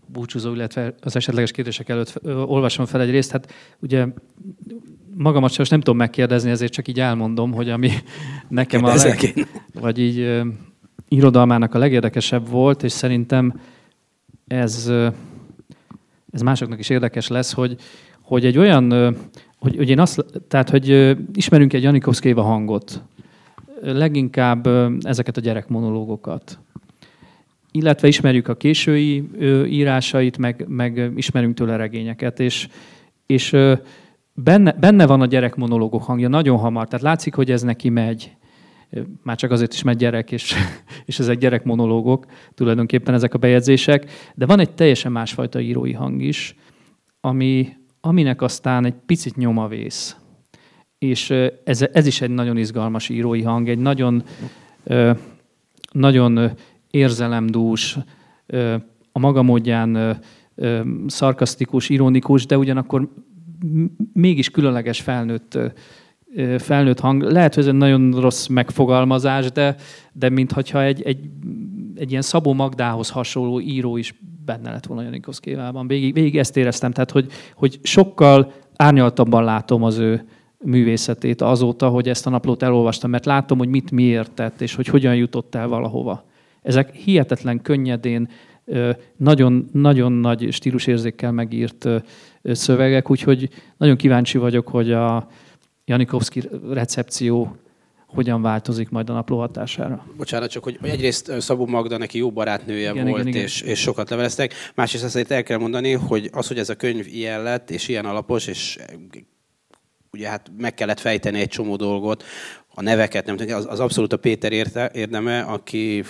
búcsúzó, 0.07 0.55
illetve 0.55 0.95
az 1.01 1.17
esetleges 1.17 1.51
kérdések 1.51 1.89
előtt 1.89 2.21
olvasom 2.25 2.87
fel 2.87 3.01
egy 3.01 3.11
részt. 3.11 3.31
Hát 3.31 3.53
ugye 3.79 4.07
magamat 5.17 5.51
sem 5.51 5.65
nem 5.71 5.81
tudom 5.81 5.97
megkérdezni, 5.97 6.51
ezért 6.51 6.73
csak 6.73 6.89
így 6.89 7.01
elmondom, 7.01 7.53
hogy 7.53 7.71
ami 7.71 7.91
nekem 8.49 8.85
a 8.85 8.95
leg, 8.95 9.47
vagy 9.81 9.99
így 9.99 10.43
irodalmának 11.09 11.75
a 11.75 11.79
legérdekesebb 11.79 12.49
volt, 12.49 12.83
és 12.83 12.93
szerintem 12.93 13.61
ez, 14.47 14.93
ez 16.33 16.41
másoknak 16.41 16.79
is 16.79 16.89
érdekes 16.89 17.29
lesz, 17.29 17.53
hogy, 17.53 17.77
hogy 18.21 18.45
egy 18.45 18.59
olyan, 18.59 19.17
hogy, 19.59 19.77
hogy 19.77 19.89
én 19.89 20.01
azt, 20.01 20.25
tehát, 20.49 20.71
hogy 20.71 21.17
ismerünk 21.35 21.73
egy 21.73 21.83
Janikovszkéva 21.83 22.43
hangot, 22.43 23.03
leginkább 23.83 24.67
ezeket 25.01 25.37
a 25.37 25.41
gyerekmonológokat 25.41 26.59
illetve 27.77 28.09
ismerjük 28.09 28.49
a 28.49 28.57
késői 28.57 29.29
írásait, 29.69 30.39
meg, 30.39 30.65
meg 30.69 31.13
ismerünk 31.17 31.55
tőle 31.55 31.77
regényeket, 31.77 32.41
és, 32.41 32.69
és 33.27 33.57
benne, 34.35 34.73
benne 34.73 35.07
van 35.07 35.21
a 35.21 35.27
gyerek 35.27 35.55
monológok 35.55 36.03
hangja 36.03 36.29
nagyon 36.29 36.59
hamar, 36.59 36.89
tehát 36.89 37.05
látszik, 37.05 37.35
hogy 37.35 37.51
ez 37.51 37.63
neki 37.63 37.89
megy. 37.89 38.37
Már 39.23 39.37
csak 39.37 39.51
azért 39.51 39.73
is 39.73 39.83
megy 39.83 39.97
gyerek, 39.97 40.33
és, 40.33 40.55
és 41.05 41.19
ezek 41.19 41.39
gyerek 41.39 41.65
monológok, 41.65 42.27
tulajdonképpen 42.55 43.15
ezek 43.15 43.35
a 43.35 43.39
bejegyzések, 43.39 44.11
de 44.35 44.47
van 44.47 44.61
egy 44.61 44.71
teljesen 44.71 45.13
másfajta 45.13 45.61
írói 45.61 45.93
hang 45.93 46.23
is, 46.23 46.57
ami, 47.21 47.69
aminek 48.01 48.43
aztán 48.43 48.85
egy 48.85 48.95
picit 49.07 49.37
nyomavész. 49.37 50.17
És 50.99 51.31
ez, 51.65 51.87
ez 51.93 52.07
is 52.07 52.21
egy 52.21 52.31
nagyon 52.31 52.57
izgalmas 52.57 53.09
írói 53.09 53.43
hang, 53.43 53.69
egy 53.69 53.79
nagyon, 53.79 54.23
nagyon 55.93 56.51
érzelemdús, 56.97 57.99
a 59.13 59.19
maga 59.19 59.43
módján 59.43 60.21
szarkasztikus, 61.07 61.89
ironikus, 61.89 62.47
de 62.47 62.59
ugyanakkor 62.59 63.09
mégis 64.13 64.51
különleges 64.51 65.01
felnőtt, 65.01 65.59
felnőtt 66.59 67.01
hang. 67.01 67.23
Lehet, 67.23 67.55
hogy 67.55 67.63
ez 67.63 67.69
egy 67.69 67.77
nagyon 67.77 68.21
rossz 68.21 68.47
megfogalmazás, 68.47 69.53
de, 69.53 69.77
de 70.13 70.29
mintha 70.29 70.83
egy, 70.83 71.03
egy, 71.03 71.31
egy 71.95 72.11
ilyen 72.11 72.23
Szabó 72.23 72.53
Magdához 72.53 73.11
hasonló 73.11 73.61
író 73.61 73.97
is 73.97 74.15
benne 74.45 74.71
lett 74.71 74.87
volna 74.87 75.03
Janikoszkévában. 75.03 75.87
Végig, 75.87 76.15
végig 76.15 76.39
ezt 76.39 76.57
éreztem, 76.57 76.93
tehát 76.93 77.11
hogy, 77.11 77.31
hogy 77.55 77.79
sokkal 77.83 78.53
árnyaltabban 78.77 79.45
látom 79.45 79.83
az 79.83 79.99
ő 79.99 80.29
művészetét 80.59 81.41
azóta, 81.41 81.89
hogy 81.89 82.09
ezt 82.09 82.27
a 82.27 82.31
naplót 82.31 82.63
elolvastam, 82.63 83.11
mert 83.11 83.25
látom, 83.25 83.59
hogy 83.59 83.69
mit 83.69 83.91
miért 83.91 84.33
tett, 84.33 84.61
és 84.61 84.75
hogy 84.75 84.87
hogyan 84.87 85.15
jutott 85.15 85.55
el 85.55 85.69
valahova. 85.69 86.25
Ezek 86.67 86.95
hihetetlen 86.95 87.63
könnyedén, 87.63 88.29
nagyon, 89.17 89.69
nagyon 89.73 90.13
nagy 90.13 90.53
stílusérzékkel 90.53 91.33
megírt 91.33 91.89
szövegek, 92.43 93.11
úgyhogy 93.11 93.49
nagyon 93.77 93.97
kíváncsi 93.97 94.39
vagyok, 94.39 94.69
hogy 94.69 94.93
a 94.93 95.29
Janikovszki 95.85 96.43
recepció 96.71 97.57
hogyan 98.07 98.43
változik 98.43 98.89
majd 98.89 99.11
a 99.11 99.13
napló 99.13 99.39
hatására. 99.39 100.07
Bocsánat, 100.17 100.51
csak 100.51 100.65
hogy 100.65 100.79
egyrészt 100.83 101.41
Szabó 101.41 101.67
Magda 101.67 101.97
neki 101.97 102.19
jó 102.19 102.33
barátnője 102.33 102.91
igen, 102.91 103.09
volt, 103.09 103.27
igen, 103.27 103.43
és, 103.43 103.61
igen. 103.61 103.71
és 103.71 103.81
sokat 103.81 104.11
leveleztek. 104.11 104.55
Másrészt 104.75 105.05
azt 105.05 105.31
el 105.31 105.43
kell 105.43 105.59
mondani, 105.59 105.93
hogy 105.93 106.31
az, 106.33 106.49
hogy 106.49 106.59
ez 106.59 106.69
a 106.69 106.75
könyv 106.75 107.07
ilyen 107.07 107.43
lett, 107.43 107.71
és 107.71 107.89
ilyen 107.89 108.05
alapos, 108.05 108.47
és 108.47 108.79
ugye 110.13 110.29
hát 110.29 110.51
meg 110.57 110.75
kellett 110.75 111.01
fejteni 111.01 111.41
egy 111.41 111.49
csomó 111.49 111.77
dolgot, 111.77 112.25
a 112.79 112.83
neveket, 112.83 113.27
nem 113.27 113.37
tudom, 113.37 113.57
az, 113.57 113.67
az 113.69 113.81
abszolút 113.81 114.13
a 114.13 114.17
Péter 114.17 114.53
érte, 114.53 114.91
érdeme, 114.95 115.41
aki 115.41 116.05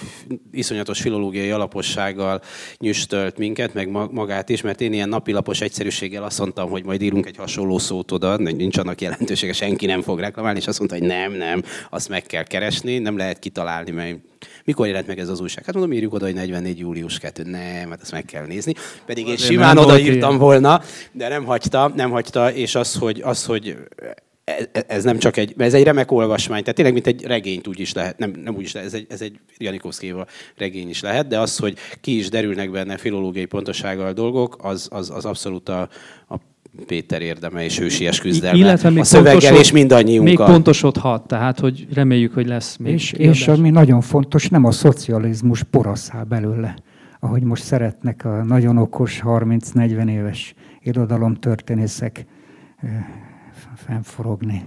iszonyatos 0.52 1.00
filológiai 1.00 1.50
alapossággal 1.50 2.40
nyüstölt 2.78 3.38
minket, 3.38 3.74
meg 3.74 3.88
magát 4.10 4.48
is, 4.48 4.60
mert 4.60 4.80
én 4.80 4.92
ilyen 4.92 5.08
napilapos 5.08 5.60
egyszerűséggel 5.60 6.22
azt 6.22 6.38
mondtam, 6.38 6.70
hogy 6.70 6.84
majd 6.84 7.02
írunk 7.02 7.26
egy 7.26 7.36
hasonló 7.36 7.78
szót 7.78 8.12
oda, 8.12 8.36
nincs 8.36 8.78
annak 8.78 9.00
jelentősége, 9.00 9.52
senki 9.52 9.86
nem 9.86 10.02
fog 10.02 10.18
reklamálni, 10.18 10.58
és 10.58 10.66
azt 10.66 10.78
mondta, 10.78 10.98
hogy 10.98 11.06
nem, 11.06 11.32
nem, 11.32 11.62
azt 11.90 12.08
meg 12.08 12.22
kell 12.22 12.42
keresni, 12.42 12.98
nem 12.98 13.16
lehet 13.16 13.38
kitalálni, 13.38 13.90
mert 13.90 14.18
mikor 14.64 14.86
jelent 14.86 15.06
meg 15.06 15.18
ez 15.18 15.28
az 15.28 15.40
újság? 15.40 15.64
Hát 15.64 15.74
mondom, 15.74 15.92
írjuk 15.92 16.12
oda, 16.12 16.24
hogy 16.24 16.34
44. 16.34 16.78
július 16.78 17.18
2. 17.18 17.42
Nem, 17.42 17.90
hát 17.90 18.02
ezt 18.02 18.12
meg 18.12 18.24
kell 18.24 18.46
nézni. 18.46 18.74
Pedig 19.06 19.26
én 19.28 19.36
simán 19.36 19.78
odaírtam 19.78 20.38
volna, 20.38 20.82
de 21.12 21.28
nem 21.28 21.44
hagyta, 21.44 21.92
nem 21.94 22.10
hagyta, 22.10 22.52
és 22.52 22.74
az, 22.74 22.94
hogy, 22.94 23.20
az, 23.24 23.44
hogy 23.44 23.76
ez 24.86 25.04
nem 25.04 25.18
csak 25.18 25.36
egy, 25.36 25.54
ez 25.58 25.74
egy 25.74 25.84
remek 25.84 26.10
olvasmány, 26.10 26.60
tehát 26.60 26.74
tényleg 26.74 26.94
mint 26.94 27.06
egy 27.06 27.24
regényt 27.24 27.66
úgy 27.66 27.80
is 27.80 27.92
lehet, 27.92 28.18
nem, 28.18 28.32
nem 28.44 28.54
úgy 28.54 28.62
is 28.62 28.72
lehet, 28.72 28.88
ez 28.88 28.94
egy, 28.94 29.06
ez 29.08 29.20
egy 29.20 29.38
Janikovszkéva 29.58 30.26
regény 30.56 30.88
is 30.88 31.00
lehet, 31.00 31.26
de 31.26 31.38
az, 31.38 31.56
hogy 31.56 31.76
ki 32.00 32.18
is 32.18 32.28
derülnek 32.28 32.70
benne 32.70 32.96
filológiai 32.96 33.44
pontosággal 33.44 34.12
dolgok, 34.12 34.56
az, 34.62 34.88
az, 34.90 35.10
az 35.10 35.24
abszolút 35.24 35.68
a, 35.68 35.88
a 36.28 36.36
Péter 36.86 37.22
érdeme 37.22 37.64
és 37.64 37.78
hősies 37.78 38.20
küzdelme. 38.20 38.58
Illetve 38.58 38.90
még 38.90 38.98
a 38.98 39.04
szöveggel 39.04 39.56
és 39.56 39.72
mindannyiunkkal. 39.72 40.46
Még 40.46 40.54
pontosodhat, 40.54 41.26
tehát 41.26 41.60
hogy 41.60 41.86
reméljük, 41.94 42.34
hogy 42.34 42.46
lesz 42.46 42.76
még 42.76 42.92
És, 42.92 43.12
és 43.12 43.48
ami 43.48 43.70
nagyon 43.70 44.00
fontos, 44.00 44.48
nem 44.48 44.64
a 44.64 44.70
szocializmus 44.70 45.62
poraszál 45.62 46.24
belőle, 46.24 46.76
ahogy 47.20 47.42
most 47.42 47.62
szeretnek 47.62 48.24
a 48.24 48.44
nagyon 48.44 48.76
okos 48.76 49.22
30-40 49.24 50.10
éves 50.10 50.54
irodalomtörténészek 50.82 52.26
eh, 52.76 52.90
fennforogni. 53.86 54.64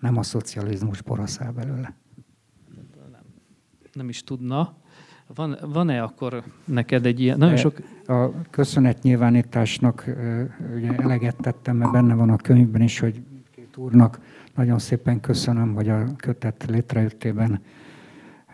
Nem 0.00 0.16
a 0.16 0.22
szocializmus 0.22 1.02
boraszál 1.02 1.52
belőle. 1.52 1.94
Nem, 3.12 3.24
nem 3.92 4.08
is 4.08 4.22
tudna. 4.22 4.76
Van, 5.34 5.58
van-e 5.62 6.02
akkor 6.02 6.42
neked 6.64 7.06
egy 7.06 7.20
ilyen... 7.20 7.38
Nagyon 7.38 7.56
sok... 7.56 7.76
A 8.06 8.40
köszönetnyilvánításnak 8.50 10.04
ugye 10.74 10.92
eleget 10.96 11.36
tettem, 11.36 11.76
mert 11.76 11.92
benne 11.92 12.14
van 12.14 12.30
a 12.30 12.36
könyvben 12.36 12.82
is, 12.82 12.98
hogy 12.98 13.22
két 13.50 13.76
úrnak 13.76 14.20
nagyon 14.54 14.78
szépen 14.78 15.20
köszönöm, 15.20 15.74
hogy 15.74 15.88
a 15.88 16.16
kötet 16.16 16.64
létrejöttében 16.68 17.60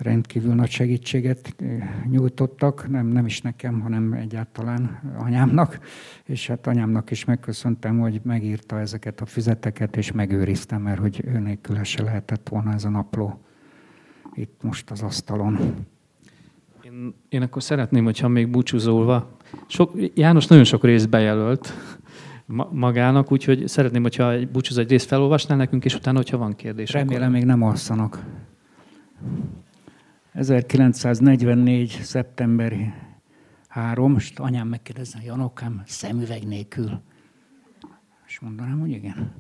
rendkívül 0.03 0.55
nagy 0.55 0.71
segítséget 0.71 1.55
eh, 1.59 1.89
nyújtottak, 2.11 2.89
nem, 2.89 3.07
nem 3.07 3.27
is 3.27 3.41
nekem, 3.41 3.81
hanem 3.81 4.13
egyáltalán 4.13 5.01
anyámnak, 5.19 5.79
és 6.25 6.47
hát 6.47 6.67
anyámnak 6.67 7.11
is 7.11 7.25
megköszöntem, 7.25 7.99
hogy 7.99 8.21
megírta 8.25 8.81
ezeket 8.81 9.21
a 9.21 9.27
füzeteket, 9.27 9.97
és 9.97 10.13
megőriztem, 10.13 10.83
mert 10.83 10.99
hogy 10.99 11.23
ő 11.27 11.39
nélkül 11.39 11.85
se 11.85 12.03
lehetett 12.03 12.49
volna 12.49 12.73
ez 12.73 12.85
a 12.85 12.89
napló 12.89 13.41
itt 14.35 14.63
most 14.63 14.91
az 14.91 15.03
asztalon. 15.03 15.87
Én, 16.83 17.15
én 17.29 17.43
akkor 17.43 17.63
szeretném, 17.63 18.05
hogyha 18.05 18.29
még 18.29 18.51
búcsúzóva, 18.51 19.37
sok, 19.67 19.93
János 20.15 20.47
nagyon 20.47 20.65
sok 20.65 20.85
részt 20.85 21.09
bejelölt 21.09 21.73
magának, 22.71 23.33
úgyhogy 23.33 23.69
szeretném, 23.69 24.03
hogyha 24.03 24.33
egy 24.33 24.49
búcsúzó 24.49 24.81
egy 24.81 24.91
részt 24.91 25.07
felolvasnál 25.07 25.57
nekünk, 25.57 25.85
és 25.85 25.95
utána, 25.95 26.17
hogyha 26.17 26.37
van 26.39 26.57
kérdés. 26.57 26.93
Remélem, 26.93 27.23
akkor... 27.23 27.35
még 27.35 27.45
nem 27.45 27.63
alszanak. 27.63 28.25
1944. 30.33 31.99
szeptemberi 32.03 32.93
három, 33.69 34.13
most 34.13 34.39
anyám 34.39 34.69
megkérdezne, 34.69 35.23
Janokám, 35.23 35.83
szemüveg 35.87 36.47
nélkül. 36.47 37.01
És 38.27 38.41
mondanám, 38.41 38.81
hogy 38.81 38.91
igen. 38.91 39.33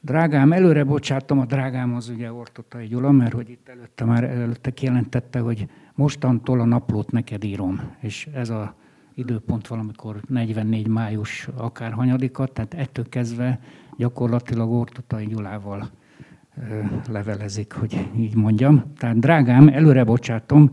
Drágám, 0.00 0.52
előre 0.52 0.84
bocsátom, 0.84 1.38
a 1.38 1.44
drágám 1.44 1.94
az 1.94 2.08
ugye 2.08 2.32
Ortotai 2.32 2.86
Gyula, 2.86 3.10
mert 3.10 3.32
hogy 3.32 3.50
itt 3.50 3.68
előtte 3.68 4.04
már 4.04 4.24
előtte 4.24 4.70
kijelentette, 4.70 5.38
hogy 5.38 5.68
mostantól 5.94 6.60
a 6.60 6.64
naplót 6.64 7.10
neked 7.10 7.44
írom. 7.44 7.80
És 8.00 8.28
ez 8.32 8.48
a 8.48 8.74
időpont 9.14 9.66
valamikor 9.66 10.20
44 10.28 10.88
május 10.88 11.48
akár 11.56 11.92
hanyadika, 11.92 12.46
tehát 12.46 12.74
ettől 12.74 13.08
kezdve 13.08 13.60
gyakorlatilag 13.96 14.70
Ortotai 14.70 15.26
Gyulával 15.26 15.90
levelezik, 17.10 17.72
hogy 17.72 18.08
így 18.18 18.34
mondjam. 18.34 18.92
Tehát 18.98 19.18
drágám, 19.18 19.68
előre 19.68 20.04
bocsátom, 20.04 20.70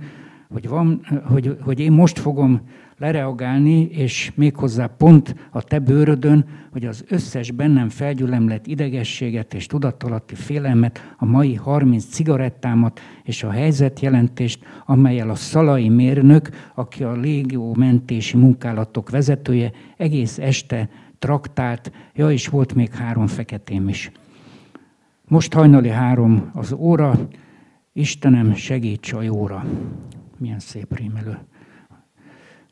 hogy, 0.49 0.67
van, 0.67 1.01
hogy, 1.23 1.57
hogy 1.61 1.79
én 1.79 1.91
most 1.91 2.19
fogom 2.19 2.61
lereagálni, 2.97 3.81
és 3.81 4.31
méghozzá 4.35 4.87
pont 4.87 5.35
a 5.51 5.61
te 5.61 5.79
bőrödön, 5.79 6.45
hogy 6.71 6.85
az 6.85 7.05
összes 7.09 7.51
bennem 7.51 7.89
felgyülemlett 7.89 8.67
idegességet 8.67 9.53
és 9.53 9.65
tudatalatti 9.65 10.35
félelmet, 10.35 11.15
a 11.17 11.25
mai 11.25 11.55
30 11.55 12.05
cigarettámat 12.05 12.99
és 13.23 13.43
a 13.43 13.49
helyzetjelentést, 13.49 14.65
amelyel 14.85 15.29
a 15.29 15.35
szalai 15.35 15.89
mérnök, 15.89 16.49
aki 16.75 17.03
a 17.03 17.11
légió 17.11 17.73
mentési 17.77 18.37
munkálatok 18.37 19.09
vezetője, 19.09 19.71
egész 19.97 20.37
este 20.37 20.89
traktált, 21.19 21.91
ja, 22.13 22.31
és 22.31 22.47
volt 22.47 22.73
még 22.73 22.93
három 22.93 23.27
feketém 23.27 23.87
is. 23.87 24.11
Most 25.27 25.53
hajnali 25.53 25.89
három 25.89 26.49
az 26.53 26.73
óra, 26.73 27.19
Istenem, 27.93 28.53
segíts 28.53 29.13
a 29.13 29.21
jóra. 29.21 29.65
Milyen 30.37 30.59
szép 30.59 30.97
rímelő 30.97 31.37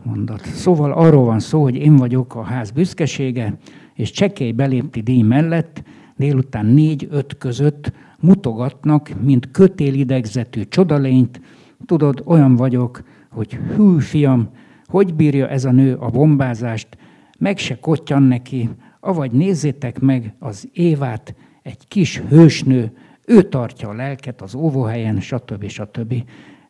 mondat. 0.03 0.45
Szóval 0.45 0.91
arról 0.91 1.25
van 1.25 1.39
szó, 1.39 1.61
hogy 1.61 1.75
én 1.75 1.95
vagyok 1.95 2.35
a 2.35 2.43
ház 2.43 2.71
büszkesége, 2.71 3.57
és 3.93 4.11
csekély 4.11 4.51
belépti 4.51 5.01
díj 5.01 5.21
mellett 5.21 5.83
délután 6.15 6.65
négy-öt 6.65 7.37
között 7.37 7.91
mutogatnak, 8.19 9.11
mint 9.21 9.51
kötélidegzetű 9.51 10.63
csodalényt. 10.63 11.41
Tudod, 11.85 12.23
olyan 12.25 12.55
vagyok, 12.55 13.03
hogy 13.29 13.53
hű 13.53 13.99
fiam, 13.99 14.49
hogy 14.85 15.13
bírja 15.13 15.47
ez 15.47 15.65
a 15.65 15.71
nő 15.71 15.95
a 15.95 16.09
bombázást, 16.09 16.97
meg 17.39 17.57
se 17.57 17.79
kottyan 17.79 18.23
neki, 18.23 18.69
avagy 18.99 19.31
nézzétek 19.31 19.99
meg 19.99 20.35
az 20.39 20.69
Évát, 20.73 21.35
egy 21.63 21.87
kis 21.87 22.19
hősnő, 22.19 22.91
ő 23.25 23.41
tartja 23.41 23.89
a 23.89 23.93
lelket 23.93 24.41
az 24.41 24.55
óvóhelyen, 24.55 25.19
stb. 25.19 25.67
stb. 25.67 26.13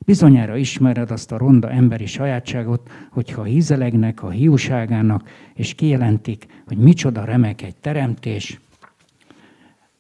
Bizonyára 0.06 0.56
ismered 0.56 1.12
azt 1.12 1.32
a 1.32 1.38
ronda 1.38 1.70
emberi 1.70 2.06
sajátságot, 2.06 2.90
hogyha 3.12 3.44
hízelegnek 3.44 4.24
a 4.24 4.30
hiúságának, 4.30 5.30
és 5.54 5.74
kijelentik, 5.74 6.46
hogy 6.68 6.78
micsoda 6.78 7.24
remek 7.24 7.62
egy 7.62 7.76
teremtés, 7.76 8.60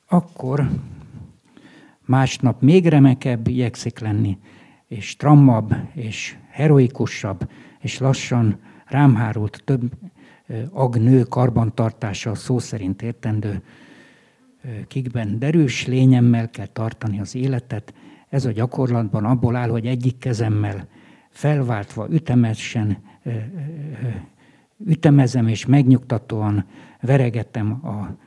akkor 0.07 0.69
másnap 2.05 2.61
még 2.61 2.85
remekebb 2.85 3.47
igyekszik 3.47 3.99
lenni, 3.99 4.37
és 4.87 5.15
trammabb, 5.15 5.75
és 5.93 6.35
heroikusabb, 6.49 7.49
és 7.79 7.99
lassan 7.99 8.59
rám 8.85 9.15
hárult 9.15 9.61
több 9.65 9.91
agnő 10.71 11.23
karbantartása 11.23 12.35
szó 12.35 12.59
szerint 12.59 13.01
értendő, 13.01 13.61
kikben 14.87 15.39
derűs 15.39 15.87
lényemmel 15.87 16.49
kell 16.49 16.67
tartani 16.67 17.19
az 17.19 17.35
életet, 17.35 17.93
ez 18.29 18.45
a 18.45 18.51
gyakorlatban 18.51 19.25
abból 19.25 19.55
áll, 19.55 19.69
hogy 19.69 19.85
egyik 19.85 20.17
kezemmel 20.17 20.87
felváltva 21.29 22.07
ütemesen 22.09 22.97
ütemezem 24.85 25.47
és 25.47 25.65
megnyugtatóan 25.65 26.65
veregetem 27.01 27.79
a, 27.85 28.17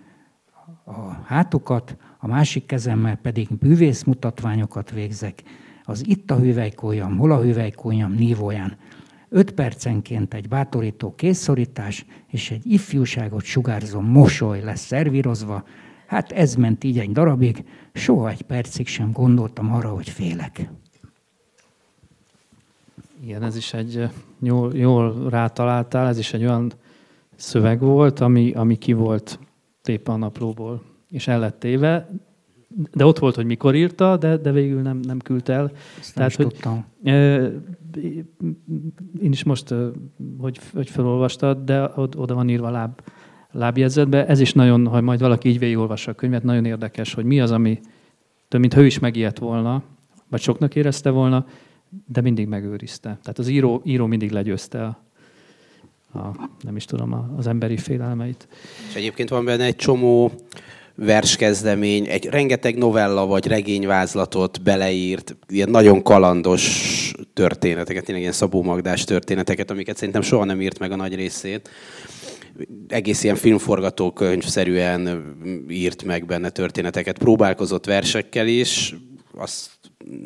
a 0.90 1.22
hátukat, 1.24 1.96
a 2.18 2.26
másik 2.26 2.66
kezemmel 2.66 3.16
pedig 3.16 3.48
bűvész 3.58 4.02
mutatványokat 4.02 4.90
végzek. 4.90 5.42
Az 5.84 6.06
itt 6.06 6.30
a 6.30 6.38
hüvelykólyam, 6.38 7.16
hol 7.16 7.32
a 7.32 7.40
hüvelykólyam 7.40 8.12
nívóján. 8.12 8.76
Öt 9.28 9.50
percenként 9.52 10.34
egy 10.34 10.48
bátorító 10.48 11.14
készszorítás 11.14 12.04
és 12.26 12.50
egy 12.50 12.66
ifjúságot 12.66 13.44
sugárzó 13.44 14.00
mosoly 14.00 14.60
lesz 14.60 14.84
szervírozva, 14.84 15.64
Hát 16.06 16.32
ez 16.32 16.54
ment 16.54 16.84
így 16.84 16.98
egy 16.98 17.12
darabig, 17.12 17.64
soha 17.92 18.30
egy 18.30 18.42
percig 18.42 18.86
sem 18.86 19.12
gondoltam 19.12 19.72
arra, 19.72 19.88
hogy 19.88 20.08
félek. 20.08 20.70
Igen, 23.22 23.42
ez 23.42 23.56
is 23.56 23.74
egy, 23.74 24.08
jól, 24.40 24.74
jól 24.74 25.28
rátaláltál, 25.28 26.08
ez 26.08 26.18
is 26.18 26.32
egy 26.32 26.42
olyan 26.42 26.72
szöveg 27.36 27.80
volt, 27.80 28.20
ami, 28.20 28.52
ami 28.52 28.76
ki 28.76 28.92
volt 28.92 29.38
tépve 29.82 30.12
a 30.12 30.16
naplóból, 30.16 30.82
és 31.10 31.28
el 31.28 31.38
lett 31.38 31.58
téve, 31.58 32.08
de 32.92 33.04
ott 33.04 33.18
volt, 33.18 33.34
hogy 33.34 33.46
mikor 33.46 33.74
írta, 33.74 34.16
de, 34.16 34.36
de 34.36 34.52
végül 34.52 34.80
nem, 34.80 34.98
nem 34.98 35.18
küldte 35.18 35.52
el. 35.52 35.72
Ezt 35.98 36.14
Tehát, 36.14 36.36
nem 36.36 36.46
hogy, 36.46 36.56
tudtam. 36.56 36.84
én 39.22 39.32
is 39.32 39.44
most, 39.44 39.74
hogy, 40.38 40.58
hogy 40.74 40.90
felolvastad, 40.90 41.58
de 41.64 41.90
oda 41.94 42.34
van 42.34 42.48
írva 42.48 42.70
láb, 42.70 43.00
lábjegyzetbe. 43.52 44.26
Ez 44.26 44.40
is 44.40 44.52
nagyon, 44.52 44.86
ha 44.86 45.00
majd 45.00 45.20
valaki 45.20 45.48
így 45.48 45.58
végigolvassa 45.58 46.10
a 46.10 46.14
könyvet, 46.14 46.42
nagyon 46.42 46.64
érdekes, 46.64 47.14
hogy 47.14 47.24
mi 47.24 47.40
az, 47.40 47.50
ami 47.50 47.80
több 48.48 48.60
mint 48.60 48.76
ő 48.76 48.86
is 48.86 48.98
megijedt 48.98 49.38
volna, 49.38 49.82
vagy 50.28 50.40
soknak 50.40 50.74
érezte 50.74 51.10
volna, 51.10 51.46
de 52.06 52.20
mindig 52.20 52.46
megőrizte. 52.46 53.08
Tehát 53.08 53.38
az 53.38 53.48
író, 53.48 53.82
író 53.84 54.06
mindig 54.06 54.30
legyőzte 54.30 54.84
a, 54.84 54.98
a, 56.18 56.48
nem 56.60 56.76
is 56.76 56.84
tudom, 56.84 57.34
az 57.36 57.46
emberi 57.46 57.76
félelmeit. 57.76 58.48
És 58.88 58.94
egyébként 58.94 59.28
van 59.28 59.44
benne 59.44 59.64
egy 59.64 59.76
csomó 59.76 60.32
verskezdemény, 60.96 62.06
egy 62.06 62.24
rengeteg 62.24 62.76
novella 62.76 63.26
vagy 63.26 63.46
regényvázlatot 63.46 64.62
beleírt, 64.62 65.36
ilyen 65.48 65.70
nagyon 65.70 66.02
kalandos 66.02 67.12
történeteket, 67.32 68.04
tényleg 68.04 68.22
ilyen 68.22 68.34
Szabó 68.34 68.62
Magdás 68.62 69.04
történeteket, 69.04 69.70
amiket 69.70 69.96
szerintem 69.96 70.22
soha 70.22 70.44
nem 70.44 70.60
írt 70.60 70.78
meg 70.78 70.92
a 70.92 70.96
nagy 70.96 71.14
részét. 71.14 71.70
Egész 72.88 73.24
ilyen 73.24 73.36
filmforgatókönyvszerűen 73.36 75.34
írt 75.68 76.02
meg 76.02 76.26
benne 76.26 76.50
történeteket, 76.50 77.18
próbálkozott 77.18 77.86
versekkel 77.86 78.46
is, 78.46 78.94
azt 79.34 79.70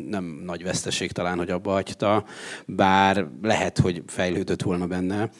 nem 0.09 0.43
nagy 0.45 0.63
veszteség 0.63 1.13
talán, 1.13 1.39
hogy 1.39 1.51
abba 1.51 1.71
hagyta, 1.71 2.25
bár 2.67 3.27
lehet, 3.43 3.79
hogy 3.79 4.03
fejlődött 4.07 4.63
volna 4.63 4.87
benne, 4.87 5.31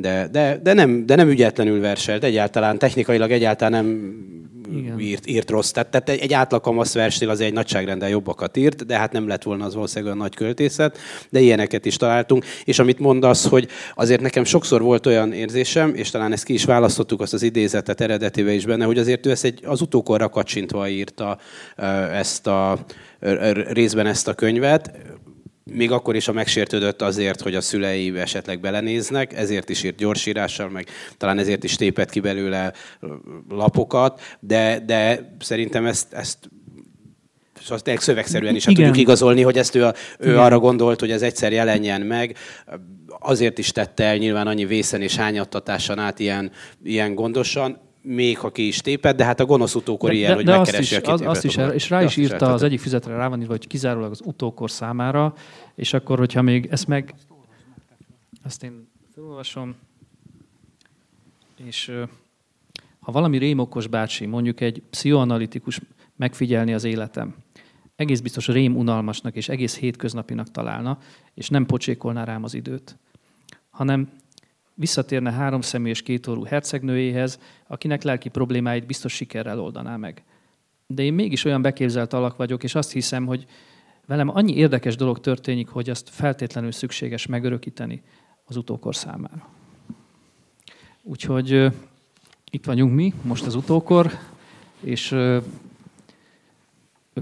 de, 0.00 0.28
de, 0.32 0.60
de, 0.62 0.72
nem, 0.72 1.06
de 1.06 1.14
nem 1.14 1.28
ügyetlenül 1.28 1.80
verselt, 1.80 2.24
egyáltalán 2.24 2.78
technikailag 2.78 3.30
egyáltalán 3.30 3.84
nem 3.84 4.16
igen. 4.76 5.00
Írt, 5.00 5.26
írt 5.26 5.50
rossz. 5.50 5.70
Tehát, 5.70 5.90
tehát 5.90 6.08
egy 6.08 6.32
átlag 6.32 6.60
kamasz 6.60 6.94
versnél 6.94 7.30
az 7.30 7.40
egy 7.40 7.52
nagyságrendel 7.52 8.08
jobbakat 8.08 8.56
írt, 8.56 8.86
de 8.86 8.98
hát 8.98 9.12
nem 9.12 9.28
lett 9.28 9.42
volna 9.42 9.64
az 9.64 9.74
valószínűleg 9.74 10.12
olyan 10.12 10.24
nagy 10.24 10.34
költészet, 10.34 10.98
de 11.30 11.40
ilyeneket 11.40 11.86
is 11.86 11.96
találtunk. 11.96 12.44
És 12.64 12.78
amit 12.78 12.98
mondasz, 12.98 13.46
hogy 13.46 13.68
azért 13.94 14.20
nekem 14.20 14.44
sokszor 14.44 14.82
volt 14.82 15.06
olyan 15.06 15.32
érzésem, 15.32 15.94
és 15.94 16.10
talán 16.10 16.32
ezt 16.32 16.44
ki 16.44 16.52
is 16.52 16.64
választottuk 16.64 17.20
azt 17.20 17.32
az 17.32 17.42
idézetet 17.42 18.00
eredetébe 18.00 18.52
is 18.52 18.66
benne, 18.66 18.84
hogy 18.84 18.98
azért 18.98 19.26
ő 19.26 19.30
ezt 19.30 19.44
egy, 19.44 19.60
az 19.64 19.80
utókorra 19.80 20.28
kacsintva 20.28 20.88
írta 20.88 21.38
ezt 22.12 22.46
a 22.46 22.78
részben 23.72 24.06
ezt 24.06 24.28
a 24.28 24.34
könyvet 24.34 24.90
még 25.72 25.90
akkor 25.90 26.16
is, 26.16 26.28
a 26.28 26.32
megsértődött 26.32 27.02
azért, 27.02 27.40
hogy 27.40 27.54
a 27.54 27.60
szülei 27.60 28.18
esetleg 28.18 28.60
belenéznek, 28.60 29.32
ezért 29.32 29.68
is 29.68 29.82
írt 29.82 29.96
gyorsírással, 29.96 30.68
meg 30.68 30.86
talán 31.16 31.38
ezért 31.38 31.64
is 31.64 31.76
tépett 31.76 32.10
ki 32.10 32.20
belőle 32.20 32.72
lapokat, 33.48 34.20
de, 34.40 34.82
de 34.86 35.32
szerintem 35.38 35.86
ezt, 35.86 36.12
ezt 36.12 36.38
Szóval 37.62 37.80
tényleg 37.80 38.02
szövegszerűen 38.02 38.54
is 38.54 38.64
tudjuk 38.64 38.96
igazolni, 38.96 39.42
hogy 39.42 39.58
ezt 39.58 39.74
ő, 39.74 39.84
a, 39.84 39.94
ő 40.18 40.38
arra 40.38 40.58
gondolt, 40.58 41.00
hogy 41.00 41.10
ez 41.10 41.22
egyszer 41.22 41.52
jelenjen 41.52 42.00
meg. 42.00 42.36
Azért 43.18 43.58
is 43.58 43.72
tette 43.72 44.04
el 44.04 44.16
nyilván 44.16 44.46
annyi 44.46 44.64
vészen 44.64 45.02
és 45.02 45.16
hányattatáson 45.16 45.98
át 45.98 46.18
ilyen, 46.18 46.50
ilyen 46.84 47.14
gondosan 47.14 47.87
még 48.02 48.38
ha 48.38 48.50
ki 48.50 48.66
is 48.66 48.80
téped, 48.80 49.16
de 49.16 49.24
hát 49.24 49.40
a 49.40 49.44
gonosz 49.44 49.74
utókor 49.74 50.10
de, 50.10 50.16
ilyen, 50.16 50.30
de, 50.30 50.34
hogy 50.36 50.44
de 50.44 50.56
megkeresi 50.56 50.94
azt 50.94 51.04
is, 51.20 51.26
a 51.26 51.30
azt 51.30 51.44
is, 51.44 51.56
és 51.74 51.90
rá 51.90 52.02
is 52.02 52.16
írta, 52.16 52.52
az 52.52 52.62
egyik 52.62 52.80
füzetre 52.80 53.16
rá 53.16 53.28
van 53.28 53.40
írva, 53.40 53.52
hogy 53.52 53.66
kizárólag 53.66 54.10
az 54.10 54.20
utókor 54.24 54.70
számára, 54.70 55.34
és 55.74 55.92
akkor, 55.92 56.18
hogyha 56.18 56.42
még 56.42 56.68
ezt 56.70 56.86
meg... 56.86 57.14
Ezt 58.44 58.62
én 58.62 58.88
felolvasom, 59.14 59.74
és 61.64 61.92
ha 63.00 63.12
valami 63.12 63.38
rémokos 63.38 63.86
bácsi, 63.86 64.26
mondjuk 64.26 64.60
egy 64.60 64.82
pszichoanalitikus 64.90 65.80
megfigyelni 66.16 66.74
az 66.74 66.84
életem, 66.84 67.34
egész 67.96 68.20
biztos 68.20 68.46
rém 68.46 68.76
unalmasnak 68.76 69.34
és 69.36 69.48
egész 69.48 69.78
hétköznapinak 69.78 70.50
találna, 70.50 70.98
és 71.34 71.48
nem 71.48 71.66
pocsékolná 71.66 72.24
rám 72.24 72.44
az 72.44 72.54
időt, 72.54 72.98
hanem 73.70 74.08
visszatérne 74.78 75.32
három 75.32 75.60
személyes 75.60 76.02
kétorú 76.02 76.44
hercegnőjéhez, 76.44 77.40
akinek 77.66 78.02
lelki 78.02 78.28
problémáit 78.28 78.86
biztos 78.86 79.12
sikerrel 79.12 79.60
oldaná 79.60 79.96
meg. 79.96 80.22
De 80.86 81.02
én 81.02 81.12
mégis 81.14 81.44
olyan 81.44 81.62
beképzelt 81.62 82.12
alak 82.12 82.36
vagyok, 82.36 82.62
és 82.62 82.74
azt 82.74 82.92
hiszem, 82.92 83.26
hogy 83.26 83.46
velem 84.06 84.28
annyi 84.28 84.54
érdekes 84.54 84.96
dolog 84.96 85.20
történik, 85.20 85.68
hogy 85.68 85.90
azt 85.90 86.08
feltétlenül 86.08 86.72
szükséges 86.72 87.26
megörökíteni 87.26 88.02
az 88.44 88.56
utókor 88.56 88.94
számára. 88.94 89.48
Úgyhogy 91.02 91.72
itt 92.50 92.64
vagyunk 92.64 92.94
mi, 92.94 93.14
most 93.22 93.46
az 93.46 93.54
utókor, 93.54 94.10
és 94.80 95.16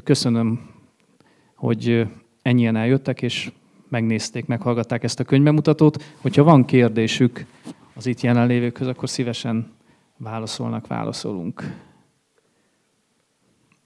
köszönöm, 0.04 0.70
hogy 1.54 2.06
ennyien 2.42 2.76
eljöttek, 2.76 3.22
és 3.22 3.52
megnézték, 3.88 4.46
meghallgatták 4.46 5.02
ezt 5.02 5.20
a 5.20 5.24
könyvbemutatót. 5.24 6.02
Hogyha 6.20 6.42
van 6.42 6.64
kérdésük 6.64 7.44
az 7.94 8.06
itt 8.06 8.20
jelenlévőkhöz, 8.20 8.86
akkor 8.86 9.08
szívesen 9.08 9.72
válaszolnak, 10.16 10.86
válaszolunk. 10.86 11.74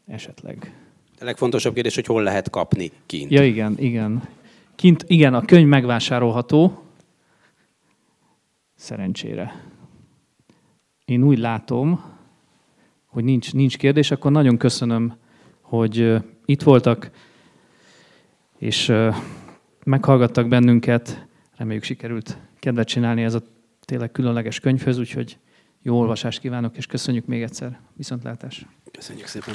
Esetleg. 0.07 0.75
A 1.21 1.25
legfontosabb 1.25 1.75
kérdés, 1.75 1.95
hogy 1.95 2.07
hol 2.07 2.23
lehet 2.23 2.51
kapni 2.51 2.91
kint. 3.07 3.31
Ja, 3.31 3.45
igen, 3.45 3.79
igen. 3.79 4.29
Kint, 4.77 5.05
igen, 5.07 5.35
a 5.35 5.45
könyv 5.45 5.67
megvásárolható. 5.67 6.83
Szerencsére. 8.75 9.65
Én 11.05 11.23
úgy 11.23 11.39
látom, 11.39 12.05
hogy 13.07 13.25
nincs, 13.25 13.53
nincs 13.53 13.79
kérdés, 13.79 14.11
akkor 14.11 14.31
nagyon 14.31 14.57
köszönöm, 14.57 15.17
hogy 15.61 16.15
itt 16.45 16.63
voltak, 16.63 17.11
és 18.59 18.93
meghallgattak 19.91 20.49
bennünket. 20.49 21.27
Reméljük 21.57 21.85
sikerült 21.85 22.39
kedvet 22.59 22.89
csinálni 22.89 23.23
ez 23.23 23.35
a 23.35 23.43
tényleg 23.81 24.13
különleges 24.13 24.61
könyvhöz, 24.61 24.99
úgyhogy 24.99 25.39
jó 25.83 25.99
olvasást 25.99 26.41
kívánok, 26.41 26.77
és 26.77 26.87
köszönjük 26.87 27.27
még 27.27 27.43
egyszer. 27.43 27.81
Viszontlátás! 27.97 28.67
Köszönjük 28.93 29.27
szépen! 29.27 29.55